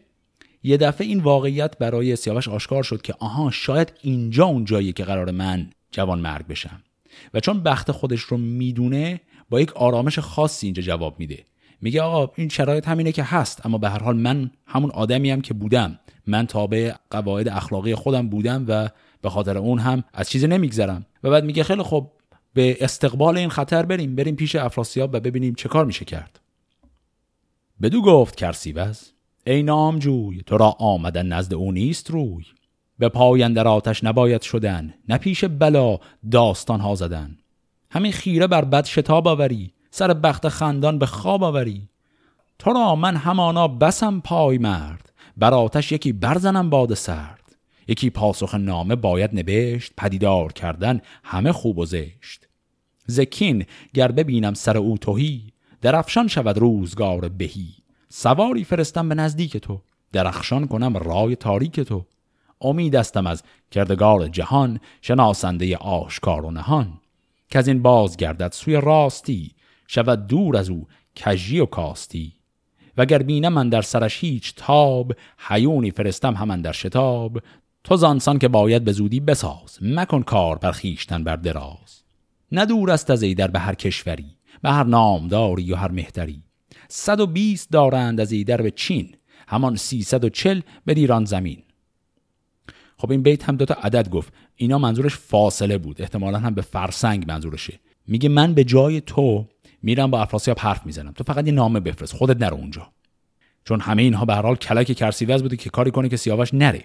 یه 0.62 0.76
دفعه 0.76 1.06
این 1.06 1.20
واقعیت 1.20 1.78
برای 1.78 2.16
سیاوش 2.16 2.48
آشکار 2.48 2.82
شد 2.82 3.02
که 3.02 3.14
آها 3.18 3.50
شاید 3.50 3.92
اینجا 4.02 4.44
اون 4.44 4.64
جاییه 4.64 4.92
که 4.92 5.04
قرار 5.04 5.30
من 5.30 5.70
جوان 5.90 6.18
مرگ 6.18 6.46
بشم. 6.46 6.82
و 7.34 7.40
چون 7.40 7.60
بخت 7.60 7.92
خودش 7.92 8.20
رو 8.20 8.36
می‌دونه 8.36 9.20
با 9.50 9.60
یک 9.60 9.72
آرامش 9.72 10.18
خاصی 10.18 10.66
اینجا 10.66 10.82
جواب 10.82 11.18
میده. 11.18 11.44
میگه 11.80 12.02
آقا 12.02 12.32
این 12.36 12.48
شرایط 12.48 12.88
همینه 12.88 13.12
که 13.12 13.22
هست 13.22 13.66
اما 13.66 13.78
به 13.78 13.90
هر 13.90 14.02
حال 14.02 14.16
من 14.16 14.50
همون 14.66 14.90
آدمی 14.90 15.30
هم 15.30 15.40
که 15.40 15.54
بودم. 15.54 15.98
من 16.26 16.46
تابع 16.46 16.92
قواعد 17.10 17.48
اخلاقی 17.48 17.94
خودم 17.94 18.28
بودم 18.28 18.64
و 18.68 18.88
به 19.22 19.30
خاطر 19.30 19.58
اون 19.58 19.78
هم 19.78 20.04
از 20.14 20.30
چیزی 20.30 20.46
نمیگذرم. 20.46 21.06
و 21.24 21.30
بعد 21.30 21.44
میگه 21.44 21.64
خیلی 21.64 21.82
خب 21.82 22.10
به 22.54 22.76
استقبال 22.80 23.38
این 23.38 23.48
خطر 23.48 23.86
بریم 23.86 24.16
بریم 24.16 24.36
پیش 24.36 24.56
افراسیاب 24.56 25.10
و 25.14 25.20
ببینیم 25.20 25.54
چه 25.54 25.68
کار 25.68 25.84
میشه 25.84 26.04
کرد. 26.04 26.40
بدو 27.82 28.02
گفت 28.02 28.36
کرسیوز 28.36 29.12
ای 29.50 29.62
نامجوی 29.62 30.42
تو 30.46 30.56
را 30.56 30.76
آمدن 30.78 31.26
نزد 31.26 31.54
او 31.54 31.72
نیست 31.72 32.10
روی. 32.10 32.44
به 32.98 33.08
پایان 33.08 33.52
در 33.52 33.68
آتش 33.68 34.04
نباید 34.04 34.42
شدن 34.42 34.94
نه 35.08 35.18
پیش 35.18 35.44
بلا 35.44 35.98
داستان 36.30 36.80
ها 36.80 36.94
زدن. 36.94 37.38
همین 37.90 38.12
خیره 38.12 38.46
بر 38.46 38.64
بد 38.64 38.84
شتاب 38.84 39.28
آوری 39.28 39.72
سر 39.90 40.14
بخت 40.14 40.48
خندان 40.48 40.98
به 40.98 41.06
خواب 41.06 41.44
آوری. 41.44 41.88
تو 42.58 42.72
را 42.72 42.94
من 42.94 43.16
همانا 43.16 43.68
بسم 43.68 44.20
پای 44.20 44.58
مرد 44.58 45.12
بر 45.36 45.54
آتش 45.54 45.92
یکی 45.92 46.12
برزنم 46.12 46.70
باد 46.70 46.94
سرد. 46.94 47.56
یکی 47.88 48.10
پاسخ 48.10 48.54
نامه 48.54 48.96
باید 48.96 49.38
نبشت 49.38 49.92
پدیدار 49.96 50.52
کردن 50.52 51.00
همه 51.24 51.52
خوب 51.52 51.78
و 51.78 51.84
زشت. 51.84 52.48
زکین 53.06 53.64
گر 53.94 54.12
ببینم 54.12 54.54
سر 54.54 54.76
او 54.76 54.98
توهی 54.98 55.52
درفشان 55.82 56.28
شود 56.28 56.58
روزگار 56.58 57.28
بهی. 57.28 57.79
سواری 58.12 58.64
فرستم 58.64 59.08
به 59.08 59.14
نزدیک 59.14 59.56
تو. 59.56 59.80
درخشان 60.12 60.66
کنم 60.66 60.96
رای 60.96 61.36
تاریک 61.36 61.80
تو. 61.80 62.06
امیدستم 62.60 63.26
از 63.26 63.42
کردگار 63.70 64.28
جهان 64.28 64.80
شناسنده 65.02 65.76
آشکار 65.76 66.44
و 66.44 66.50
نهان. 66.50 66.92
که 67.50 67.58
از 67.58 67.68
این 67.68 67.82
باز 67.82 68.16
گردد 68.16 68.52
سوی 68.52 68.76
راستی 68.76 69.54
شود 69.86 70.26
دور 70.26 70.56
از 70.56 70.70
او 70.70 70.86
کجی 71.24 71.60
و 71.60 71.66
کاستی. 71.66 72.32
وگر 72.96 73.22
بینم 73.22 73.52
من 73.52 73.68
در 73.68 73.82
سرش 73.82 74.24
هیچ 74.24 74.54
تاب 74.56 75.12
حیونی 75.38 75.90
فرستم 75.90 76.34
همان 76.34 76.62
در 76.62 76.72
شتاب. 76.72 77.38
تو 77.84 77.96
زانسان 77.96 78.38
که 78.38 78.48
باید 78.48 78.84
به 78.84 78.92
زودی 78.92 79.20
بساز 79.20 79.78
مکن 79.82 80.22
کار 80.22 80.58
بر 80.58 80.72
خیشتن 80.72 81.24
بر 81.24 81.36
دراز. 81.36 82.02
ندور 82.52 82.90
است 82.90 83.10
از 83.10 83.22
ایدر 83.22 83.48
به 83.48 83.58
هر 83.58 83.74
کشوری 83.74 84.36
به 84.62 84.70
هر 84.70 84.84
نامداری 84.84 85.72
و 85.72 85.76
هر 85.76 85.90
مهتری. 85.90 86.42
صد 86.92 87.20
و 87.20 87.26
بیست 87.26 87.70
دارند 87.70 88.20
از 88.20 88.32
ایدر 88.32 88.62
به 88.62 88.70
چین 88.70 89.14
همان 89.48 89.76
سیصد 89.76 90.24
و 90.24 90.28
چل 90.28 90.60
به 90.84 90.94
دیران 90.94 91.24
زمین. 91.24 91.62
خب 92.96 93.10
این 93.10 93.22
بیت 93.22 93.48
هم 93.48 93.56
دوتا 93.56 93.74
عدد 93.74 94.08
گفت. 94.08 94.32
اینا 94.56 94.78
منظورش 94.78 95.16
فاصله 95.16 95.78
بود. 95.78 96.02
احتمالا 96.02 96.38
هم 96.38 96.54
به 96.54 96.62
فرسنگ 96.62 97.24
منظورشه. 97.28 97.80
میگه 98.06 98.28
من 98.28 98.54
به 98.54 98.64
جای 98.64 99.00
تو 99.00 99.46
میرم 99.82 100.10
با 100.10 100.20
افراسیاب 100.20 100.58
حرف 100.58 100.86
می‌زنم. 100.86 101.12
تو 101.12 101.24
فقط 101.24 101.46
یه 101.46 101.52
نامه 101.52 101.80
بفرست. 101.80 102.16
خودت 102.16 102.42
نرو 102.42 102.56
اونجا. 102.56 102.92
چون 103.64 103.80
همه 103.80 104.02
اینها 104.02 104.24
به 104.24 104.34
هر 104.34 104.42
حال 104.42 104.56
کلک 104.56 104.92
کرسیوز 104.92 105.42
بوده 105.42 105.56
که 105.56 105.70
کاری 105.70 105.90
کنه 105.90 106.08
که 106.08 106.16
سیاوش 106.16 106.54
نره. 106.54 106.84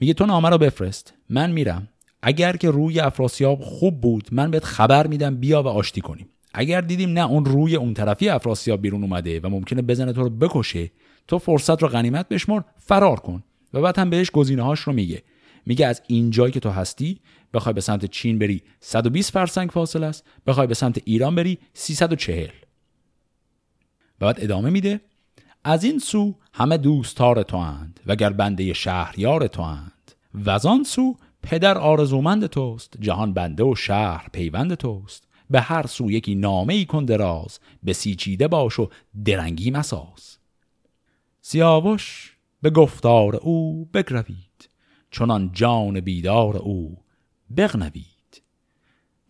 میگه 0.00 0.14
تو 0.14 0.26
نامه 0.26 0.48
رو 0.48 0.58
بفرست. 0.58 1.14
من 1.30 1.50
میرم. 1.50 1.88
اگر 2.22 2.56
که 2.56 2.70
روی 2.70 3.00
افراسیاب 3.00 3.60
خوب 3.60 4.00
بود 4.00 4.28
من 4.32 4.50
بهت 4.50 4.64
خبر 4.64 5.06
میدم. 5.06 5.36
بیا 5.36 5.62
و 5.62 5.66
آشتی 5.68 6.00
کنیم. 6.00 6.28
اگر 6.54 6.80
دیدیم 6.80 7.12
نه 7.12 7.30
اون 7.30 7.44
روی 7.44 7.76
اون 7.76 7.94
طرفی 7.94 8.28
افراسیاب 8.28 8.82
بیرون 8.82 9.02
اومده 9.02 9.40
و 9.40 9.48
ممکنه 9.48 9.82
بزنه 9.82 10.12
تو 10.12 10.22
رو 10.22 10.30
بکشه 10.30 10.90
تو 11.28 11.38
فرصت 11.38 11.82
رو 11.82 11.88
غنیمت 11.88 12.28
بشمر 12.28 12.62
فرار 12.78 13.20
کن. 13.20 13.42
و 13.74 13.80
بعد 13.80 13.98
هم 13.98 14.10
بهش 14.10 14.30
گزینه 14.30 14.62
هاش 14.62 14.80
رو 14.80 14.92
میگه. 14.92 15.22
میگه 15.66 15.86
از 15.86 16.02
اینجایی 16.06 16.52
که 16.52 16.60
تو 16.60 16.70
هستی 16.70 17.20
بخوای 17.54 17.72
به 17.72 17.80
سمت 17.80 18.04
چین 18.04 18.38
بری 18.38 18.62
120 18.80 19.32
فرسنگ 19.32 19.70
فاصله 19.70 20.06
است. 20.06 20.24
بخوای 20.46 20.66
به 20.66 20.74
سمت 20.74 21.00
ایران 21.04 21.34
بری 21.34 21.58
340 21.74 22.48
و 24.20 24.26
بعد 24.26 24.36
ادامه 24.40 24.70
میده 24.70 25.00
از 25.64 25.84
این 25.84 25.98
سو 25.98 26.34
همه 26.52 26.76
دوستار 26.76 27.42
تو 27.42 27.56
اند 27.56 28.00
وگر 28.06 28.30
بنده 28.30 28.72
شهریار 28.72 29.46
تو 29.46 29.62
اند. 29.62 29.92
و 30.34 30.50
از 30.50 30.66
آن 30.66 30.84
سو 30.84 31.16
پدر 31.42 31.78
آرزومند 31.78 32.46
توست 32.46 32.94
جهان 33.00 33.32
بنده 33.32 33.64
و 33.64 33.74
شهر 33.74 34.28
پیوند 34.32 34.74
توست. 34.74 35.27
به 35.50 35.60
هر 35.60 35.86
سو 35.86 36.10
یکی 36.10 36.34
نامه 36.34 36.74
ای 36.74 36.84
کن 36.84 37.06
به 37.82 37.92
سیچیده 37.92 38.48
باش 38.48 38.78
و 38.78 38.88
درنگی 39.24 39.70
مساز. 39.70 40.38
سیاوش 41.40 42.36
به 42.62 42.70
گفتار 42.70 43.36
او 43.36 43.84
بگروید 43.94 44.70
چنان 45.10 45.50
جان 45.52 46.00
بیدار 46.00 46.56
او 46.56 46.98
بغنوید. 47.56 48.42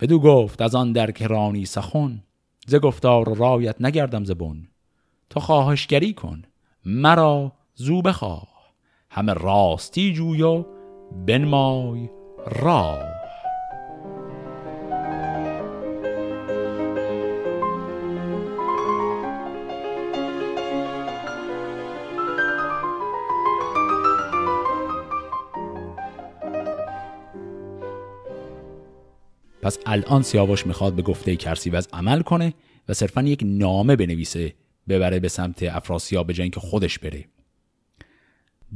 بدو 0.01 0.19
گفت 0.19 0.63
از 0.63 0.75
آن 0.75 0.93
در 0.93 1.11
کرانی 1.11 1.65
سخن 1.65 2.23
ز 2.67 2.75
گفتار 2.75 3.37
رایت 3.37 3.77
نگردم 3.81 4.25
زبون 4.25 4.69
تو 5.31 5.41
خواهشگری 5.41 6.13
کن 6.13 6.43
مرا 6.85 7.53
زو 7.75 8.03
بخواه. 8.03 8.49
همه 9.11 9.33
راستی 9.33 10.13
جوی 10.13 10.65
بنمای 11.27 12.11
راه. 12.47 13.18
پس 29.69 29.79
الان 29.87 30.23
سیاوش 30.23 30.67
می‌خواد 30.67 30.93
به 30.93 31.03
گفته 31.03 31.37
کرسیوز 31.37 31.89
عمل 31.93 32.23
کنه 32.23 32.55
و 32.89 32.95
صرفا 32.95 33.23
یک 33.23 33.41
نامه 33.45 33.97
بنویسه 33.97 34.55
ببره 34.89 35.21
به 35.21 35.29
سمت 35.29 35.63
افراسیاب 35.63 36.27
به 36.27 36.49
که 36.51 36.61
خودش 36.61 36.99
بره. 36.99 37.25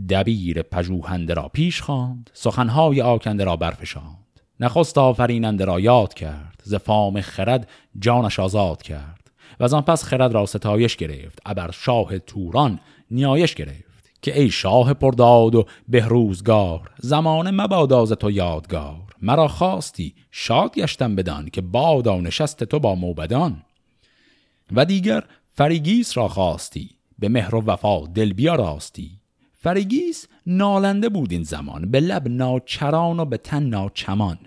دبیر 0.09 0.63
پژوهنده 0.63 1.35
را 1.35 1.49
پیش 1.49 1.81
خواند 1.81 2.31
سخنهای 2.33 3.03
آکنده 3.03 3.45
را 3.45 3.57
برفشاند. 3.57 4.41
نخست 4.61 4.99
آفریننده 4.99 5.65
را 5.65 5.81
یاد 5.81 6.15
کرد 6.15 6.63
ز 6.65 6.75
فام 6.75 7.21
خرد 7.21 7.69
جانش 7.99 8.41
آزاد 8.41 8.83
کرد. 8.83 9.31
و 9.61 9.65
از 9.65 9.75
آن 9.75 9.83
پس 9.83 10.05
خرد 10.05 10.33
را 10.33 10.47
ستایش 10.47 10.97
گرفت 10.97 11.39
ابر 11.47 11.71
شاه 11.71 12.19
توران 12.19 12.81
نیایش 13.11 13.55
گرفت 13.55 14.11
که 14.23 14.41
ای 14.41 14.51
شاه 14.51 14.95
پرداد 14.95 15.55
و 15.55 15.65
بهروزگار 15.89 16.91
زمان 16.99 17.51
مباداز 17.51 18.13
تو 18.13 18.31
یادگار. 18.31 19.12
مرا 19.23 19.49
خواستی 19.49 20.15
شاد 20.31 20.75
گشتم 20.75 21.17
بدان 21.17 21.49
که 21.49 21.61
بادا 21.61 22.21
نشست 22.21 22.65
تو 22.65 22.79
با 22.79 22.95
موبدان. 22.95 23.63
و 24.73 24.85
دیگر 24.85 25.25
فریگیس 25.53 26.17
را 26.17 26.29
خواستی 26.29 26.91
به 27.19 27.29
مهر 27.29 27.55
و 27.55 27.63
وفا 27.67 28.07
دل 28.07 28.33
بیاراستی 28.33 29.11
فریگیس 29.53 30.29
نالنده 30.47 31.09
بود 31.09 31.33
این 31.33 31.43
زمان 31.43 31.91
به 31.91 32.01
لب 32.01 32.29
ناچران 32.29 33.21
و 33.21 33.25
به 33.25 33.37
تن 33.37 33.63
ناچمان. 33.63 34.39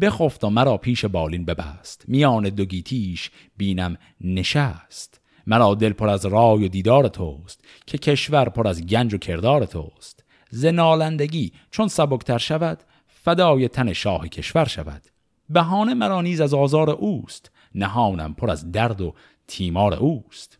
بخفت 0.00 0.44
و 0.44 0.50
مرا 0.50 0.76
پیش 0.76 1.04
بالین 1.04 1.44
ببست 1.44 2.04
میان 2.08 2.48
دو 2.48 2.64
گیتیش 2.64 3.30
بینم 3.56 3.96
نشست. 4.20 5.20
مرا 5.46 5.74
دل 5.74 5.92
پر 5.92 6.08
از 6.08 6.26
رای 6.26 6.64
و 6.64 6.68
دیدار 6.68 7.08
توست 7.08 7.64
که 7.86 7.98
کشور 7.98 8.48
پر 8.48 8.68
از 8.68 8.86
گنج 8.86 9.14
و 9.14 9.18
کردار 9.18 9.64
توست. 9.66 10.24
ز 10.50 10.64
نالندگی 10.64 11.52
چون 11.70 11.88
سبکتر 11.88 12.38
شود 12.38 12.78
فدای 13.26 13.68
تن 13.68 13.92
شاه 13.92 14.28
کشور 14.28 14.64
شود. 14.64 15.02
بهانه 15.48 15.94
مرا 15.94 16.20
نیز 16.22 16.40
از 16.40 16.54
آزار 16.54 16.90
اوست. 16.90 17.50
نهانم 17.74 18.34
پر 18.34 18.50
از 18.50 18.72
درد 18.72 19.00
و 19.00 19.14
تیمار 19.46 19.94
اوست. 19.94 20.58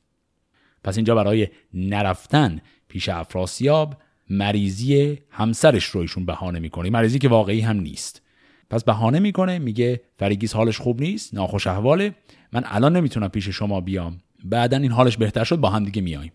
پس 0.84 0.96
اینجا 0.96 1.14
برای 1.14 1.48
نرفتن 1.74 2.60
پیش 2.88 3.08
افراسیاب 3.08 3.94
مریضی 4.30 5.18
همسرش 5.30 5.84
رو 5.84 6.00
ایشون 6.00 6.26
بهانه 6.26 6.58
می‌کنه. 6.58 6.90
مریضی 6.90 7.18
که 7.18 7.28
واقعی 7.28 7.60
هم 7.60 7.80
نیست. 7.80 8.22
پس 8.70 8.84
بهانه 8.84 9.18
می‌کنه 9.18 9.58
میگه 9.58 10.00
فریگیس 10.18 10.54
حالش 10.54 10.80
خوب 10.80 11.00
نیست 11.00 11.34
ناخوش 11.34 11.66
احواله. 11.66 12.14
من 12.52 12.62
الان 12.66 12.96
نمی‌تونم 12.96 13.28
پیش 13.28 13.48
شما 13.48 13.80
بیام. 13.80 14.18
بعدا 14.44 14.76
این 14.76 14.92
حالش 14.92 15.16
بهتر 15.16 15.44
شد 15.44 15.56
با 15.56 15.70
هم 15.70 15.84
دیگه 15.84 16.02
میاییم 16.02 16.32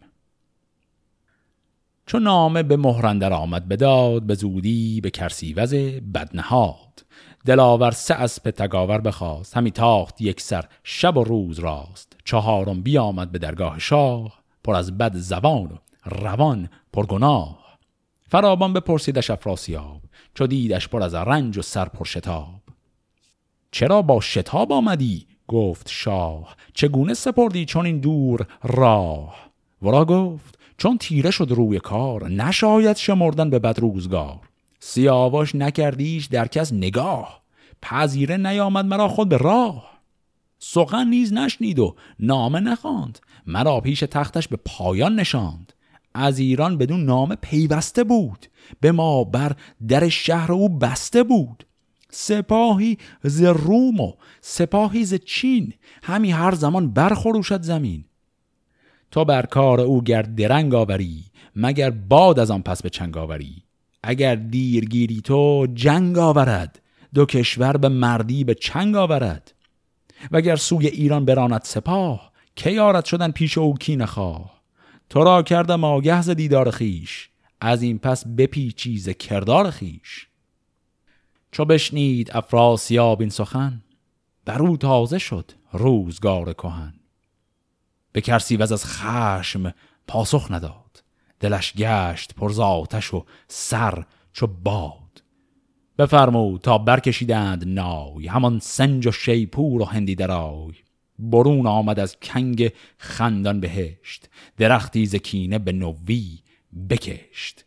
چون 2.11 2.23
نامه 2.23 2.63
به 2.63 2.77
مهرندر 2.77 3.33
آمد 3.33 3.67
بداد 3.67 4.23
به 4.23 4.35
زودی 4.35 5.01
به 5.01 5.09
کرسیوز 5.09 5.73
بدنهاد. 6.13 7.05
دلاور 7.45 7.91
سه 7.91 8.13
اسب 8.13 8.51
تگاور 8.51 9.01
بخواست 9.01 9.57
همی 9.57 9.71
تاخت 9.71 10.21
یک 10.21 10.41
سر 10.41 10.65
شب 10.83 11.17
و 11.17 11.23
روز 11.23 11.59
راست. 11.59 12.17
چهارم 12.25 12.81
بیامد 12.81 13.31
به 13.31 13.39
درگاه 13.39 13.79
شاه 13.79 14.33
پر 14.63 14.75
از 14.75 14.97
بد 14.97 15.15
زبان 15.15 15.71
و 15.71 15.75
روان 16.05 16.69
پرگناه. 16.93 17.77
فرابان 18.29 18.73
بپرسیدش 18.73 19.29
افراسیاب 19.29 20.01
چو 20.33 20.47
دیدش 20.47 20.87
پر 20.87 21.03
از 21.03 21.13
رنج 21.13 21.57
و 21.57 21.61
سر 21.61 21.85
پر 21.85 22.05
شتاب. 22.05 22.61
چرا 23.71 24.01
با 24.01 24.21
شتاب 24.21 24.71
آمدی؟ 24.71 25.27
گفت 25.47 25.89
شاه 25.89 26.55
چگونه 26.73 27.13
سپردی 27.13 27.65
چون 27.65 27.85
این 27.85 27.99
دور 27.99 28.47
راه؟ 28.63 29.35
ورا 29.81 30.05
گفت 30.05 30.60
چون 30.81 30.97
تیره 30.97 31.31
شد 31.31 31.47
روی 31.51 31.79
کار 31.79 32.29
نشاید 32.29 32.97
شمردن 32.97 33.49
به 33.49 33.59
بد 33.59 33.79
روزگار. 33.79 34.39
سیاوش 34.79 35.55
نکردیش 35.55 36.25
در 36.25 36.47
کس 36.47 36.73
نگاه. 36.73 37.41
پذیره 37.81 38.37
نیامد 38.37 38.85
مرا 38.85 39.07
خود 39.07 39.29
به 39.29 39.37
راه. 39.37 40.01
سخن 40.59 41.07
نیز 41.07 41.33
نشنید 41.33 41.79
و 41.79 41.95
نامه 42.19 42.59
نخواند. 42.59 43.19
مرا 43.47 43.81
پیش 43.81 43.99
تختش 43.99 44.47
به 44.47 44.57
پایان 44.65 45.15
نشاند. 45.15 45.73
از 46.13 46.39
ایران 46.39 46.77
بدون 46.77 47.05
نامه 47.05 47.35
پیوسته 47.35 48.03
بود. 48.03 48.45
به 48.79 48.91
ما 48.91 49.23
بر 49.23 49.55
در 49.87 50.09
شهر 50.09 50.51
او 50.51 50.69
بسته 50.69 51.23
بود. 51.23 51.65
سپاهی 52.09 52.97
ز 53.23 53.41
روم 53.41 53.99
و 53.99 54.13
سپاهی 54.41 55.05
ز 55.05 55.13
چین. 55.13 55.73
همی 56.03 56.31
هر 56.31 56.55
زمان 56.55 56.91
برخروشد 56.91 57.61
زمین. 57.61 58.05
تو 59.11 59.25
بر 59.25 59.45
کار 59.45 59.81
او 59.81 60.03
گر 60.03 60.21
درنگ 60.21 60.75
آوری 60.75 61.23
مگر 61.55 61.89
باد 61.89 62.39
از 62.39 62.51
آن 62.51 62.61
پس 62.61 62.81
به 62.81 62.89
چنگ 62.89 63.17
آوری. 63.17 63.63
اگر 64.03 64.35
دیرگیری 64.35 65.21
تو 65.21 65.67
جنگ 65.73 66.17
آورد 66.17 66.81
دو 67.13 67.25
کشور 67.25 67.77
به 67.77 67.89
مردی 67.89 68.43
به 68.43 68.53
چنگ 68.55 68.95
آورد. 68.95 69.53
وگر 70.31 70.55
سوی 70.55 70.87
ایران 70.87 71.25
براند 71.25 71.61
سپاه 71.63 72.31
کی 72.55 72.79
آرد 72.79 73.05
شدن 73.05 73.31
پیش 73.31 73.57
او 73.57 73.73
کی 73.73 73.95
نخواه. 73.95 74.61
تو 75.09 75.23
را 75.23 75.43
کردم 75.43 75.83
آگه 75.83 76.21
ز 76.21 76.29
دیدار 76.29 76.71
خیش 76.71 77.29
از 77.61 77.81
این 77.81 77.99
پس 77.99 78.27
بپیچی 78.27 78.97
ز 78.97 79.09
کردار 79.09 79.71
خیش 79.71 80.27
چو 81.51 81.65
بشنید 81.65 82.31
افراسیاب 82.33 83.21
این 83.21 83.29
سخن 83.29 83.83
بر 84.45 84.61
او 84.61 84.77
تازه 84.77 85.17
شد 85.17 85.51
روزگار 85.73 86.53
کهن. 86.53 87.00
به 88.11 88.21
کرسیوز 88.21 88.71
از 88.71 88.85
خشم 88.85 89.73
پاسخ 90.07 90.51
نداد. 90.51 91.03
دلش 91.39 91.73
گشت 91.73 92.35
پر 92.35 92.61
آتش 92.61 93.13
و 93.13 93.25
سر 93.47 94.03
چو 94.33 94.47
باد. 94.47 95.23
بفرمود 95.97 96.61
تا 96.61 96.77
برکشیدند 96.77 97.67
نای 97.67 98.27
همان 98.27 98.59
سنج 98.59 99.07
و 99.07 99.11
شیپور 99.11 99.81
و 99.81 99.85
هندی 99.85 100.15
درای. 100.15 100.73
برون 101.19 101.67
آمد 101.67 101.99
از 101.99 102.17
کنگ 102.21 102.71
خندان 102.97 103.59
بهشت 103.59 104.29
درختی 104.57 105.05
زکینه 105.05 105.59
به 105.59 105.71
نوی 105.71 106.39
بکشت. 106.89 107.65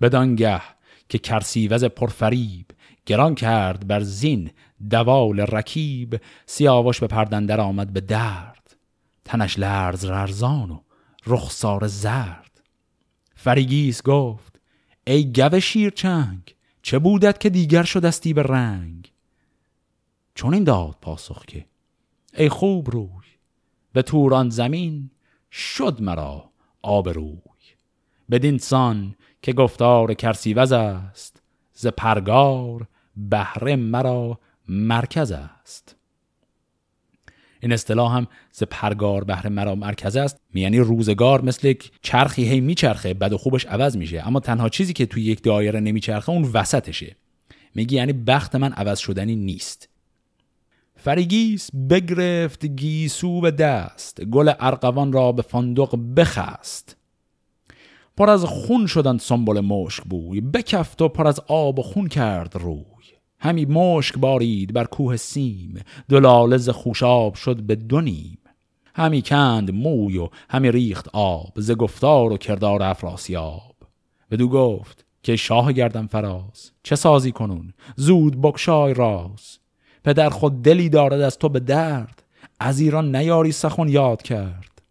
بدانگه 0.00 0.60
که 1.08 1.18
کرسیوز 1.18 1.84
پرفریب 1.84 2.66
گران 3.06 3.34
کرد 3.34 3.86
بر 3.86 4.00
زین 4.00 4.50
دوال 4.90 5.40
رکیب 5.40 6.20
سیاوش 6.46 7.00
به 7.00 7.06
پردندر 7.06 7.60
آمد 7.60 7.92
به 7.92 8.00
درد 8.00 8.51
تنش 9.24 9.58
لرز 9.58 10.04
ررزان 10.04 10.70
و 10.70 10.80
رخسار 11.26 11.86
زرد. 11.86 12.62
فریگیس 13.34 14.02
گفت 14.02 14.60
ای 15.06 15.32
گوه 15.32 15.60
شیرچنگ 15.60 16.54
چه 16.82 16.98
بودت 16.98 17.40
که 17.40 17.50
دیگر 17.50 17.82
شدستی 17.82 18.32
به 18.32 18.42
رنگ؟ 18.42 19.12
چون 20.34 20.54
این 20.54 20.64
داد 20.64 20.96
پاسخ 21.00 21.44
که 21.44 21.66
ای 22.34 22.48
خوب 22.48 22.90
روی 22.90 23.26
به 23.92 24.02
توران 24.02 24.50
زمین 24.50 25.10
شد 25.50 26.02
مرا 26.02 26.50
آب 26.82 27.08
روی. 27.08 27.38
بدین 28.30 28.58
سان 28.58 29.14
که 29.42 29.52
گفتار 29.52 30.14
کرسیوز 30.14 30.72
است 30.72 31.42
ز 31.72 31.86
پرگار 31.86 32.86
بهره 33.16 33.76
مرا 33.76 34.38
مرکز 34.68 35.32
است. 35.32 35.96
این 37.62 37.72
اصطلاح 37.72 38.16
هم 38.16 38.26
ز 38.52 38.62
پرگار 38.62 39.24
بهره 39.24 39.50
مرا 39.50 39.74
مرکز 39.74 40.16
است. 40.16 40.40
یعنی 40.54 40.78
روزگار 40.78 41.42
مثل 41.42 41.74
چرخی 42.02 42.44
هی 42.44 42.60
میچرخه 42.60 43.14
بد 43.14 43.32
و 43.32 43.38
خوبش 43.38 43.66
عوض 43.66 43.96
میشه. 43.96 44.26
اما 44.26 44.40
تنها 44.40 44.68
چیزی 44.68 44.92
که 44.92 45.06
توی 45.06 45.22
یک 45.22 45.42
دایره 45.42 45.80
نمیچرخه 45.80 46.30
اون 46.30 46.42
وسطشه. 46.42 47.16
میگی 47.74 47.96
یعنی 47.96 48.12
بخت 48.12 48.56
من 48.56 48.72
عوض 48.72 48.98
شدنی 48.98 49.36
نیست. 49.36 49.88
فریگیس 50.96 51.70
بگرفت 51.90 52.66
گیسو 52.66 53.40
به 53.40 53.50
دست 53.50 54.24
گل 54.24 54.52
ارقوان 54.60 55.12
را 55.12 55.32
به 55.32 55.42
فندق 55.42 55.98
بخست. 56.16 56.96
پر 58.16 58.30
از 58.30 58.44
خون 58.44 58.86
شدن 58.86 59.18
سنبل 59.18 59.60
مشک 59.60 60.04
بوی 60.04 60.40
بکفت 60.40 61.02
و 61.02 61.08
پر 61.08 61.26
از 61.26 61.40
آب 61.46 61.78
و 61.78 61.82
خون 61.82 62.08
کرد 62.08 62.56
روی. 62.56 62.91
همی 63.42 63.64
مشک 63.64 64.18
بارید 64.18 64.72
بر 64.72 64.84
کوه 64.84 65.16
سیم 65.16 65.80
دلاله 66.08 66.56
ز 66.56 66.68
خوشاب 66.68 67.34
شد 67.34 67.62
به 67.62 67.74
دو 67.74 68.02
همی 68.94 69.22
کند 69.22 69.70
موی 69.70 70.18
و 70.18 70.28
همی 70.50 70.70
ریخت 70.70 71.08
آب 71.12 71.52
ز 71.56 71.70
گفتار 71.70 72.32
و 72.32 72.36
کردار 72.36 72.82
افراسیاب. 72.82 73.74
بدو 74.30 74.48
گفت 74.48 75.04
که 75.22 75.36
شاه 75.36 75.72
گردم 75.72 76.06
فراز 76.06 76.70
چه 76.82 76.96
سازی 76.96 77.32
کنون؟ 77.32 77.72
زود 77.96 78.40
بکشای 78.40 78.94
راز. 78.94 79.58
پدر 80.04 80.30
خود 80.30 80.62
دلی 80.62 80.88
دارد 80.88 81.20
از 81.20 81.38
تو 81.38 81.48
به 81.48 81.60
درد 81.60 82.22
از 82.60 82.80
ایران 82.80 83.16
نیاری 83.16 83.52
سخن 83.52 83.88
یاد 83.88 84.22
کرد. 84.22 84.82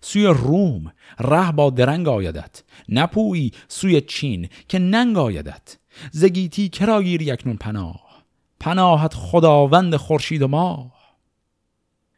سوی 0.00 0.26
روم 0.26 0.92
ره 1.18 1.52
با 1.52 1.70
درنگ 1.70 2.08
آیدت 2.08 2.62
نپویی 2.88 3.52
سوی 3.68 4.00
چین 4.00 4.48
که 4.68 4.78
ننگ 4.78 5.18
آیدت. 5.18 5.79
زگیتی 6.12 6.68
کرا 6.68 7.02
گیری 7.02 7.30
اکنون 7.30 7.56
پناه. 7.56 8.24
پناهت 8.60 9.14
خداوند 9.14 9.96
خورشید 9.96 10.42
و 10.42 10.48
ماه. 10.48 11.00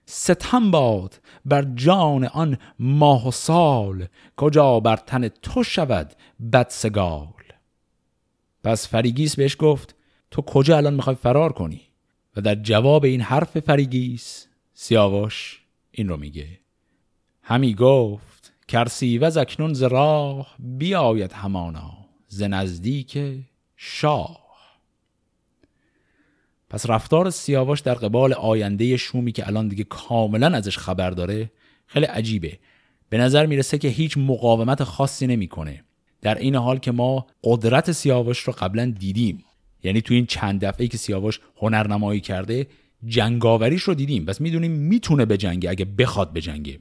ستم 0.07 0.71
باد 0.71 1.21
بر 1.45 1.63
جان 1.75 2.25
آن 2.25 2.59
ماه 2.79 3.29
و 3.29 3.31
سال 3.31 4.07
کجا 4.37 4.81
بر 4.81 4.97
تن 4.97 5.29
تو 5.29 5.63
شود 5.63 6.13
بدسگال 6.53 7.29
پس 8.65 8.89
فریگیس 8.89 9.37
بهش 9.37 9.57
گفت 9.59 9.95
تو 10.31 10.43
کجا 10.43 10.77
الان 10.77 10.95
می‌خوای 10.95 11.17
فرار 11.17 11.53
کنی؟ 11.53 11.81
و 12.37 12.41
در 12.41 12.55
جواب 12.55 13.05
این 13.05 13.21
حرف 13.21 13.61
فریگیس 13.61 14.47
سیاوش 14.75 15.63
این 15.91 16.09
رو 16.09 16.17
میگه. 16.17 16.49
همی 17.43 17.75
گفت 17.75 18.53
کرسی 18.69 19.19
و 19.19 19.31
زکنون 19.31 19.75
ز 19.75 19.83
راه 19.83 20.55
بیاید 20.59 21.33
همانا 21.33 21.93
ز 22.29 22.43
نزدیک 22.43 23.19
شاه. 23.85 24.39
پس 26.71 26.91
رفتار 26.91 27.31
سیاوش 27.31 27.81
در 27.81 27.95
قبال 27.95 28.33
آینده 28.33 28.97
شومی 28.97 29.33
که 29.33 29.47
الان 29.47 29.69
دیگه 29.69 29.85
کاملا 29.85 30.47
ازش 30.47 30.79
خبر 30.79 31.11
داره 31.11 31.51
خیلی 31.87 32.07
عجیبه. 32.07 32.59
به 33.09 33.19
نظر 33.19 33.47
می‌رسه 33.47 33.79
که 33.79 33.89
هیچ 33.89 34.19
مقاومت 34.19 34.85
خاصی 34.85 35.27
نمی‌کنه. 35.27 35.85
در 36.21 36.35
این 36.35 36.55
حال 36.55 36.79
که 36.79 36.93
ما 36.93 37.27
قدرت 37.45 37.93
سیاوش 37.93 38.39
رو 38.39 38.53
قبلا 38.53 38.95
دیدیم. 38.99 39.45
یعنی 39.83 40.01
تو 40.01 40.15
این 40.15 40.27
چند 40.27 40.65
دفعه 40.65 40.89
که 40.89 40.99
سیاوش 40.99 41.41
هنرنمایی 41.57 42.21
کرده 42.21 42.67
جنگاوریش 43.07 43.83
رو 43.83 43.95
دیدیم. 43.95 44.25
بس 44.25 44.41
می‌دونیم 44.41 44.71
می‌تونه 44.71 45.25
به 45.25 45.37
جنگه 45.37 45.71
اگه 45.71 45.85
بخواد 45.85 46.33
به 46.33 46.41
جنگه. 46.41 46.81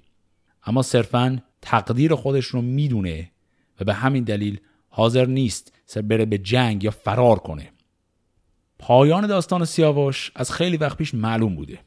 اما 0.64 0.82
صرفا 0.82 1.41
تقدیر 1.62 2.16
خودش 2.16 2.45
رو 2.45 2.62
می‌دونه 2.62 3.32
و 3.80 3.84
به 3.84 3.93
همین 3.93 4.24
دلیل 4.24 4.60
حاضر 4.89 5.26
نیست 5.26 5.74
سر 5.92 6.02
بره 6.02 6.26
به 6.26 6.38
جنگ 6.38 6.84
یا 6.84 6.92
فرار 6.92 7.39
کنه. 7.39 7.72
پایان 8.80 9.28
داستان 9.28 9.66
سیاوش 9.66 10.32
از 10.36 10.52
خیلی 10.52 10.78
وقت 10.78 10.98
پیش 10.98 11.14
معلوم 11.14 11.56
بوده. 11.56 11.80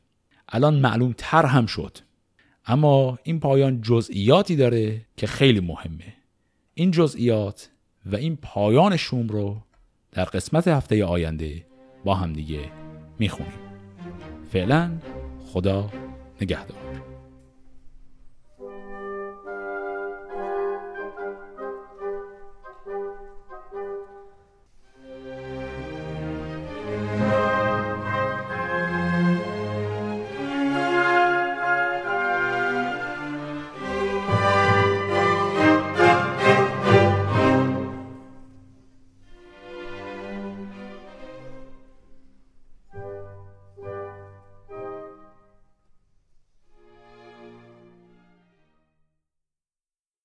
الان 0.48 0.74
معلوم 0.74 1.14
تر 1.18 1.46
هم 1.46 1.66
شد. 1.66 1.98
اما 2.66 3.18
این 3.22 3.40
پایان 3.40 3.80
جزئیاتی 3.80 4.56
داره 4.56 5.00
که 5.16 5.26
خیلی 5.26 5.60
مهمه. 5.60 6.14
این 6.74 6.90
جزئیات 6.90 7.70
و 8.06 8.16
این 8.16 8.36
پایان 8.36 8.96
شوم 8.96 9.28
رو 9.28 9.56
در 10.12 10.24
قسمت 10.24 10.68
هفته 10.68 11.04
آینده 11.04 11.66
با 12.04 12.14
هم 12.14 12.32
دیگه 12.32 12.60
می‌خونیم. 13.18 13.58
فعلا 14.52 14.90
خدا 15.46 15.90
نگهدار. 16.40 16.83